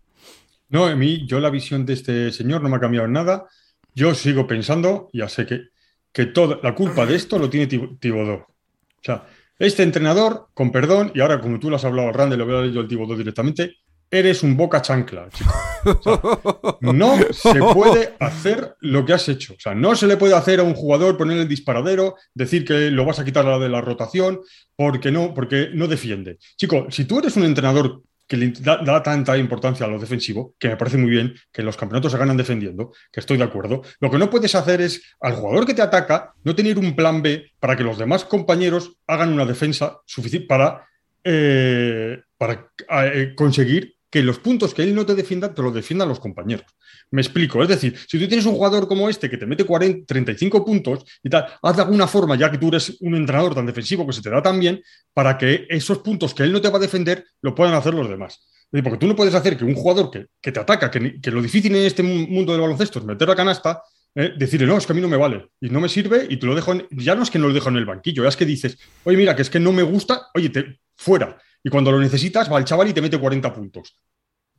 No, 0.67 0.87
a 0.87 0.95
mí, 0.97 1.25
yo 1.25 1.39
la 1.39 1.51
visión 1.51 1.85
de 1.85 1.93
este 1.93 2.33
señor 2.33 2.61
no 2.61 2.67
me 2.67 2.75
ha 2.75 2.81
cambiado 2.81 3.07
nada. 3.07 3.47
Yo 3.93 4.13
sigo 4.13 4.45
pensando, 4.45 5.09
ya 5.13 5.29
sé 5.29 5.45
que, 5.45 5.69
que 6.11 6.25
toda 6.25 6.59
la 6.61 6.75
culpa 6.75 7.05
de 7.05 7.15
esto 7.15 7.39
lo 7.39 7.49
tiene 7.49 7.67
Tibodó. 7.67 8.33
O 8.33 9.03
sea, 9.05 9.25
este 9.59 9.83
entrenador, 9.83 10.47
con 10.53 10.71
perdón, 10.71 11.11
y 11.15 11.21
ahora 11.21 11.39
como 11.39 11.59
tú 11.59 11.69
lo 11.69 11.77
has 11.77 11.85
hablado 11.85 12.09
al 12.09 12.13
Rande, 12.13 12.37
lo 12.37 12.45
veo 12.45 12.65
yo 12.65 12.81
el 12.81 12.87
Tibodó 12.87 13.15
directamente, 13.15 13.75
eres 14.11 14.43
un 14.43 14.55
boca 14.55 14.81
chancla, 14.81 15.29
chico. 15.29 15.51
no 16.81 17.17
se 17.31 17.59
puede 17.73 18.15
hacer 18.19 18.75
lo 18.79 19.05
que 19.05 19.13
has 19.13 19.27
hecho. 19.29 19.53
O 19.53 19.59
sea, 19.59 19.75
no 19.75 19.95
se 19.95 20.07
le 20.07 20.17
puede 20.17 20.35
hacer 20.35 20.59
a 20.59 20.63
un 20.63 20.73
jugador 20.73 21.17
poner 21.17 21.37
el 21.37 21.47
disparadero, 21.47 22.15
decir 22.33 22.65
que 22.65 22.91
lo 22.91 23.05
vas 23.05 23.19
a 23.19 23.25
quitar 23.25 23.45
de 23.59 23.69
la 23.69 23.81
rotación, 23.81 24.41
porque 24.75 25.11
no, 25.11 25.33
porque 25.33 25.69
no 25.73 25.87
defiende. 25.87 26.37
Chico, 26.57 26.87
si 26.89 27.05
tú 27.05 27.19
eres 27.19 27.35
un 27.35 27.43
entrenador 27.43 28.01
que 28.27 28.37
le 28.37 28.51
da, 28.51 29.03
tanta 29.03 29.37
importancia 29.37 29.85
a 29.85 29.89
lo 29.89 29.99
defensivo, 29.99 30.55
que 30.59 30.69
me 30.69 30.77
parece 30.77 30.97
muy 30.97 31.09
bien, 31.09 31.35
que 31.51 31.63
los 31.63 31.77
campeonatos 31.77 32.11
se 32.11 32.17
ganan 32.17 32.37
defendiendo, 32.37 32.91
que 33.11 33.19
estoy 33.19 33.37
de 33.37 33.43
acuerdo. 33.43 33.81
Lo 33.99 34.09
que 34.09 34.17
no 34.17 34.29
puedes 34.29 34.55
hacer 34.55 34.81
es 34.81 35.01
al 35.19 35.33
jugador 35.33 35.65
que 35.65 35.73
te 35.73 35.81
ataca 35.81 36.33
no 36.43 36.55
tener 36.55 36.77
un 36.79 36.95
plan 36.95 37.21
B 37.21 37.51
para 37.59 37.75
que 37.75 37.83
los 37.83 37.97
demás 37.97 38.25
compañeros 38.25 38.97
hagan 39.07 39.33
una 39.33 39.45
defensa 39.45 39.97
suficiente 40.05 40.47
para, 40.47 40.87
eh, 41.23 42.21
para 42.37 42.71
eh, 43.13 43.33
conseguir 43.35 43.94
que 44.09 44.23
los 44.23 44.39
puntos 44.39 44.73
que 44.73 44.83
él 44.83 44.95
no 44.95 45.05
te 45.05 45.15
defienda, 45.15 45.53
te 45.53 45.61
los 45.61 45.73
defiendan 45.73 46.07
los 46.07 46.19
compañeros. 46.19 46.65
Me 47.11 47.21
explico, 47.21 47.61
es 47.61 47.69
decir, 47.69 47.97
si 48.07 48.19
tú 48.19 48.27
tienes 48.27 48.45
un 48.45 48.55
jugador 48.55 48.87
como 48.87 49.09
este 49.09 49.29
que 49.29 49.37
te 49.37 49.45
mete 49.45 49.63
40, 49.63 50.05
35 50.05 50.65
puntos 50.65 51.05
y 51.23 51.29
tal, 51.29 51.45
haz 51.61 51.75
de 51.75 51.81
alguna 51.81 52.07
forma, 52.07 52.35
ya 52.35 52.49
que 52.49 52.57
tú 52.57 52.69
eres 52.69 52.97
un 53.01 53.15
entrenador 53.15 53.55
tan 53.55 53.65
defensivo 53.65 54.05
que 54.05 54.13
se 54.13 54.21
te 54.21 54.29
da 54.29 54.41
tan 54.41 54.59
bien, 54.59 54.81
para 55.13 55.37
que 55.37 55.65
esos 55.69 55.99
puntos 55.99 56.33
que 56.33 56.43
él 56.43 56.51
no 56.51 56.61
te 56.61 56.69
va 56.69 56.77
a 56.77 56.81
defender 56.81 57.25
lo 57.41 57.53
puedan 57.53 57.73
hacer 57.73 57.93
los 57.93 58.09
demás. 58.09 58.45
Porque 58.71 58.97
tú 58.97 59.07
no 59.07 59.15
puedes 59.15 59.33
hacer 59.33 59.57
que 59.57 59.63
un 59.63 59.75
jugador 59.75 60.11
que, 60.11 60.51
te 60.51 60.59
ataca, 60.59 60.91
que, 60.91 61.31
lo 61.31 61.41
difícil 61.41 61.75
en 61.75 61.85
este 61.85 62.03
mundo 62.03 62.51
del 62.51 62.61
baloncesto 62.61 62.99
es 62.99 63.05
meter 63.05 63.27
la 63.27 63.35
canasta, 63.35 63.81
eh, 64.13 64.33
decirle, 64.37 64.67
no, 64.67 64.77
es 64.77 64.85
que 64.85 64.93
a 64.93 64.95
mí 64.95 65.01
no 65.01 65.07
me 65.07 65.17
vale 65.17 65.49
y 65.59 65.69
no 65.69 65.79
me 65.79 65.89
sirve 65.89 66.25
y 66.29 66.37
te 66.37 66.45
lo 66.45 66.55
dejo 66.55 66.71
en, 66.71 66.87
ya 66.91 67.15
no 67.15 67.23
es 67.23 67.29
que 67.29 67.39
no 67.39 67.47
lo 67.47 67.53
dejo 67.53 67.69
en 67.69 67.77
el 67.77 67.85
banquillo, 67.85 68.23
ya 68.23 68.29
es 68.29 68.37
que 68.37 68.45
dices, 68.45 68.77
oye, 69.03 69.17
mira, 69.17 69.35
que 69.35 69.41
es 69.41 69.49
que 69.49 69.59
no 69.59 69.71
me 69.71 69.83
gusta, 69.83 70.27
oye, 70.33 70.51
fuera. 70.95 71.37
Y 71.65 71.69
cuando 71.71 71.91
lo 71.91 71.99
necesitas, 71.99 72.51
va 72.51 72.59
el 72.59 72.63
chaval 72.63 72.89
y 72.89 72.93
te 72.93 73.01
mete 73.01 73.19
40 73.19 73.51
puntos. 73.51 73.97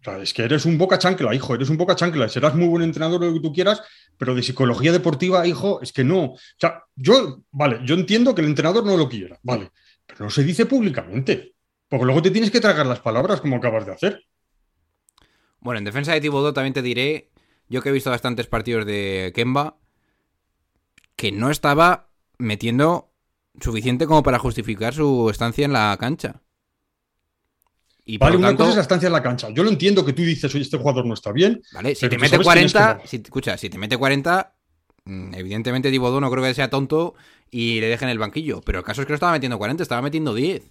O 0.01 0.05
sea, 0.05 0.19
es 0.21 0.35
que 0.35 0.42
eres 0.42 0.64
un 0.64 0.77
boca 0.77 0.99
chancla, 0.99 1.33
hijo, 1.37 1.55
eres 1.55 1.71
un 1.71 1.77
boca 1.77 1.95
chancla. 1.95 2.29
Serás 2.29 2.57
muy 2.57 2.66
buen 2.66 2.83
entrenador, 2.83 3.25
lo 3.25 3.33
que 3.33 3.38
tú 3.38 3.53
quieras, 3.53 3.81
pero 4.19 4.35
de 4.35 4.42
psicología 4.42 4.90
deportiva, 4.90 5.47
hijo, 5.47 5.81
es 5.81 5.92
que 5.92 6.03
no. 6.03 6.33
O 6.33 6.38
sea, 6.59 6.83
yo, 6.97 7.45
vale, 7.53 7.79
yo 7.85 7.95
entiendo 7.95 8.35
que 8.35 8.40
el 8.40 8.49
entrenador 8.49 8.85
no 8.85 8.97
lo 8.97 9.09
quiera, 9.09 9.38
vale, 9.45 9.71
pero 10.05 10.25
no 10.25 10.31
se 10.31 10.42
dice 10.42 10.66
públicamente. 10.66 11.55
Porque 11.88 12.07
luego 12.07 12.23
te 12.23 12.33
tienes 12.33 12.51
que 12.51 12.61
tragar 12.61 12.87
las 12.87 12.99
palabras 12.99 13.40
como 13.40 13.55
acabas 13.55 13.87
de 13.87 13.92
hacer. 13.92 14.25
Bueno, 15.61 15.79
en 15.79 15.85
defensa 15.85 16.12
de 16.12 16.21
Tibodó 16.21 16.53
también 16.53 16.75
te 16.75 16.83
diré, 16.83 17.31
yo 17.69 17.83
que 17.83 17.90
he 17.90 17.92
visto 17.92 18.11
bastantes 18.11 18.49
partidos 18.49 18.85
de 18.85 19.31
Kemba, 19.33 19.79
que 21.14 21.31
no 21.31 21.53
estaba 21.53 22.11
metiendo 22.37 23.12
suficiente 23.61 24.07
como 24.07 24.25
para 24.25 24.40
justificar 24.40 24.92
su 24.92 25.31
estancia 25.31 25.64
en 25.64 25.73
la 25.73 25.97
cancha. 26.01 26.42
Y 28.09 28.19
vale, 28.19 28.37
una 28.37 28.55
cosa 28.57 28.71
es 28.71 28.77
la 28.77 28.83
estancia 28.83 29.09
en 29.09 29.12
la 29.12 29.23
cancha. 29.23 29.49
Yo 29.51 29.64
lo 29.64 29.69
entiendo 29.69 30.05
que 30.05 30.12
tú 30.12 30.23
dices, 30.23 30.55
oye, 30.55 30.62
este 30.62 30.79
jugador 30.79 31.05
no 31.05 31.14
está 31.14 31.33
bien. 31.33 31.61
Vale, 31.73 31.97
si 31.97 32.09
te 32.09 32.16
mete 32.16 32.38
40, 32.38 33.01
si, 33.05 33.16
escucha, 33.16 33.59
si 33.59 33.69
te 33.69 33.79
mete 33.79 33.97
40, 33.97 34.55
mm, 35.05 35.35
evidentemente 35.35 35.90
Dibodó 35.90 36.21
no 36.21 36.31
creo 36.31 36.45
que 36.45 36.55
sea 36.55 36.71
tonto 36.71 37.14
y 37.51 37.81
le 37.81 37.88
dejen 37.88 38.09
el 38.09 38.21
banquillo. 38.21 38.61
Pero 38.61 38.79
el 38.79 38.85
caso 38.85 39.01
es 39.01 39.07
que 39.07 39.11
no 39.11 39.16
estaba 39.16 39.33
metiendo 39.33 39.59
40, 39.59 39.83
estaba 39.83 40.03
metiendo 40.03 40.35
10. 40.35 40.62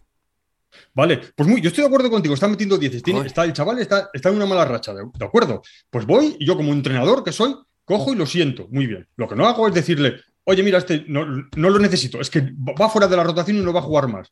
Vale, 0.93 1.19
pues 1.35 1.49
muy, 1.49 1.59
yo 1.59 1.67
estoy 1.67 1.81
de 1.81 1.87
acuerdo 1.87 2.09
contigo, 2.09 2.33
está 2.33 2.47
metiendo 2.47 2.77
10. 2.77 3.03
está, 3.25 3.43
el 3.43 3.51
chaval 3.51 3.79
está, 3.79 4.09
está 4.13 4.29
en 4.29 4.37
una 4.37 4.45
mala 4.45 4.63
racha, 4.63 4.93
de, 4.93 5.03
de, 5.13 5.25
acuerdo. 5.25 5.61
Pues 5.89 6.05
voy 6.05 6.37
y 6.39 6.45
yo 6.45 6.55
como 6.55 6.71
entrenador 6.71 7.21
que 7.21 7.33
soy, 7.33 7.53
cojo 7.83 8.13
y 8.13 8.15
lo 8.15 8.25
siento, 8.25 8.69
muy 8.71 8.87
bien. 8.87 9.09
Lo 9.17 9.27
que 9.27 9.35
no 9.35 9.45
hago 9.45 9.67
es 9.67 9.73
decirle, 9.73 10.21
oye, 10.45 10.63
mira, 10.63 10.77
este 10.77 11.03
no, 11.07 11.25
no 11.25 11.69
lo 11.69 11.79
necesito, 11.79 12.21
es 12.21 12.29
que 12.29 12.41
va 12.41 12.89
fuera 12.89 13.07
de 13.07 13.17
la 13.17 13.23
rotación 13.23 13.57
y 13.57 13.61
no 13.61 13.73
va 13.73 13.81
a 13.81 13.83
jugar 13.83 14.07
más. 14.07 14.31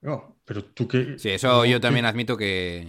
No, 0.00 0.36
pero 0.44 0.64
tú 0.64 0.86
que. 0.86 1.18
Sí, 1.18 1.30
eso 1.30 1.64
yo 1.64 1.80
también 1.80 2.04
admito 2.04 2.36
que, 2.36 2.86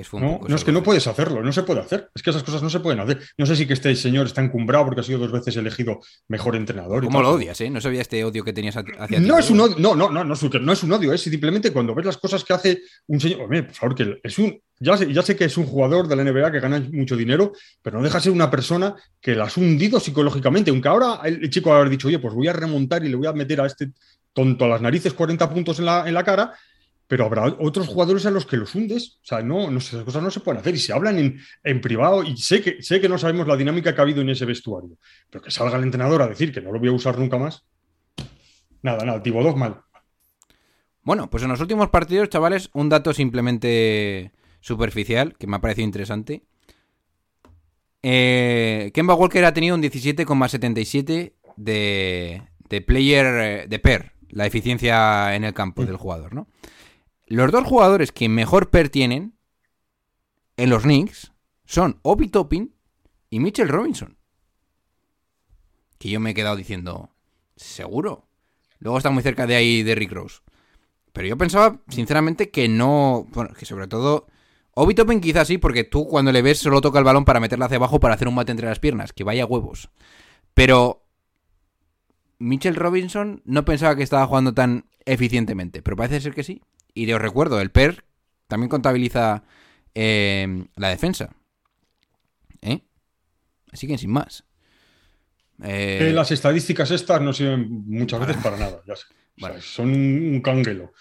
es 0.00 0.12
No, 0.12 0.40
no 0.46 0.56
es 0.56 0.64
que 0.64 0.72
no 0.72 0.82
puedes 0.82 1.06
hacerlo, 1.06 1.42
no 1.42 1.52
se 1.52 1.62
puede 1.62 1.80
hacer. 1.80 2.10
Es 2.14 2.22
que 2.22 2.30
esas 2.30 2.42
cosas 2.42 2.62
no 2.62 2.70
se 2.70 2.80
pueden 2.80 3.00
hacer. 3.00 3.20
No 3.38 3.46
sé 3.46 3.56
si 3.56 3.66
que 3.66 3.72
este 3.72 3.94
señor 3.94 4.26
está 4.26 4.42
encumbrado 4.42 4.84
porque 4.84 5.00
ha 5.00 5.04
sido 5.04 5.18
dos 5.18 5.32
veces 5.32 5.56
elegido 5.56 6.00
mejor 6.28 6.56
entrenador. 6.56 7.04
¿Cómo 7.04 7.22
lo 7.22 7.30
odias, 7.30 7.60
eh? 7.60 7.70
No 7.70 7.80
sabía 7.80 8.02
este 8.02 8.24
odio 8.24 8.44
que 8.44 8.52
tenías 8.52 8.76
hacia 8.76 9.20
No 9.20 9.38
es 9.38 9.50
un 9.50 9.60
odio, 9.60 9.76
no, 9.78 9.94
no, 9.94 10.10
no, 10.10 10.24
no, 10.24 10.34
no 10.34 10.72
es 10.72 10.82
un 10.82 10.92
odio, 10.92 11.12
es 11.12 11.22
simplemente 11.22 11.72
cuando 11.72 11.94
ves 11.94 12.06
las 12.06 12.18
cosas 12.18 12.44
que 12.44 12.52
hace 12.52 12.82
un 13.06 13.20
señor. 13.20 13.42
Hombre, 13.42 13.64
por 13.64 13.74
favor, 13.74 13.94
que 13.94 14.20
es 14.22 14.38
un. 14.38 14.60
Ya 14.78 14.94
sé, 14.98 15.10
ya 15.10 15.22
sé 15.22 15.36
que 15.36 15.46
es 15.46 15.56
un 15.56 15.64
jugador 15.64 16.06
de 16.06 16.16
la 16.16 16.24
NBA 16.24 16.52
que 16.52 16.60
gana 16.60 16.86
mucho 16.92 17.16
dinero, 17.16 17.52
pero 17.80 17.96
no 17.96 18.04
deja 18.04 18.18
de 18.18 18.24
ser 18.24 18.32
una 18.32 18.50
persona 18.50 18.94
que 19.20 19.34
la 19.34 19.44
has 19.44 19.56
hundido 19.56 19.98
psicológicamente. 19.98 20.70
Aunque 20.70 20.88
ahora 20.88 21.20
el 21.24 21.48
chico 21.48 21.72
ha 21.72 21.88
dicho, 21.88 22.08
oye, 22.08 22.18
pues 22.18 22.34
voy 22.34 22.48
a 22.48 22.52
remontar 22.52 23.02
y 23.02 23.08
le 23.08 23.16
voy 23.16 23.26
a 23.26 23.32
meter 23.32 23.62
a 23.62 23.66
este 23.66 23.92
tonto 24.36 24.66
a 24.66 24.68
las 24.68 24.82
narices 24.82 25.14
40 25.14 25.48
puntos 25.48 25.78
en 25.78 25.86
la, 25.86 26.06
en 26.06 26.12
la 26.12 26.22
cara, 26.22 26.52
pero 27.06 27.24
habrá 27.24 27.46
otros 27.58 27.88
jugadores 27.88 28.26
a 28.26 28.30
los 28.30 28.44
que 28.44 28.58
los 28.58 28.74
hundes. 28.74 29.18
O 29.22 29.26
sea, 29.26 29.40
no, 29.40 29.70
no 29.70 29.78
esas 29.78 30.04
cosas 30.04 30.22
no 30.22 30.30
se 30.30 30.40
pueden 30.40 30.60
hacer 30.60 30.74
y 30.74 30.78
se 30.78 30.92
hablan 30.92 31.18
en, 31.18 31.40
en, 31.64 31.80
privado. 31.80 32.22
Y 32.22 32.36
sé 32.36 32.60
que, 32.60 32.82
sé 32.82 33.00
que 33.00 33.08
no 33.08 33.16
sabemos 33.16 33.48
la 33.48 33.56
dinámica 33.56 33.94
que 33.94 34.00
ha 34.00 34.04
habido 34.04 34.20
en 34.20 34.28
ese 34.28 34.44
vestuario, 34.44 34.98
pero 35.30 35.42
que 35.42 35.50
salga 35.50 35.78
el 35.78 35.84
entrenador 35.84 36.20
a 36.20 36.28
decir 36.28 36.52
que 36.52 36.60
no 36.60 36.70
lo 36.70 36.78
voy 36.78 36.90
a 36.90 36.92
usar 36.92 37.18
nunca 37.18 37.38
más. 37.38 37.64
Nada, 38.82 39.06
nada, 39.06 39.22
Tibodov 39.22 39.56
mal. 39.56 39.80
Bueno, 41.02 41.30
pues 41.30 41.42
en 41.42 41.48
los 41.48 41.60
últimos 41.60 41.88
partidos, 41.88 42.28
chavales, 42.28 42.68
un 42.74 42.90
dato 42.90 43.14
simplemente 43.14 44.32
superficial 44.60 45.34
que 45.38 45.46
me 45.46 45.56
ha 45.56 45.60
parecido 45.60 45.86
interesante. 45.86 46.42
Eh, 48.02 48.90
Kemba 48.92 49.14
Walker 49.14 49.46
ha 49.46 49.54
tenido 49.54 49.76
un 49.76 49.82
17,77 49.82 51.32
de, 51.56 52.42
de 52.68 52.80
player 52.82 53.26
eh, 53.26 53.66
de 53.66 53.78
per, 53.78 54.15
la 54.28 54.46
eficiencia 54.46 55.34
en 55.34 55.44
el 55.44 55.54
campo 55.54 55.84
del 55.84 55.96
jugador, 55.96 56.34
¿no? 56.34 56.48
Los 57.26 57.50
dos 57.50 57.64
jugadores 57.64 58.12
que 58.12 58.28
mejor 58.28 58.70
per 58.70 58.88
tienen 58.88 59.36
en 60.56 60.70
los 60.70 60.82
Knicks 60.82 61.32
son 61.64 61.98
Obi 62.02 62.28
Toppin 62.28 62.74
y 63.30 63.40
Mitchell 63.40 63.68
Robinson. 63.68 64.16
Que 65.98 66.08
yo 66.10 66.20
me 66.20 66.30
he 66.30 66.34
quedado 66.34 66.56
diciendo, 66.56 67.10
seguro. 67.56 68.28
Luego 68.78 68.98
está 68.98 69.10
muy 69.10 69.22
cerca 69.22 69.46
de 69.46 69.56
ahí 69.56 69.82
de 69.82 69.94
Rick 69.94 70.12
Rose. 70.12 70.40
Pero 71.12 71.28
yo 71.28 71.38
pensaba, 71.38 71.80
sinceramente, 71.88 72.50
que 72.50 72.68
no. 72.68 73.26
Bueno, 73.32 73.54
que 73.54 73.64
sobre 73.64 73.88
todo. 73.88 74.26
Obi 74.72 74.94
Toppin 74.94 75.20
quizás 75.20 75.48
sí, 75.48 75.56
porque 75.56 75.84
tú 75.84 76.06
cuando 76.06 76.30
le 76.30 76.42
ves 76.42 76.58
solo 76.58 76.82
toca 76.82 76.98
el 76.98 77.04
balón 77.06 77.24
para 77.24 77.40
meterla 77.40 77.64
hacia 77.64 77.78
abajo 77.78 77.98
para 77.98 78.14
hacer 78.14 78.28
un 78.28 78.34
mate 78.34 78.52
entre 78.52 78.68
las 78.68 78.78
piernas. 78.78 79.12
Que 79.12 79.24
vaya 79.24 79.46
huevos. 79.46 79.88
Pero. 80.52 81.05
Mitchell 82.38 82.74
Robinson 82.76 83.42
no 83.44 83.64
pensaba 83.64 83.96
que 83.96 84.02
estaba 84.02 84.26
jugando 84.26 84.52
tan 84.54 84.84
eficientemente, 85.04 85.82
pero 85.82 85.96
parece 85.96 86.20
ser 86.20 86.34
que 86.34 86.44
sí. 86.44 86.62
Y 86.94 87.10
os 87.12 87.20
recuerdo, 87.20 87.60
el 87.60 87.70
PER 87.70 88.04
también 88.48 88.68
contabiliza 88.68 89.44
eh, 89.94 90.64
la 90.76 90.88
defensa. 90.88 91.34
¿Eh? 92.62 92.82
Así 93.72 93.86
que 93.86 93.98
sin 93.98 94.10
más. 94.10 94.44
Eh, 95.62 95.96
Que 96.00 96.12
las 96.12 96.30
estadísticas 96.30 96.90
estas 96.90 97.20
no 97.20 97.32
sirven 97.32 97.84
muchas 97.86 98.20
veces 98.20 98.36
para 98.42 98.56
nada, 98.56 98.82
ya 98.86 98.96
sé. 98.96 99.04
O 99.36 99.40
sea, 99.40 99.48
Vale. 99.48 99.60
son 99.62 99.90
un, 99.90 100.40
canguelo. 100.42 100.92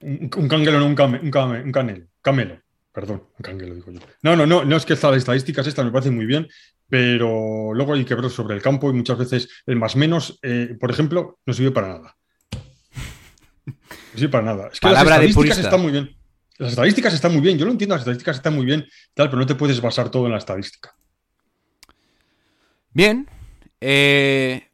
Un, 0.00 0.30
un 0.36 0.48
canguelo, 0.48 0.78
no 0.80 0.86
un, 0.86 0.94
came- 0.96 1.20
un, 1.20 1.30
came- 1.30 1.62
un 1.62 1.72
canelo. 1.72 2.06
Camelo. 2.22 2.60
Perdón, 2.92 3.24
un 3.38 3.42
canguelo 3.42 3.74
digo 3.76 3.92
yo. 3.92 4.00
No, 4.22 4.34
no, 4.36 4.46
no, 4.46 4.64
no 4.64 4.76
es 4.76 4.84
que 4.84 4.94
estas 4.94 5.16
estadísticas 5.16 5.66
estas 5.66 5.84
me 5.84 5.92
parecen 5.92 6.14
muy 6.16 6.26
bien, 6.26 6.48
pero 6.88 7.72
luego 7.74 7.94
hay 7.94 8.04
que 8.04 8.14
ver 8.14 8.30
sobre 8.30 8.54
el 8.54 8.62
campo 8.62 8.90
y 8.90 8.94
muchas 8.94 9.18
veces 9.18 9.62
el 9.66 9.76
más 9.76 9.96
menos, 9.96 10.38
eh, 10.42 10.76
por 10.80 10.90
ejemplo, 10.90 11.38
no 11.44 11.52
sirve 11.52 11.70
para 11.70 11.88
nada. 11.88 12.16
No 13.66 13.74
sirve 14.14 14.28
para 14.30 14.44
nada. 14.44 14.68
Es 14.72 14.80
que 14.80 14.88
Palabra 14.88 15.18
las 15.18 15.26
estadísticas 15.26 15.58
están 15.58 15.82
muy 15.82 15.92
bien. 15.92 16.16
Las 16.56 16.70
estadísticas 16.70 17.14
están 17.14 17.32
muy 17.32 17.40
bien, 17.42 17.58
yo 17.58 17.66
lo 17.66 17.70
entiendo, 17.70 17.94
las 17.94 18.02
estadísticas 18.02 18.36
están 18.36 18.54
muy 18.54 18.66
bien, 18.66 18.84
tal, 19.14 19.28
pero 19.28 19.38
no 19.38 19.46
te 19.46 19.54
puedes 19.54 19.80
basar 19.80 20.10
todo 20.10 20.26
en 20.26 20.32
la 20.32 20.38
estadística. 20.38 20.94
Bien. 22.92 23.28
eh, 23.80 24.68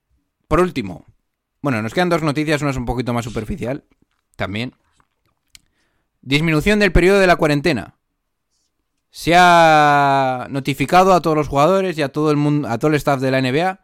por 0.48 0.60
último. 0.60 1.04
Bueno, 1.60 1.82
nos 1.82 1.92
quedan 1.92 2.08
dos 2.10 2.22
noticias, 2.22 2.62
una 2.62 2.70
es 2.70 2.76
un 2.76 2.84
poquito 2.84 3.12
más 3.12 3.24
superficial. 3.24 3.84
También. 4.36 4.74
Disminución 6.22 6.78
del 6.78 6.92
periodo 6.92 7.18
de 7.18 7.26
la 7.26 7.36
cuarentena. 7.36 7.96
Se 9.16 9.32
ha 9.36 10.48
notificado 10.50 11.12
a 11.12 11.22
todos 11.22 11.36
los 11.36 11.46
jugadores 11.46 11.96
y 11.96 12.02
a 12.02 12.08
todo 12.08 12.32
el 12.32 12.36
mundo, 12.36 12.66
a 12.66 12.78
todo 12.78 12.88
el 12.88 12.96
staff 12.96 13.20
de 13.20 13.30
la 13.30 13.40
NBA 13.40 13.78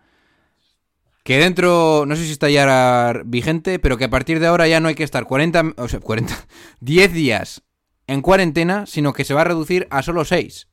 que 1.23 1.39
dentro, 1.39 2.03
no 2.05 2.17
sé 2.17 2.25
si 2.25 2.33
está 2.33 2.51
ya 2.51 3.13
vigente, 3.25 3.79
pero 3.79 3.97
que 3.97 4.07
a 4.07 4.11
partir 4.11 4.41
de 4.41 4.49
ahora 4.49 4.67
ya 4.67 4.81
no 4.81 4.89
hay 4.89 4.97
que 4.97 5.05
estar 5.05 5.27
40, 5.27 5.75
o 5.77 5.87
sea, 5.87 6.01
40, 6.01 6.35
10 6.81 7.13
días 7.13 7.63
en 8.09 8.23
cuarentena, 8.23 8.87
sino 8.87 9.13
que 9.13 9.25
se 9.25 9.33
va 9.33 9.43
a 9.43 9.45
reducir 9.45 9.87
a 9.93 10.03
solo 10.03 10.25
6. 10.25 10.67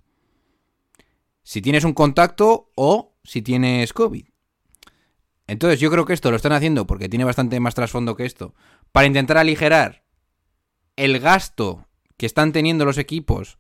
Si 1.44 1.62
tienes 1.62 1.84
un 1.84 1.94
contacto 1.94 2.72
o 2.74 3.16
si 3.24 3.44
tienes 3.44 3.94
COVID. 3.94 4.26
Entonces 5.46 5.80
yo 5.80 5.92
creo 5.92 6.06
que 6.06 6.14
esto 6.14 6.32
lo 6.32 6.38
están 6.38 6.54
haciendo 6.54 6.88
porque 6.88 7.10
tiene 7.10 7.26
bastante 7.26 7.60
más 7.60 7.76
trasfondo 7.76 8.16
que 8.16 8.26
esto, 8.26 8.56
para 8.92 9.06
intentar 9.06 9.38
aligerar 9.38 10.04
el 10.96 11.20
gasto 11.20 11.86
que 12.18 12.26
están 12.26 12.54
teniendo 12.54 12.86
los 12.86 12.98
equipos 12.98 13.60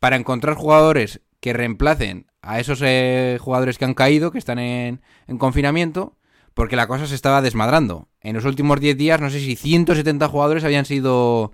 para 0.00 0.16
encontrar 0.16 0.54
jugadores 0.54 1.20
que 1.40 1.52
reemplacen 1.52 2.26
a 2.42 2.60
esos 2.60 2.80
eh, 2.82 3.38
jugadores 3.40 3.78
que 3.78 3.84
han 3.84 3.94
caído, 3.94 4.30
que 4.30 4.38
están 4.38 4.58
en, 4.58 5.02
en 5.26 5.38
confinamiento, 5.38 6.16
porque 6.54 6.76
la 6.76 6.86
cosa 6.86 7.06
se 7.06 7.14
estaba 7.14 7.42
desmadrando. 7.42 8.08
En 8.20 8.34
los 8.34 8.44
últimos 8.44 8.80
10 8.80 8.96
días, 8.96 9.20
no 9.20 9.30
sé 9.30 9.40
si 9.40 9.56
170 9.56 10.28
jugadores 10.28 10.64
habían 10.64 10.84
sido 10.84 11.52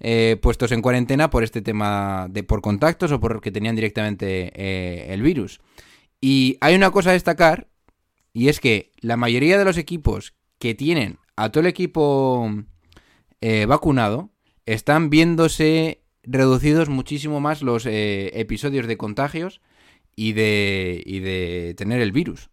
eh, 0.00 0.36
puestos 0.40 0.72
en 0.72 0.82
cuarentena 0.82 1.30
por 1.30 1.44
este 1.44 1.62
tema 1.62 2.26
de 2.30 2.42
por 2.42 2.62
contactos 2.62 3.10
o 3.12 3.20
porque 3.20 3.50
tenían 3.50 3.76
directamente 3.76 4.52
eh, 4.54 5.12
el 5.12 5.22
virus. 5.22 5.60
Y 6.20 6.56
hay 6.60 6.74
una 6.74 6.90
cosa 6.90 7.10
a 7.10 7.14
destacar, 7.14 7.68
y 8.32 8.48
es 8.48 8.60
que 8.60 8.92
la 9.00 9.16
mayoría 9.16 9.58
de 9.58 9.64
los 9.64 9.78
equipos 9.78 10.34
que 10.58 10.74
tienen 10.74 11.18
a 11.36 11.50
todo 11.50 11.60
el 11.60 11.66
equipo 11.66 12.50
vacunado 13.66 14.30
están 14.64 15.10
viéndose 15.10 16.03
reducidos 16.26 16.88
muchísimo 16.88 17.40
más 17.40 17.62
los 17.62 17.86
eh, 17.86 18.30
episodios 18.34 18.86
de 18.86 18.96
contagios 18.96 19.60
y 20.16 20.32
de, 20.32 21.02
y 21.04 21.20
de 21.20 21.74
tener 21.76 22.00
el 22.00 22.12
virus. 22.12 22.50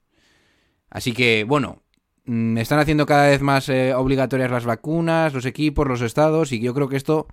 Así 0.89 1.13
que, 1.13 1.43
bueno, 1.43 1.81
mm, 2.25 2.57
están 2.57 2.79
haciendo 2.79 3.05
cada 3.05 3.27
vez 3.27 3.41
más 3.41 3.69
eh, 3.69 3.93
obligatorias 3.93 4.51
las 4.51 4.65
vacunas, 4.65 5.34
los 5.34 5.45
equipos, 5.45 5.88
los 5.88 6.01
estados, 6.01 6.51
y 6.51 6.60
yo 6.60 6.73
creo 6.73 6.89
que 6.89 6.97
esto, 6.97 7.27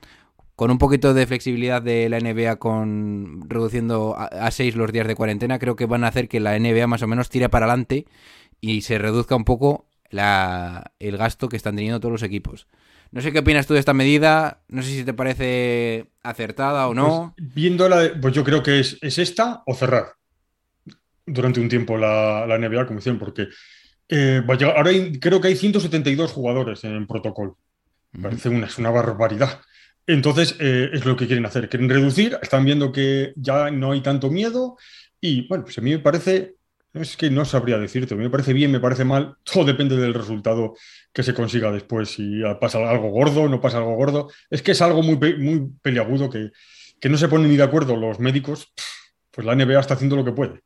con 0.54 0.70
un 0.70 0.78
poquito 0.78 1.14
de 1.14 1.26
flexibilidad 1.26 1.82
de 1.82 2.08
la 2.08 2.20
NBA, 2.20 2.56
con 2.56 3.42
reduciendo 3.48 4.14
a, 4.16 4.26
a 4.26 4.50
seis 4.50 4.76
los 4.76 4.92
días 4.92 5.06
de 5.06 5.16
cuarentena, 5.16 5.58
creo 5.58 5.76
que 5.76 5.86
van 5.86 6.04
a 6.04 6.08
hacer 6.08 6.28
que 6.28 6.40
la 6.40 6.58
NBA 6.58 6.86
más 6.86 7.02
o 7.02 7.06
menos 7.06 7.30
tire 7.30 7.48
para 7.48 7.66
adelante 7.66 8.06
y 8.60 8.82
se 8.82 8.98
reduzca 8.98 9.36
un 9.36 9.44
poco 9.44 9.86
la, 10.10 10.92
el 10.98 11.16
gasto 11.16 11.48
que 11.48 11.56
están 11.56 11.76
teniendo 11.76 12.00
todos 12.00 12.12
los 12.12 12.22
equipos. 12.22 12.66
No 13.10 13.20
sé 13.22 13.32
qué 13.32 13.38
opinas 13.38 13.66
tú 13.66 13.74
de 13.74 13.80
esta 13.80 13.94
medida, 13.94 14.62
no 14.68 14.82
sé 14.82 14.90
si 14.90 15.04
te 15.04 15.14
parece 15.14 16.10
acertada 16.22 16.88
o 16.88 16.94
no. 16.94 17.34
Pues, 17.36 17.54
viendo 17.54 17.88
la, 17.88 18.10
pues 18.20 18.34
yo 18.34 18.44
creo 18.44 18.62
que 18.62 18.80
es, 18.80 18.98
es 19.00 19.18
esta 19.18 19.62
o 19.66 19.74
cerrar 19.74 20.12
durante 21.26 21.60
un 21.60 21.68
tiempo 21.68 21.96
la, 21.96 22.46
la 22.46 22.56
NBA, 22.56 22.86
como 22.86 22.98
dicen, 23.00 23.18
porque 23.18 23.48
eh, 24.08 24.42
va 24.48 24.54
a 24.54 24.56
llegar- 24.58 24.76
ahora 24.76 24.90
hay- 24.90 25.18
creo 25.20 25.40
que 25.40 25.48
hay 25.48 25.56
172 25.56 26.32
jugadores 26.32 26.82
en 26.84 27.06
protocolo. 27.06 27.58
Parece 28.22 28.48
una, 28.48 28.66
es 28.66 28.78
una 28.78 28.90
barbaridad. 28.90 29.60
Entonces, 30.06 30.56
eh, 30.58 30.88
es 30.92 31.04
lo 31.04 31.16
que 31.16 31.26
quieren 31.26 31.44
hacer. 31.44 31.68
Quieren 31.68 31.90
reducir, 31.90 32.38
están 32.40 32.64
viendo 32.64 32.90
que 32.92 33.32
ya 33.36 33.70
no 33.70 33.92
hay 33.92 34.00
tanto 34.00 34.30
miedo 34.30 34.78
y, 35.20 35.46
bueno, 35.48 35.64
pues 35.64 35.76
a 35.78 35.82
mí 35.82 35.90
me 35.90 35.98
parece, 35.98 36.54
es 37.02 37.16
que 37.16 37.30
no 37.30 37.44
sabría 37.44 37.78
decirte, 37.78 38.14
me 38.14 38.30
parece 38.30 38.52
bien, 38.52 38.70
me 38.70 38.80
parece 38.80 39.04
mal, 39.04 39.36
todo 39.44 39.64
depende 39.64 39.96
del 39.96 40.14
resultado 40.14 40.74
que 41.12 41.22
se 41.22 41.34
consiga 41.34 41.70
después, 41.72 42.10
si 42.10 42.40
pasa 42.60 42.78
algo 42.88 43.10
gordo, 43.10 43.48
no 43.48 43.60
pasa 43.60 43.78
algo 43.78 43.94
gordo. 43.94 44.30
Es 44.50 44.62
que 44.62 44.72
es 44.72 44.82
algo 44.82 45.02
muy, 45.02 45.16
muy 45.16 45.70
peliagudo 45.82 46.30
que, 46.30 46.50
que 47.00 47.08
no 47.08 47.16
se 47.16 47.28
ponen 47.28 47.50
ni 47.50 47.56
de 47.56 47.62
acuerdo 47.62 47.96
los 47.96 48.20
médicos, 48.20 48.72
pues 49.30 49.46
la 49.46 49.54
NBA 49.54 49.80
está 49.80 49.94
haciendo 49.94 50.16
lo 50.16 50.24
que 50.24 50.32
puede. 50.32 50.62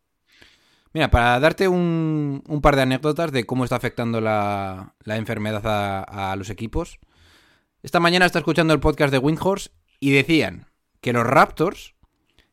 Mira, 0.95 1.11
para 1.11 1.41
darte 1.41 1.69
un, 1.69 2.43
un 2.47 2.61
par 2.61 2.77
de 2.77 2.83
anécdotas 2.83 3.33
de 3.33 3.45
cómo 3.45 3.65
está 3.65 3.77
afectando 3.77 4.21
la, 4.21 4.95
la 5.05 5.17
enfermedad 5.17 5.67
a, 5.67 6.33
a 6.33 6.37
los 6.37 6.51
equipos. 6.51 6.99
Esta 7.83 7.99
mañana 7.99 8.27
está 8.27 8.39
escuchando 8.39 8.75
el 8.75 8.81
podcast 8.81 9.11
de 9.11 9.19
Windhorse 9.19 9.71
y 10.01 10.11
decían 10.13 10.67
que 11.01 11.13
los 11.13 11.27
Raptors, 11.27 11.95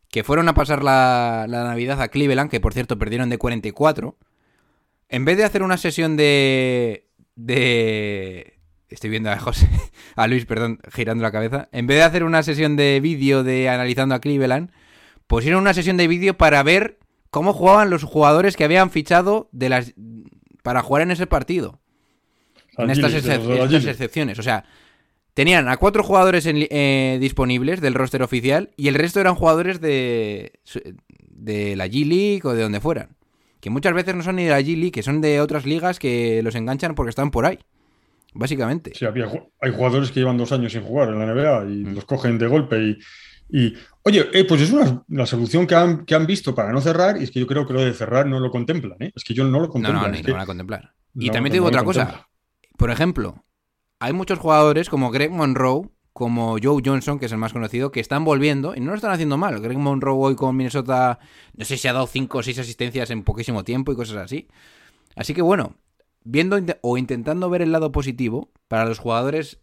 que 0.09 0.23
fueron 0.23 0.49
a 0.49 0.53
pasar 0.53 0.83
la, 0.83 1.45
la 1.47 1.63
Navidad 1.63 2.01
a 2.01 2.07
Cleveland, 2.07 2.49
que 2.49 2.59
por 2.59 2.73
cierto 2.73 2.97
perdieron 2.97 3.29
de 3.29 3.37
44, 3.37 4.17
en 5.09 5.25
vez 5.25 5.37
de 5.37 5.43
hacer 5.43 5.63
una 5.63 5.77
sesión 5.77 6.17
de... 6.17 7.05
de 7.35 8.59
estoy 8.89 9.09
viendo 9.11 9.29
a 9.31 9.37
José, 9.39 9.69
a 10.15 10.27
Luis, 10.27 10.45
perdón, 10.45 10.79
girando 10.91 11.21
la 11.23 11.31
cabeza, 11.31 11.69
en 11.71 11.87
vez 11.87 11.97
de 11.97 12.03
hacer 12.03 12.23
una 12.23 12.41
sesión 12.43 12.75
de 12.75 12.99
vídeo 13.01 13.43
de 13.43 13.69
analizando 13.69 14.15
a 14.15 14.19
Cleveland, 14.19 14.71
pusieron 15.27 15.61
una 15.61 15.73
sesión 15.73 15.97
de 15.97 16.07
vídeo 16.07 16.37
para 16.37 16.63
ver 16.63 16.97
cómo 17.29 17.53
jugaban 17.53 17.91
los 17.91 18.03
jugadores 18.03 18.57
que 18.57 18.63
habían 18.63 18.89
fichado 18.89 19.47
de 19.51 19.69
las 19.69 19.93
para 20.63 20.81
jugar 20.81 21.03
en 21.03 21.11
ese 21.11 21.27
partido. 21.27 21.79
En 22.77 22.89
estas, 22.89 23.13
excep- 23.13 23.87
excepciones. 23.87 24.39
O 24.39 24.43
sea, 24.43 24.65
tenían 25.39 25.69
a 25.69 25.77
cuatro 25.77 26.03
jugadores 26.03 26.45
en 26.47 26.67
eh, 26.69 27.17
disponibles 27.21 27.79
del 27.79 27.93
roster 27.93 28.21
oficial 28.23 28.71
y 28.75 28.89
el 28.89 28.95
resto 28.95 29.21
eran 29.21 29.35
jugadores 29.35 29.79
de, 29.79 30.51
de 31.29 31.77
la 31.77 31.87
G 31.87 32.05
League 32.05 32.41
o 32.43 32.53
de 32.53 32.61
donde 32.63 32.81
fueran. 32.81 33.15
Que 33.61 33.69
muchas 33.69 33.93
veces 33.93 34.15
no 34.15 34.21
son 34.21 34.35
ni 34.35 34.43
de 34.43 34.49
la 34.49 34.59
G 34.59 34.75
League, 34.75 34.91
que 34.91 35.01
son 35.01 35.21
de 35.21 35.39
otras 35.39 35.65
ligas 35.65 35.97
que 35.97 36.41
los 36.43 36.55
enganchan 36.55 36.93
porque 36.93 37.11
están 37.11 37.31
por 37.31 37.45
ahí. 37.45 37.57
Básicamente. 38.33 38.91
Sí, 38.93 39.05
había 39.05 39.27
hay 39.61 39.71
jugadores 39.71 40.11
que 40.11 40.19
llevan 40.19 40.37
dos 40.37 40.51
años 40.51 40.73
sin 40.73 40.81
jugar 40.83 41.07
en 41.07 41.19
la 41.19 41.25
NBA 41.33 41.63
y 41.71 41.85
Mm. 41.85 41.95
los 41.95 42.03
cogen 42.03 42.37
de 42.37 42.47
golpe. 42.47 42.77
Y, 42.83 42.97
y- 43.49 43.73
oye, 44.03 44.27
eh, 44.33 44.43
pues 44.43 44.59
es 44.59 44.71
una, 44.71 45.03
la 45.07 45.25
solución 45.25 45.65
que 45.65 45.75
han, 45.75 46.03
que 46.05 46.15
han 46.15 46.27
visto 46.27 46.53
para 46.53 46.73
no 46.73 46.81
cerrar, 46.81 47.15
y 47.17 47.23
es 47.23 47.31
que 47.31 47.39
yo 47.39 47.47
creo 47.47 47.65
que 47.65 47.71
lo 47.73 47.81
de 47.81 47.93
cerrar 47.93 48.27
no 48.27 48.41
lo 48.41 48.51
contemplan. 48.51 48.97
¿eh? 49.01 49.11
Es 49.15 49.23
que 49.23 49.33
yo 49.33 49.45
no 49.45 49.59
lo 49.61 49.67
No, 49.67 49.69
contemplan. 49.69 50.11
no, 50.11 50.17
ni 50.17 50.21
lo 50.21 50.33
van 50.33 50.41
a 50.41 50.45
contemplar. 50.45 50.93
Y 51.15 51.27
no, 51.27 51.31
también 51.33 51.51
te 51.53 51.57
no 51.59 51.63
digo 51.63 51.67
otra 51.67 51.83
cosa. 51.85 52.27
Por 52.77 52.91
ejemplo, 52.91 53.43
hay 53.99 54.13
muchos 54.13 54.39
jugadores 54.39 54.89
como 54.89 55.11
Greg 55.11 55.31
Monroe, 55.31 55.89
como 56.13 56.57
Joe 56.61 56.81
Johnson, 56.83 57.19
que 57.19 57.27
es 57.27 57.31
el 57.31 57.37
más 57.37 57.53
conocido, 57.53 57.91
que 57.91 57.99
están 57.99 58.25
volviendo 58.25 58.75
y 58.75 58.79
no 58.79 58.91
lo 58.91 58.95
están 58.95 59.11
haciendo 59.11 59.37
mal. 59.37 59.59
Greg 59.61 59.77
Monroe 59.77 60.17
hoy 60.17 60.35
con 60.35 60.55
Minnesota, 60.55 61.19
no 61.55 61.65
sé 61.65 61.77
si 61.77 61.87
ha 61.87 61.93
dado 61.93 62.07
5 62.07 62.37
o 62.37 62.43
6 62.43 62.59
asistencias 62.59 63.09
en 63.09 63.23
poquísimo 63.23 63.63
tiempo 63.63 63.91
y 63.91 63.95
cosas 63.95 64.17
así. 64.17 64.47
Así 65.15 65.33
que 65.33 65.41
bueno, 65.41 65.75
viendo 66.23 66.57
o 66.81 66.97
intentando 66.97 67.49
ver 67.49 67.61
el 67.61 67.71
lado 67.71 67.91
positivo 67.91 68.49
para 68.67 68.85
los 68.85 68.99
jugadores 68.99 69.59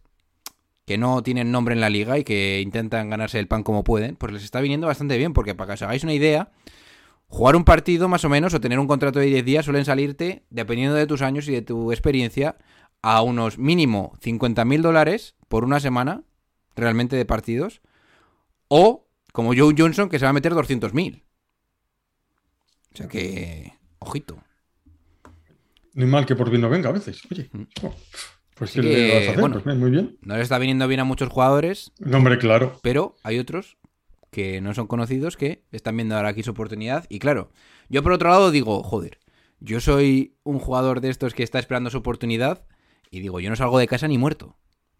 que 0.85 0.97
no 0.97 1.21
tienen 1.21 1.51
nombre 1.51 1.75
en 1.75 1.81
la 1.81 1.89
liga 1.89 2.17
y 2.17 2.23
que 2.23 2.61
intentan 2.61 3.09
ganarse 3.09 3.39
el 3.39 3.47
pan 3.47 3.63
como 3.63 3.83
pueden, 3.83 4.15
pues 4.15 4.31
les 4.31 4.43
está 4.43 4.61
viniendo 4.61 4.87
bastante 4.87 5.17
bien, 5.17 5.33
porque 5.33 5.53
para 5.53 5.67
que 5.67 5.73
os 5.73 5.81
hagáis 5.81 6.03
una 6.03 6.13
idea, 6.13 6.51
jugar 7.27 7.55
un 7.55 7.65
partido 7.65 8.07
más 8.07 8.23
o 8.23 8.29
menos 8.29 8.53
o 8.53 8.61
tener 8.61 8.79
un 8.79 8.87
contrato 8.87 9.19
de 9.19 9.25
10 9.25 9.45
días 9.45 9.65
suelen 9.65 9.83
salirte, 9.83 10.45
dependiendo 10.49 10.95
de 10.95 11.05
tus 11.05 11.21
años 11.21 11.47
y 11.49 11.51
de 11.51 11.61
tu 11.61 11.91
experiencia, 11.91 12.55
a 13.01 13.21
unos 13.21 13.57
mínimo 13.57 14.17
50 14.21 14.65
mil 14.65 14.81
dólares 14.81 15.35
por 15.47 15.63
una 15.63 15.79
semana, 15.79 16.23
realmente 16.75 17.15
de 17.15 17.25
partidos, 17.25 17.81
o 18.67 19.07
como 19.31 19.53
Joe 19.55 19.75
Johnson 19.77 20.09
que 20.09 20.19
se 20.19 20.25
va 20.25 20.29
a 20.29 20.33
meter 20.33 20.53
200.000. 20.53 21.23
O 22.93 22.97
sea 22.97 23.07
que, 23.07 23.73
ojito. 23.99 24.37
Hay 25.95 26.05
mal 26.05 26.25
que 26.25 26.35
por 26.35 26.49
bien 26.49 26.61
no 26.61 26.69
venga 26.69 26.89
a 26.89 26.93
veces. 26.93 27.21
Oye, 27.31 27.49
oh, 27.83 27.93
pues 28.55 28.71
¿qué 28.71 28.81
le 28.81 28.89
que, 28.95 29.07
vas 29.07 29.15
a 29.15 29.29
hacer? 29.31 29.39
bueno. 29.39 29.53
Pues 29.55 29.65
bien, 29.65 29.79
muy 29.79 29.91
bien. 29.91 30.17
No 30.21 30.35
le 30.35 30.41
está 30.41 30.57
viniendo 30.57 30.87
bien 30.87 30.99
a 30.99 31.03
muchos 31.03 31.29
jugadores, 31.29 31.91
No, 31.99 32.17
hombre, 32.17 32.37
claro. 32.37 32.79
pero 32.81 33.15
hay 33.23 33.39
otros 33.39 33.77
que 34.31 34.61
no 34.61 34.73
son 34.73 34.87
conocidos 34.87 35.37
que 35.37 35.63
están 35.71 35.95
viendo 35.95 36.15
ahora 36.15 36.29
aquí 36.29 36.43
su 36.43 36.51
oportunidad. 36.51 37.05
Y 37.09 37.19
claro, 37.19 37.51
yo 37.89 38.03
por 38.03 38.11
otro 38.11 38.29
lado 38.29 38.51
digo, 38.51 38.83
joder, 38.83 39.19
yo 39.59 39.79
soy 39.79 40.35
un 40.43 40.59
jugador 40.59 41.01
de 41.01 41.09
estos 41.09 41.33
que 41.33 41.43
está 41.43 41.59
esperando 41.59 41.89
su 41.89 41.97
oportunidad 41.99 42.65
y 43.11 43.19
digo, 43.19 43.39
yo 43.39 43.49
no 43.49 43.55
salgo 43.55 43.79
de 43.79 43.87
casa 43.87 44.07
ni 44.07 44.17
muerto. 44.17 44.47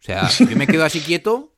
sea, 0.02 0.28
yo 0.28 0.56
me 0.56 0.66
quedo 0.66 0.84
así 0.84 1.00
quieto, 1.00 1.54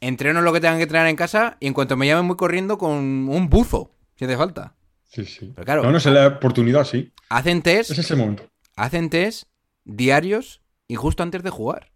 entreno 0.00 0.42
lo 0.42 0.52
que 0.52 0.60
tengan 0.60 0.76
que 0.78 0.84
entrenar 0.84 1.08
en 1.08 1.16
casa 1.16 1.56
y 1.60 1.66
en 1.66 1.74
cuanto 1.74 1.96
me 1.96 2.06
llamen 2.06 2.28
voy 2.28 2.36
corriendo 2.36 2.78
con 2.78 2.92
un 3.28 3.48
buzo, 3.50 3.90
si 4.16 4.24
hace 4.24 4.36
falta. 4.36 4.76
Sí, 5.04 5.24
sí. 5.24 5.52
Pero 5.54 5.64
claro. 5.64 5.82
No, 5.82 5.90
no, 5.92 5.98
es 5.98 6.06
la 6.06 6.26
oportunidad, 6.26 6.84
sí. 6.84 7.12
Hacen 7.28 7.62
test, 7.62 7.90
Es 7.90 7.98
ese 7.98 8.16
momento. 8.16 8.44
hacen 8.76 9.10
test 9.10 9.44
diarios 9.84 10.62
y 10.88 10.94
justo 10.96 11.22
antes 11.22 11.42
de 11.42 11.50
jugar. 11.50 11.92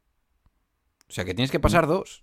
O 1.09 1.13
sea 1.13 1.25
que 1.25 1.35
tienes 1.35 1.51
que 1.51 1.61
pasar 1.61 1.87
dos. 1.87 2.23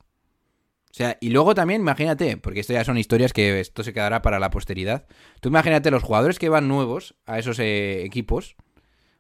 O 0.92 0.94
sea, 0.98 1.18
y 1.20 1.30
luego 1.30 1.56
también, 1.56 1.82
imagínate, 1.82 2.38
porque 2.38 2.62
esto 2.62 2.72
ya 2.72 2.86
son 2.86 2.98
historias 2.98 3.34
que 3.34 3.60
esto 3.60 3.84
se 3.84 3.92
quedará 3.94 4.22
para 4.22 4.40
la 4.40 4.50
posteridad. 4.50 5.08
Tú 5.42 5.50
imagínate 5.50 5.92
los 5.92 6.04
jugadores 6.04 6.40
que 6.40 6.48
van 6.48 6.70
nuevos 6.70 7.16
a 7.26 7.38
esos 7.40 7.60
eh, 7.60 8.04
equipos. 8.06 8.56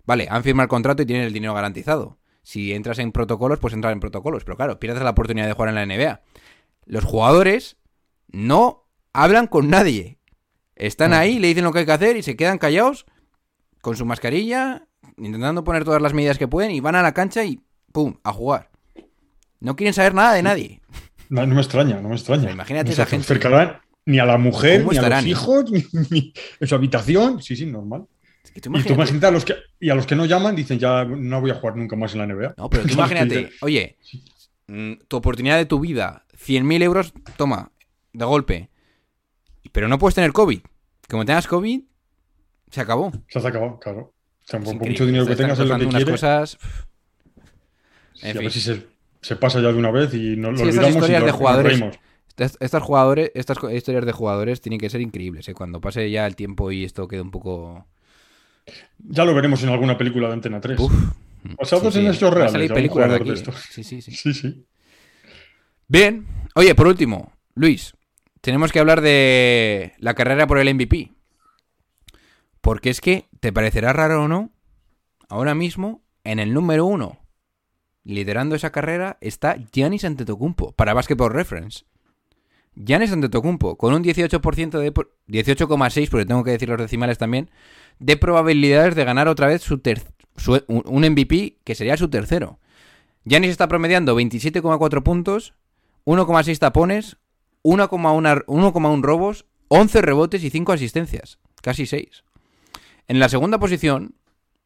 Vale, 0.06 0.28
han 0.30 0.44
firmado 0.44 0.66
el 0.66 0.70
contrato 0.70 1.02
y 1.04 1.06
tienen 1.06 1.26
el 1.26 1.34
dinero 1.34 1.54
garantizado. 1.54 2.18
Si 2.46 2.74
entras 2.74 3.00
en 3.00 3.12
protocolos, 3.12 3.58
pues 3.58 3.74
entrar 3.74 3.92
en 3.92 4.00
protocolos. 4.00 4.44
Pero 4.44 4.56
claro, 4.56 4.80
pierdes 4.80 5.02
la 5.02 5.10
oportunidad 5.10 5.48
de 5.48 5.54
jugar 5.54 5.70
en 5.70 5.76
la 5.76 5.86
NBA. 5.88 6.22
Los 6.86 7.04
jugadores 7.04 7.78
no 8.28 8.86
hablan 9.14 9.48
con 9.48 9.68
nadie. 9.72 10.20
Están 10.76 11.14
ahí, 11.14 11.40
le 11.40 11.48
dicen 11.48 11.64
lo 11.64 11.74
que 11.74 11.80
hay 11.80 11.86
que 11.88 11.92
hacer 11.92 12.18
y 12.18 12.22
se 12.22 12.36
quedan 12.36 12.60
callados 12.60 13.08
con 13.82 13.98
su 13.98 14.06
mascarilla, 14.06 14.88
intentando 15.18 15.64
poner 15.64 15.84
todas 15.86 16.04
las 16.04 16.14
medidas 16.14 16.38
que 16.38 16.48
pueden 16.48 16.70
y 16.70 16.82
van 16.82 16.96
a 16.96 17.02
la 17.02 17.16
cancha 17.16 17.44
y 17.44 17.62
¡pum! 17.92 18.18
a 18.24 18.32
jugar. 18.32 18.70
No 19.60 19.76
quieren 19.76 19.96
saber 19.96 20.14
nada 20.14 20.34
de 20.34 20.44
nadie. 20.44 20.82
No, 21.30 21.48
no 21.48 21.56
me 21.56 21.62
extraña, 21.62 22.00
no 22.00 22.10
me 22.10 22.16
extraña. 22.16 22.52
Imagínate 22.52 22.90
No 22.90 22.94
esa 22.94 23.08
gente. 23.08 23.24
acercarán 23.26 23.82
ni 24.06 24.20
a 24.20 24.26
la 24.26 24.38
mujer, 24.38 24.82
¿Cómo 24.82 24.92
ni 24.92 25.00
a 25.00 25.10
los 25.10 25.26
hijos, 25.26 25.72
ni, 25.72 25.84
ni 26.12 26.32
en 26.60 26.68
su 26.68 26.76
habitación. 26.76 27.42
Sí, 27.42 27.56
sí, 27.56 27.66
normal. 27.66 28.06
Y 28.56 28.62
tú 28.62 28.70
imagínate- 28.70 29.26
a 29.28 29.32
los 29.32 29.44
que, 29.46 29.54
y 29.80 29.90
a 29.90 29.96
los 29.96 30.08
que 30.08 30.16
no 30.16 30.26
llaman, 30.26 30.56
dicen 30.56 30.80
ya 30.80 31.04
no 31.06 31.42
voy 31.42 31.52
a 31.52 31.56
jugar 31.56 31.76
nunca 31.76 31.96
más 31.96 32.14
en 32.14 32.20
la 32.20 32.26
NBA. 32.28 32.56
No, 32.58 32.70
pero 32.70 32.84
tú 32.84 32.94
imagínate, 32.94 33.52
oye, 33.62 33.98
mm, 34.68 34.94
tu 35.08 35.18
oportunidad 35.18 35.58
de 35.58 35.66
tu 35.66 35.80
vida, 35.80 36.26
100.000 36.38 36.82
euros, 36.82 37.14
toma, 37.38 37.72
de 38.14 38.26
golpe. 38.26 38.70
Pero 39.72 39.88
no 39.90 40.00
puedes 40.00 40.16
tener 40.16 40.32
COVID. 40.32 40.62
Como 41.10 41.26
tengas 41.26 41.48
COVID, 41.48 41.82
se 42.72 42.82
acabó. 42.82 43.12
Se 43.28 43.40
has 43.40 43.46
acabado, 43.46 43.78
claro. 43.80 44.00
O 44.00 44.14
sea, 44.48 44.60
Es 44.60 44.66
por 44.66 44.74
increíble. 44.76 44.90
mucho 44.94 45.06
dinero 45.06 45.26
que 45.28 45.36
tengas 45.36 45.60
es 45.60 45.68
lo 45.68 45.78
que 45.78 45.86
unas 45.86 46.06
cosas. 46.06 46.58
Sí, 48.14 48.30
a 48.30 48.34
ver 48.34 48.52
si 48.52 48.62
se, 48.62 48.88
se 49.22 49.36
pasa 49.36 49.60
ya 49.60 49.68
de 49.72 49.78
una 49.78 49.92
vez 49.92 50.14
y 50.14 50.38
no 50.38 50.52
lo 50.52 50.58
Sí, 50.58 50.64
estas 50.64 50.78
olvidamos 50.78 50.96
historias 50.96 51.26
de 51.26 51.32
jugadores-. 51.32 51.84
Estas, 52.30 52.58
estas 52.60 52.84
jugadores, 52.84 53.32
estas 53.34 53.58
co- 53.60 53.70
historias 53.72 54.06
de 54.06 54.12
jugadores 54.12 54.62
tienen 54.62 54.80
que 54.80 54.90
ser 54.90 55.02
increíbles, 55.02 55.48
¿eh? 55.50 55.54
Cuando 55.54 55.80
pase 55.82 56.10
ya 56.12 56.26
el 56.28 56.36
tiempo 56.36 56.72
y 56.72 56.84
esto 56.86 57.08
quede 57.08 57.22
un 57.22 57.32
poco. 57.32 57.86
Ya 59.00 59.26
lo 59.26 59.34
veremos 59.36 59.62
en 59.64 59.70
alguna 59.70 59.98
película 59.98 60.28
de 60.28 60.34
Antena 60.34 60.60
3. 60.62 60.80
Uf. 60.80 60.92
Basados 61.58 61.94
Sí, 61.94 62.06
en 62.06 62.14
sí, 62.14 62.26
a 62.26 62.30
reales, 62.32 62.52
salir 62.52 62.74
películas 62.74 63.12
de. 63.20 63.36
Sí, 63.70 63.84
sí, 63.84 64.02
sí. 64.02 64.12
Sí, 64.12 64.34
sí. 64.34 64.66
Bien. 65.88 66.26
Oye, 66.56 66.74
por 66.74 66.88
último, 66.88 67.32
Luis, 67.54 67.94
tenemos 68.42 68.72
que 68.72 68.80
hablar 68.80 69.02
de 69.02 69.94
la 70.00 70.14
carrera 70.16 70.48
por 70.48 70.58
el 70.58 70.74
MVP. 70.74 71.12
Porque 72.62 72.90
es 72.90 73.02
que, 73.02 73.28
¿te 73.40 73.54
parecerá 73.54 73.94
raro 73.94 74.24
o 74.24 74.28
no? 74.28 74.50
Ahora 75.30 75.54
mismo, 75.54 76.02
en 76.24 76.40
el 76.40 76.54
número 76.54 76.86
uno, 76.86 77.20
liderando 78.04 78.56
esa 78.56 78.72
carrera, 78.72 79.18
está 79.22 79.56
Giannis 79.72 80.06
Antetokounmpo, 80.06 80.72
para 80.72 80.94
Basketball 80.94 81.32
Reference. 81.32 81.86
Giannis 82.76 83.12
Antetokounmpo, 83.12 83.78
con 83.78 83.94
un 83.94 84.04
18% 84.04 84.80
de... 84.80 84.92
por- 84.92 85.16
18,6, 85.28 86.10
porque 86.10 86.26
tengo 86.26 86.44
que 86.44 86.52
decir 86.52 86.68
los 86.70 86.80
decimales 86.80 87.18
también, 87.20 87.50
de 88.00 88.18
probabilidades 88.18 88.96
de 88.96 89.06
ganar 89.06 89.28
otra 89.28 89.48
vez 89.48 89.62
su 89.62 89.80
ter- 89.80 90.04
su- 90.38 90.64
un 90.68 91.04
MVP 91.06 91.58
que 91.64 91.76
sería 91.76 91.98
su 91.98 92.10
tercero. 92.10 92.60
Giannis 93.26 93.52
está 93.52 93.68
promediando 93.68 94.16
27,4 94.16 95.02
puntos, 95.04 95.54
1,6 96.06 96.60
tapones, 96.60 97.18
1,1 97.64 98.44
1,1 98.48 99.02
robos, 99.02 99.46
11 99.70 100.02
rebotes 100.02 100.44
y 100.44 100.50
5 100.50 100.74
asistencias. 100.74 101.40
Casi 101.62 101.86
6. 101.88 102.24
En 103.08 103.20
la 103.20 103.30
segunda 103.30 103.60
posición, 103.60 104.16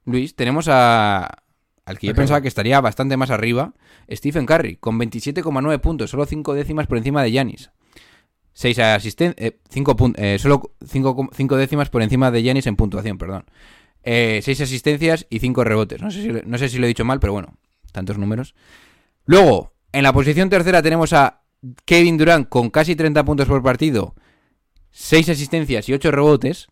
Luis, 0.06 0.36
tenemos 0.36 0.68
a, 0.68 1.44
al 1.86 2.00
que 2.00 2.08
yo 2.08 2.12
pensaba 2.16 2.42
que 2.42 2.48
estaría 2.50 2.82
bastante 2.82 3.16
más 3.16 3.30
arriba, 3.32 3.74
Stephen 4.12 4.46
Curry, 4.46 4.76
con 4.78 5.00
27,9 5.00 5.80
puntos, 5.80 6.10
solo 6.10 6.26
5 6.26 6.54
décimas 6.54 6.88
por 6.88 6.98
encima 6.98 7.24
de 7.24 7.32
Giannis. 7.32 7.72
6 8.60 8.78
asistencias, 8.80 9.54
5 9.70 9.98
solo 10.38 10.76
5 10.86 11.56
décimas 11.56 11.90
por 11.90 12.02
encima 12.02 12.30
de 12.30 12.44
Giannis 12.44 12.68
en 12.68 12.76
puntuación, 12.76 13.18
perdón. 13.18 13.46
6 14.04 14.50
asistencias 14.60 15.26
y 15.30 15.40
5 15.40 15.64
rebotes. 15.64 16.02
No 16.02 16.12
sé, 16.12 16.22
si, 16.22 16.30
no 16.46 16.58
sé 16.58 16.68
si 16.68 16.78
lo 16.78 16.84
he 16.84 16.90
dicho 16.90 17.06
mal, 17.06 17.22
pero 17.22 17.32
bueno, 17.32 17.56
tantos 17.94 18.18
números. 18.18 18.56
Luego, 19.24 19.72
en 19.94 20.04
la 20.04 20.12
posición 20.12 20.50
tercera 20.50 20.82
tenemos 20.82 21.14
a 21.14 21.44
Kevin 21.86 22.18
Durant 22.18 22.50
con 22.50 22.70
casi 22.70 22.98
30 22.98 23.24
puntos 23.24 23.48
por 23.48 23.64
partido, 23.64 24.14
6 24.92 25.30
asistencias 25.30 25.88
y 25.88 25.94
8 25.94 26.12
rebotes, 26.12 26.68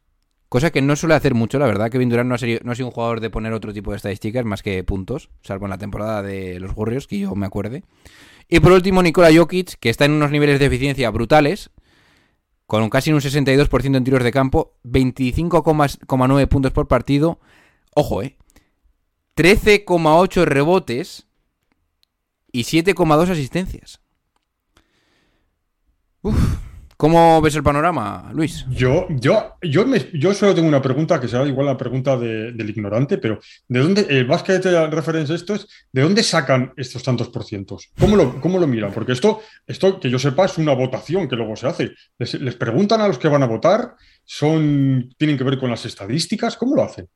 cosa 0.49 0.71
que 0.71 0.81
no 0.81 0.97
suele 0.97 1.15
hacer 1.15 1.35
mucho, 1.35 1.57
la 1.57 1.67
verdad. 1.67 1.89
Kevin 1.89 2.09
Durant 2.09 2.27
no 2.27 2.35
ha, 2.35 2.37
sido, 2.37 2.59
no 2.65 2.73
ha 2.73 2.75
sido 2.75 2.87
un 2.87 2.93
jugador 2.93 3.21
de 3.21 3.29
poner 3.29 3.53
otro 3.53 3.71
tipo 3.71 3.91
de 3.91 3.95
estadísticas 3.95 4.43
más 4.43 4.61
que 4.61 4.83
puntos, 4.83 5.29
salvo 5.41 5.67
en 5.67 5.69
la 5.69 5.77
temporada 5.77 6.21
de 6.21 6.59
los 6.59 6.75
Warriors, 6.75 7.07
que 7.07 7.19
yo 7.19 7.33
me 7.33 7.45
acuerde. 7.45 7.83
Y 8.49 8.59
por 8.59 8.71
último, 8.71 9.03
Nikola 9.03 9.29
Jokic, 9.33 9.75
que 9.79 9.89
está 9.89 10.05
en 10.05 10.11
unos 10.11 10.31
niveles 10.31 10.59
de 10.59 10.65
eficiencia 10.65 11.09
brutales, 11.09 11.69
con 12.67 12.89
casi 12.89 13.11
un 13.11 13.21
62% 13.21 13.95
en 13.95 14.03
tiros 14.03 14.23
de 14.23 14.31
campo, 14.31 14.73
25,9 14.83 16.47
puntos 16.47 16.73
por 16.73 16.87
partido. 16.87 17.39
Ojo, 17.95 18.21
eh. 18.21 18.37
13,8 19.35 20.45
rebotes 20.45 21.27
y 22.51 22.63
7,2 22.63 23.29
asistencias. 23.29 24.01
Uf, 26.21 26.37
¿Cómo 26.97 27.39
ves 27.43 27.55
el 27.55 27.61
panorama, 27.61 28.31
Luis? 28.33 28.65
Yo, 28.71 29.05
yo, 29.09 29.53
yo, 29.61 29.85
me- 29.85 30.09
yo 30.13 30.33
solo 30.33 30.55
tengo 30.55 30.67
una 30.67 30.81
pregunta 30.81 31.21
que 31.21 31.27
será 31.27 31.45
igual 31.45 31.67
la 31.67 31.77
pregunta 31.77 32.17
de- 32.17 32.53
del 32.53 32.69
ignorante, 32.71 33.19
pero 33.19 33.39
¿de 33.67 33.79
dónde, 33.79 34.07
el 34.09 34.25
Basket 34.25 34.59
Reference 34.89 35.31
esto 35.35 35.53
es, 35.53 35.67
¿de 35.91 36.01
dónde 36.01 36.23
sacan 36.23 36.73
estos 36.75 37.03
tantos 37.03 37.29
por 37.29 37.43
cientos? 37.43 37.91
¿Cómo 37.99 38.15
lo, 38.15 38.41
cómo 38.41 38.57
lo 38.57 38.65
miran? 38.65 38.91
Porque 38.93 39.11
esto, 39.11 39.41
esto, 39.67 39.99
que 39.99 40.09
yo 40.09 40.17
sepa, 40.17 40.45
es 40.45 40.57
una 40.57 40.73
votación 40.73 41.27
que 41.29 41.35
luego 41.35 41.55
se 41.55 41.67
hace. 41.67 41.91
Les, 42.17 42.33
les 42.41 42.55
preguntan 42.55 42.99
a 43.01 43.07
los 43.07 43.19
que 43.19 43.27
van 43.27 43.43
a 43.43 43.47
votar, 43.47 43.93
son, 44.25 45.07
tienen 45.19 45.37
que 45.37 45.43
ver 45.43 45.59
con 45.59 45.69
las 45.69 45.85
estadísticas, 45.85 46.57
¿cómo 46.57 46.75
lo 46.75 46.83
hacen? 46.83 47.07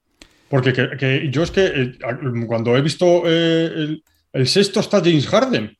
Porque 0.48 0.74
que, 0.74 0.90
que 0.96 1.30
yo 1.32 1.42
es 1.42 1.50
que 1.50 1.66
eh, 1.66 1.98
cuando 2.46 2.78
he 2.78 2.82
visto 2.84 3.24
eh, 3.26 3.66
el, 3.66 4.04
el 4.34 4.48
sexto 4.48 4.80
está 4.80 5.00
James 5.00 5.28
Harden. 5.28 5.76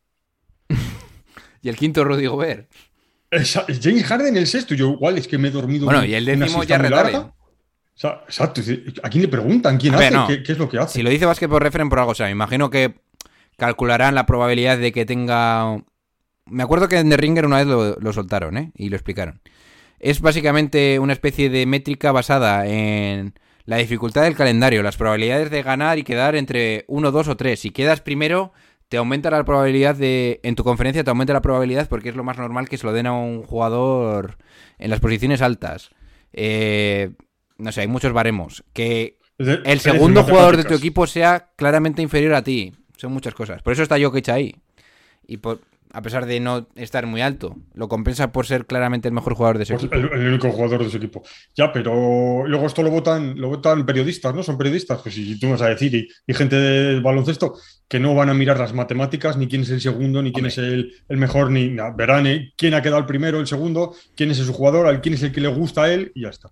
Y 1.64 1.70
el 1.70 1.76
quinto, 1.76 2.04
Rudy 2.04 2.26
Gobert. 2.26 2.68
Esa- 3.32 3.66
James 3.82 4.04
Harden 4.04 4.36
el 4.38 4.46
sexto, 4.46 4.76
yo 4.76 4.92
igual 4.92 5.18
es 5.18 5.28
que 5.28 5.38
me 5.38 5.48
he 5.48 5.52
dormido. 5.52 5.86
Bueno, 5.86 6.04
y 6.06 6.14
el 6.14 6.26
décimo 6.26 6.64
ya 6.64 6.78
larga. 6.78 7.20
O 7.20 7.34
sea, 8.02 8.22
exacto. 8.26 8.62
¿A 9.04 9.10
quién 9.10 9.22
le 9.22 9.28
preguntan? 9.28 9.78
¿Quién 9.78 9.94
ver, 9.96 10.08
hace? 10.08 10.16
no. 10.16 10.28
¿Qué, 10.28 10.44
qué 10.44 10.52
es 10.52 10.58
lo 10.58 10.68
que 10.70 10.78
hace? 10.78 10.94
Si 11.00 11.04
lo 11.04 11.10
dice 11.10 11.26
Basketball 11.26 11.62
Reference 11.62 11.90
por 11.90 12.00
algo, 12.00 12.12
o 12.12 12.16
sea, 12.16 12.26
me 12.28 12.32
imagino 12.32 12.70
que 12.70 12.96
calcularán 13.58 14.16
la 14.16 14.26
probabilidad 14.26 14.78
de 14.78 14.92
que 14.92 15.06
tenga... 15.06 15.78
Me 16.46 16.64
acuerdo 16.64 16.88
que 16.88 16.98
en 16.98 17.10
The 17.10 17.18
Ringer 17.18 17.46
una 17.46 17.58
vez 17.58 17.68
lo, 17.68 17.96
lo 17.96 18.14
soltaron, 18.14 18.58
¿eh? 18.58 18.72
Y 18.76 18.90
lo 18.90 18.96
explicaron. 18.96 19.42
Es 20.00 20.20
básicamente 20.20 20.98
una 21.00 21.14
especie 21.14 21.50
de 21.50 21.66
métrica 21.68 22.12
basada 22.12 22.66
en 22.66 23.36
la 23.66 23.78
dificultad 23.78 24.24
del 24.24 24.36
calendario, 24.36 24.82
las 24.82 24.98
probabilidades 24.98 25.52
de 25.52 25.62
ganar 25.62 26.00
y 26.00 26.04
quedar 26.04 26.36
entre 26.36 26.86
1, 26.88 27.12
2 27.12 27.28
o 27.28 27.38
3. 27.38 27.60
Si 27.60 27.70
quedas 27.70 28.02
primero, 28.02 28.52
te 28.92 28.98
aumenta 28.98 29.32
la 29.32 29.46
probabilidad 29.46 29.96
de... 29.96 30.42
En 30.44 30.56
tu 30.56 30.66
conferencia 30.66 31.02
te 31.02 31.10
aumenta 31.10 31.32
la 31.32 31.42
probabilidad 31.42 31.88
porque 31.88 32.10
es 32.10 32.16
lo 32.18 32.26
más 32.26 32.38
normal 32.38 32.68
que 32.68 32.78
se 32.78 32.86
lo 32.86 32.92
den 32.92 33.08
a 33.08 33.14
un 33.14 33.42
jugador 33.42 34.38
en 34.80 34.90
las 34.90 35.00
posiciones 35.00 35.42
altas. 35.42 35.92
Eh, 36.34 37.12
no 37.58 37.72
sé, 37.72 37.80
hay 37.80 37.88
muchos 37.88 38.12
baremos. 38.12 38.66
Que 38.74 39.18
el 39.38 39.80
segundo 39.80 40.24
jugador 40.24 40.58
de 40.58 40.66
tu 40.66 40.74
equipo 40.74 41.08
sea 41.08 41.52
claramente 41.56 42.02
inferior 42.02 42.34
a 42.34 42.44
ti. 42.44 42.74
Son 42.98 43.14
muchas 43.14 43.34
cosas. 43.34 43.62
Por 43.62 43.72
eso 43.72 43.82
está 43.82 43.98
Jokic 43.98 44.28
ahí. 44.28 44.58
Y 45.26 45.38
por- 45.38 45.62
a 45.94 46.02
pesar 46.02 46.26
de 46.26 46.40
no 46.40 46.68
estar 46.76 47.06
muy 47.06 47.22
alto. 47.22 47.58
Lo 47.74 47.88
compensa 47.88 48.32
por 48.32 48.46
ser 48.46 48.66
claramente 48.66 49.08
el 49.08 49.14
mejor 49.14 49.34
jugador 49.36 49.58
de 49.58 49.64
ese 49.64 49.74
Pues 49.74 49.84
equipo. 49.84 49.96
el, 49.96 50.22
el 50.22 50.28
único 50.30 50.52
jugador 50.52 50.84
de 50.84 50.90
su 50.90 50.98
equipo. 50.98 51.24
Ya, 51.56 51.72
pero 51.74 52.46
luego 52.48 52.66
esto 52.68 52.84
lo 52.84 52.90
votan, 52.90 53.40
lo 53.40 53.50
votan 53.50 53.86
periodistas, 53.86 54.34
¿no? 54.34 54.44
Son 54.44 54.58
periodistas. 54.58 55.02
Pues 55.02 55.16
si 55.16 55.40
tú 55.40 55.50
vas 55.50 55.62
a 55.62 55.70
decir, 55.70 55.94
y, 55.96 56.08
y 56.28 56.34
gente 56.34 56.56
del 56.56 57.02
baloncesto, 57.02 57.56
que 57.88 58.00
no 58.00 58.16
van 58.16 58.30
a 58.30 58.34
mirar 58.34 58.58
las 58.60 58.74
matemáticas, 58.74 59.38
ni 59.38 59.48
quién 59.48 59.64
es 59.64 59.70
el 59.70 59.82
segundo, 59.82 60.22
ni 60.22 60.32
quién 60.32 60.46
Hombre. 60.46 60.52
es 60.52 60.58
el, 60.58 60.94
el 61.10 61.18
mejor, 61.18 61.52
ni 61.52 61.70
nada. 61.70 61.92
verán 61.92 62.28
eh, 62.28 62.54
quién 62.58 62.74
ha 62.74 62.82
quedado 62.82 63.00
el 63.00 63.06
primero, 63.06 63.40
el 63.40 63.48
segundo, 63.48 63.94
quién 64.16 64.32
es 64.32 64.38
su 64.38 64.54
jugador, 64.54 64.88
al 64.88 65.02
quién 65.02 65.16
es 65.16 65.24
el 65.24 65.32
que 65.32 65.42
le 65.42 65.48
gusta 65.50 65.84
a 65.84 65.94
él, 65.94 66.12
y 66.16 66.22
ya 66.24 66.30
está. 66.30 66.52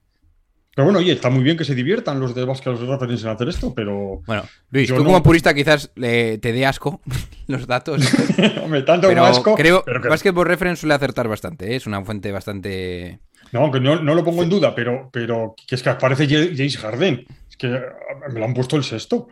Pero 0.79 0.85
bueno, 0.85 0.99
oye, 0.99 1.11
está 1.11 1.29
muy 1.29 1.43
bien 1.43 1.57
que 1.57 1.65
se 1.65 1.75
diviertan 1.75 2.21
los 2.21 2.33
de 2.33 2.45
básquet, 2.45 2.71
los 2.71 2.87
referees 2.87 3.21
en 3.23 3.29
hacer 3.31 3.49
esto, 3.49 3.73
pero 3.75 4.21
Bueno, 4.25 4.43
Luis, 4.71 4.87
tú 4.87 4.95
no- 4.99 5.03
como 5.03 5.21
purista 5.21 5.53
quizás 5.53 5.91
le- 5.95 6.37
te 6.37 6.53
dé 6.53 6.65
asco 6.65 7.01
los 7.47 7.67
datos. 7.67 8.01
hombre, 8.63 8.83
tanto 8.83 9.09
pero 9.09 9.25
asco. 9.25 9.55
creo 9.55 9.83
pero 9.85 10.01
que- 10.01 10.07
Basketball 10.07 10.45
Reference 10.47 10.79
suele 10.79 10.93
acertar 10.93 11.27
bastante. 11.27 11.73
¿eh? 11.73 11.75
Es 11.75 11.85
una 11.85 12.01
fuente 12.05 12.31
bastante... 12.31 13.19
No, 13.51 13.59
aunque 13.59 13.81
no, 13.81 14.01
no 14.01 14.15
lo 14.15 14.23
pongo 14.23 14.41
en 14.41 14.47
duda, 14.49 14.73
pero, 14.73 15.09
pero 15.11 15.53
que 15.67 15.75
es 15.75 15.83
que 15.83 15.89
aparece 15.89 16.25
Ja- 16.29 16.49
James 16.55 16.77
Harden. 16.77 17.25
Es 17.49 17.57
que 17.57 17.67
ah, 17.67 18.29
me 18.31 18.39
lo 18.39 18.45
han 18.45 18.53
puesto 18.53 18.77
el 18.77 18.85
sexto. 18.85 19.27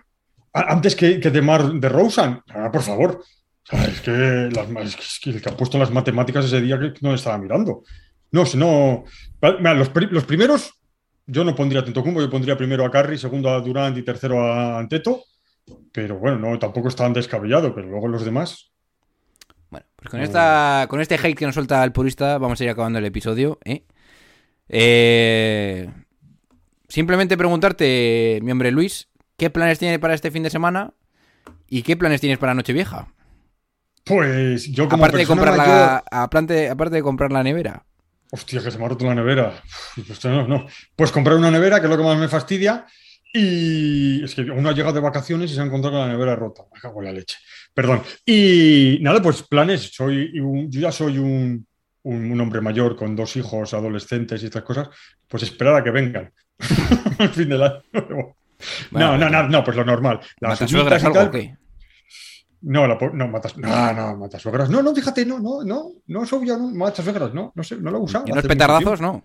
Antes 0.51 0.97
que, 0.97 1.17
que 1.21 1.29
de 1.31 1.41
Mar 1.41 1.71
de 1.71 1.87
Rosen. 1.87 2.41
Ah, 2.49 2.69
por 2.73 2.81
favor. 2.81 3.23
Es, 3.71 4.01
que 4.01 4.11
las, 4.51 4.67
es 4.97 5.19
el 5.27 5.41
que 5.41 5.47
ha 5.49 5.55
puesto 5.55 5.77
las 5.77 5.91
matemáticas 5.91 6.43
ese 6.43 6.59
día 6.59 6.77
que 6.77 6.91
no 6.99 7.13
estaba 7.13 7.37
mirando. 7.37 7.83
No, 8.31 8.43
no. 8.55 9.05
Mira, 9.59 9.73
los, 9.75 9.91
los 10.11 10.25
primeros, 10.25 10.73
yo 11.27 11.43
no 11.43 11.53
pondría 11.55 11.81
a 11.81 11.85
Tentocumbo, 11.85 12.21
yo 12.21 12.29
pondría 12.29 12.57
primero 12.57 12.85
a 12.85 12.91
Curry, 12.91 13.17
segundo 13.17 13.49
a 13.49 13.59
Durant 13.61 13.97
y 13.97 14.03
tercero 14.03 14.41
a 14.43 14.79
Anteto. 14.79 15.23
Pero 15.91 16.17
bueno, 16.17 16.37
no, 16.37 16.57
tampoco 16.59 16.87
es 16.87 16.95
tan 16.95 17.13
descabellado, 17.13 17.75
pero 17.75 17.87
luego 17.87 18.07
los 18.07 18.23
demás. 18.23 18.71
Bueno, 19.69 19.85
pues 19.97 20.09
con, 20.09 20.21
esta, 20.21 20.85
con 20.89 21.01
este 21.01 21.15
hate 21.15 21.37
que 21.37 21.45
nos 21.45 21.55
suelta 21.55 21.83
el 21.83 21.91
purista 21.91 22.37
vamos 22.37 22.59
a 22.59 22.63
ir 22.63 22.69
acabando 22.69 22.99
el 22.99 23.05
episodio. 23.05 23.59
¿eh? 23.65 23.83
Eh, 24.69 25.89
simplemente 26.87 27.37
preguntarte, 27.37 28.39
mi 28.43 28.51
hombre 28.51 28.71
Luis, 28.71 29.09
¿qué 29.37 29.49
planes 29.49 29.79
tienes 29.79 29.99
para 29.99 30.13
este 30.13 30.31
fin 30.31 30.43
de 30.43 30.49
semana? 30.49 30.93
¿Y 31.67 31.81
qué 31.81 31.97
planes 31.97 32.21
tienes 32.21 32.37
para 32.37 32.53
Nochevieja? 32.53 33.13
Pues 34.05 34.71
yo 34.71 34.87
como 34.87 35.03
Aparte 35.03 35.17
de, 35.17 35.25
comprar 35.27 35.57
mayor- 35.57 35.75
la, 35.75 36.03
aparte, 36.11 36.69
aparte 36.69 36.95
de 36.95 37.03
comprar 37.03 37.31
la 37.33 37.43
nevera. 37.43 37.85
Hostia, 38.31 38.61
que 38.61 38.71
se 38.71 38.77
me 38.77 38.85
ha 38.85 38.89
roto 38.89 39.05
la 39.05 39.15
nevera. 39.15 39.53
Pues 40.05 40.23
no, 40.25 40.47
no. 40.47 40.67
Pues 40.95 41.11
comprar 41.11 41.37
una 41.37 41.49
nevera, 41.51 41.79
que 41.79 41.85
es 41.85 41.89
lo 41.89 41.97
que 41.97 42.03
más 42.03 42.17
me 42.17 42.27
fastidia. 42.27 42.85
Y 43.33 44.23
es 44.23 44.35
que 44.35 44.41
uno 44.41 44.69
ha 44.69 44.73
llegado 44.73 44.93
de 44.93 44.99
vacaciones 45.01 45.51
y 45.51 45.55
se 45.55 45.61
ha 45.61 45.65
encontrado 45.65 45.97
con 45.97 46.07
la 46.07 46.11
nevera 46.13 46.35
rota. 46.35 46.63
Me 46.73 46.79
cago 46.79 46.99
en 47.01 47.05
la 47.05 47.11
leche. 47.13 47.37
Perdón. 47.73 48.01
Y 48.25 48.97
nada, 49.01 49.21
pues 49.21 49.43
planes. 49.43 49.91
Soy 49.93 50.39
un- 50.39 50.69
yo 50.71 50.81
ya 50.81 50.91
soy 50.91 51.17
un, 51.17 51.65
un- 52.03 52.31
un 52.31 52.41
hombre 52.41 52.61
mayor 52.61 52.95
con 52.95 53.15
dos 53.15 53.35
hijos 53.35 53.73
adolescentes 53.73 54.41
y 54.41 54.45
estas 54.47 54.63
cosas. 54.63 54.89
Pues 55.27 55.43
esperar 55.43 55.75
a 55.75 55.83
que 55.83 55.91
vengan. 55.91 56.31
Al 57.19 57.29
fin 57.29 57.49
del 57.49 57.61
año. 57.63 57.81
Bueno, 58.91 59.17
no, 59.17 59.17
no, 59.17 59.29
no, 59.29 59.49
no, 59.49 59.63
pues 59.63 59.77
lo 59.77 59.85
normal. 59.85 60.19
Las 60.39 60.59
¿Matasuegras 60.61 61.03
uñitas 61.03 61.03
y 61.03 61.05
algo 61.05 61.17
tal, 61.19 61.27
o 61.27 61.31
qué? 61.31 61.57
No, 62.67 62.85
la 62.85 62.97
no, 63.13 63.27
matas, 63.29 63.57
no, 63.57 63.93
no, 63.93 64.17
matasuegras. 64.17 64.69
No, 64.69 64.81
no, 64.81 64.93
fíjate, 64.93 65.25
no, 65.25 65.39
no, 65.39 65.63
no, 65.63 65.93
no 66.05 66.25
soy 66.25 66.47
yo, 66.47 66.57
no, 66.57 66.67
matasuegras, 66.67 67.33
no, 67.33 67.53
no 67.55 67.63
sé, 67.63 67.77
no 67.77 67.91
lo 67.91 67.99
he 67.99 68.01
usado. 68.01 68.25
¿Y 68.27 68.33
mucho 68.33 68.45
petardazos? 68.45 68.99
No. 68.99 69.23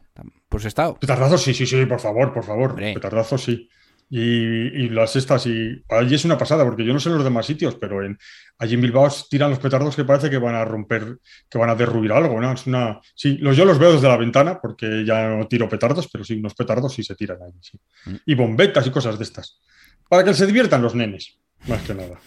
Pues 0.49 0.65
estado. 0.65 0.95
Petardazos, 0.95 1.43
sí, 1.43 1.53
sí, 1.53 1.67
sí, 1.67 1.85
por 1.87 1.99
favor, 1.99 2.33
por 2.33 2.45
favor. 2.45 2.71
Hombre. 2.71 2.95
Petardazos, 2.95 3.43
sí. 3.43 3.69
Y, 4.09 4.21
y 4.21 4.89
las 4.91 5.17
estas, 5.17 5.45
y 5.47 5.83
allí 5.89 6.15
es 6.15 6.25
una 6.25 6.39
pasada, 6.39 6.65
porque 6.65 6.85
yo 6.85 6.93
no 6.93 7.01
sé 7.01 7.09
en 7.09 7.17
los 7.17 7.25
demás 7.25 7.45
sitios, 7.45 7.75
pero 7.75 8.05
en, 8.05 8.17
allí 8.59 8.75
en 8.75 8.81
Bilbao 8.81 9.09
tiran 9.29 9.51
los 9.51 9.59
petardos 9.59 9.97
que 9.97 10.05
parece 10.05 10.31
que 10.31 10.39
van 10.39 10.55
a 10.55 10.65
romper, 10.65 11.19
que 11.51 11.59
van 11.59 11.71
a 11.71 11.75
derruir 11.75 12.13
algo, 12.13 12.41
¿no? 12.41 12.53
Es 12.53 12.69
una. 12.69 13.01
Sí, 13.13 13.39
los, 13.39 13.57
yo 13.57 13.65
los 13.65 13.81
veo 13.81 13.93
desde 13.93 14.07
la 14.07 14.19
ventana, 14.19 14.61
porque 14.61 15.05
ya 15.05 15.31
no 15.31 15.49
tiro 15.49 15.69
petardos, 15.69 16.09
pero 16.13 16.23
sí, 16.23 16.35
unos 16.35 16.55
petardos 16.55 16.95
sí 16.95 17.03
se 17.03 17.17
tiran 17.17 17.39
allí, 17.43 17.59
sí. 17.61 17.81
Mm. 18.05 18.15
Y 18.27 18.35
bombetas 18.37 18.87
y 18.87 18.91
cosas 18.91 19.19
de 19.19 19.25
estas. 19.25 19.61
Para 20.09 20.23
que 20.23 20.33
se 20.33 20.47
diviertan 20.47 20.81
los 20.81 20.95
nenes, 20.95 21.41
más 21.67 21.83
que 21.83 21.95
nada. 21.95 22.21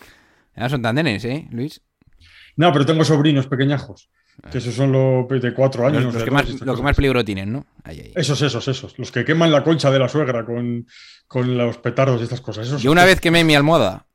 Ya 0.56 0.70
son 0.70 0.82
tan 0.82 0.96
nenes, 0.96 1.26
¿eh, 1.26 1.48
Luis? 1.52 1.82
No, 2.56 2.72
pero 2.72 2.86
tengo 2.86 3.04
sobrinos 3.04 3.48
pequeñajos, 3.48 4.10
que 4.52 4.60
esos 4.60 4.74
son 4.74 4.92
los 4.92 5.28
de 5.42 5.54
cuatro 5.54 5.86
años. 5.86 6.14
Los, 6.14 6.24
que 6.24 6.32
más, 6.32 6.46
que 6.46 6.94
peligro 6.96 7.26
tienen, 7.26 7.52
¿no? 7.52 7.66
Ahí, 7.84 8.00
ahí. 8.00 8.14
Esos, 8.16 8.42
esos, 8.42 8.66
esos. 8.68 8.98
Los 8.98 9.12
que 9.12 9.26
queman 9.26 9.52
la 9.52 9.64
concha 9.64 9.92
de 9.92 10.00
la 10.00 10.08
suegra 10.08 10.46
con, 10.46 10.88
con 11.28 11.58
los 11.58 11.78
petardos 11.80 12.22
y 12.22 12.24
estas 12.24 12.42
cosas. 12.42 12.68
Esos, 12.68 12.82
Yo 12.82 12.92
una 12.92 13.04
vez 13.04 13.20
quemé 13.20 13.44
mi 13.44 13.56
almohada, 13.56 14.06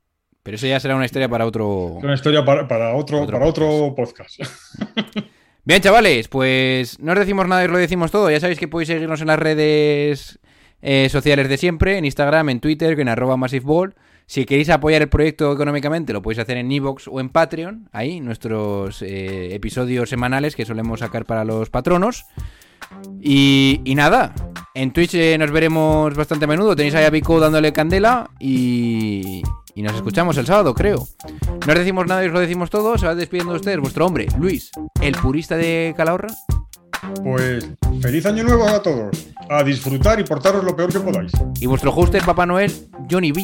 pero 0.41 0.55
eso 0.55 0.65
ya 0.65 0.79
será 0.79 0.95
una 0.95 1.05
historia 1.05 1.29
para 1.29 1.45
otro... 1.45 1.67
Una 1.67 2.15
historia 2.15 2.43
para, 2.43 2.67
para 2.67 2.95
otro, 2.95 3.21
Otro 3.21 3.37
para 3.37 3.49
otro 3.49 3.93
podcast. 3.95 4.39
Bien, 5.63 5.79
chavales, 5.79 6.27
pues 6.27 6.99
no 6.99 7.11
os 7.11 7.19
decimos 7.19 7.47
nada 7.47 7.61
y 7.61 7.65
os 7.65 7.71
lo 7.71 7.77
decimos 7.77 8.09
todo. 8.09 8.31
Ya 8.31 8.39
sabéis 8.39 8.57
que 8.57 8.67
podéis 8.67 8.87
seguirnos 8.87 9.21
en 9.21 9.27
las 9.27 9.37
redes 9.37 10.39
eh, 10.81 11.07
sociales 11.09 11.47
de 11.49 11.57
siempre, 11.57 11.99
en 11.99 12.05
Instagram, 12.05 12.49
en 12.49 12.59
Twitter, 12.59 12.99
en 12.99 13.09
arroba 13.09 13.37
MassiveBall. 13.37 13.93
Si 14.31 14.45
queréis 14.45 14.69
apoyar 14.69 15.01
el 15.01 15.09
proyecto 15.09 15.51
económicamente, 15.51 16.13
lo 16.13 16.21
podéis 16.21 16.39
hacer 16.39 16.55
en 16.55 16.71
Evox 16.71 17.09
o 17.09 17.19
en 17.19 17.27
Patreon. 17.27 17.89
Ahí, 17.91 18.21
nuestros 18.21 19.01
eh, 19.01 19.53
episodios 19.53 20.09
semanales 20.09 20.55
que 20.55 20.63
solemos 20.63 21.01
sacar 21.01 21.25
para 21.25 21.43
los 21.43 21.69
patronos. 21.69 22.23
Y, 23.19 23.81
y 23.83 23.93
nada, 23.93 24.33
en 24.73 24.93
Twitch 24.93 25.15
eh, 25.15 25.37
nos 25.37 25.51
veremos 25.51 26.15
bastante 26.15 26.45
a 26.45 26.47
menudo. 26.47 26.77
Tenéis 26.77 26.95
ahí 26.95 27.03
a 27.03 27.09
Vico 27.09 27.41
dándole 27.41 27.73
candela 27.73 28.29
y, 28.39 29.41
y 29.75 29.81
nos 29.81 29.95
escuchamos 29.95 30.37
el 30.37 30.45
sábado, 30.45 30.73
creo. 30.73 31.05
No 31.67 31.73
os 31.73 31.79
decimos 31.79 32.07
nada 32.07 32.23
y 32.23 32.27
os 32.27 32.33
lo 32.33 32.39
decimos 32.39 32.69
todo. 32.69 32.97
Se 32.97 33.07
va 33.07 33.15
despidiendo 33.15 33.51
de 33.51 33.59
ustedes 33.59 33.79
vuestro 33.81 34.05
hombre, 34.05 34.27
Luis, 34.39 34.71
el 35.01 35.13
purista 35.15 35.57
de 35.57 35.93
Calahorra. 35.97 36.29
Pues 37.21 37.67
feliz 38.01 38.25
año 38.25 38.45
nuevo 38.45 38.65
a 38.65 38.81
todos. 38.81 39.27
A 39.49 39.61
disfrutar 39.61 40.21
y 40.21 40.23
portaros 40.23 40.63
lo 40.63 40.73
peor 40.73 40.89
que 40.89 41.01
podáis. 41.01 41.33
Y 41.59 41.65
vuestro 41.65 41.91
hoster, 41.91 42.23
Papá 42.23 42.45
Noel, 42.45 42.71
Johnny 43.11 43.33
B. 43.33 43.43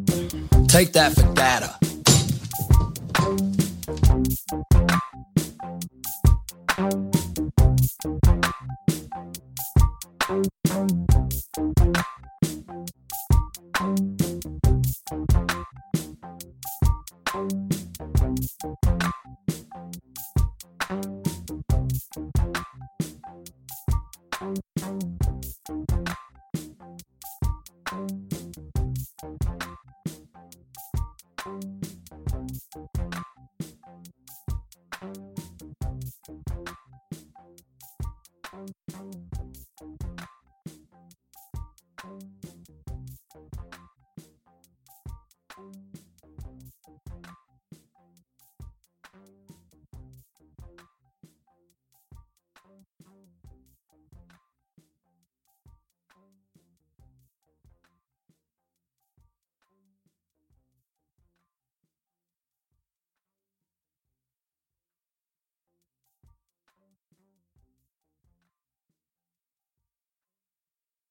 Take 0.71 0.93
that 0.93 1.13
for 1.13 1.33
data. 1.33 1.75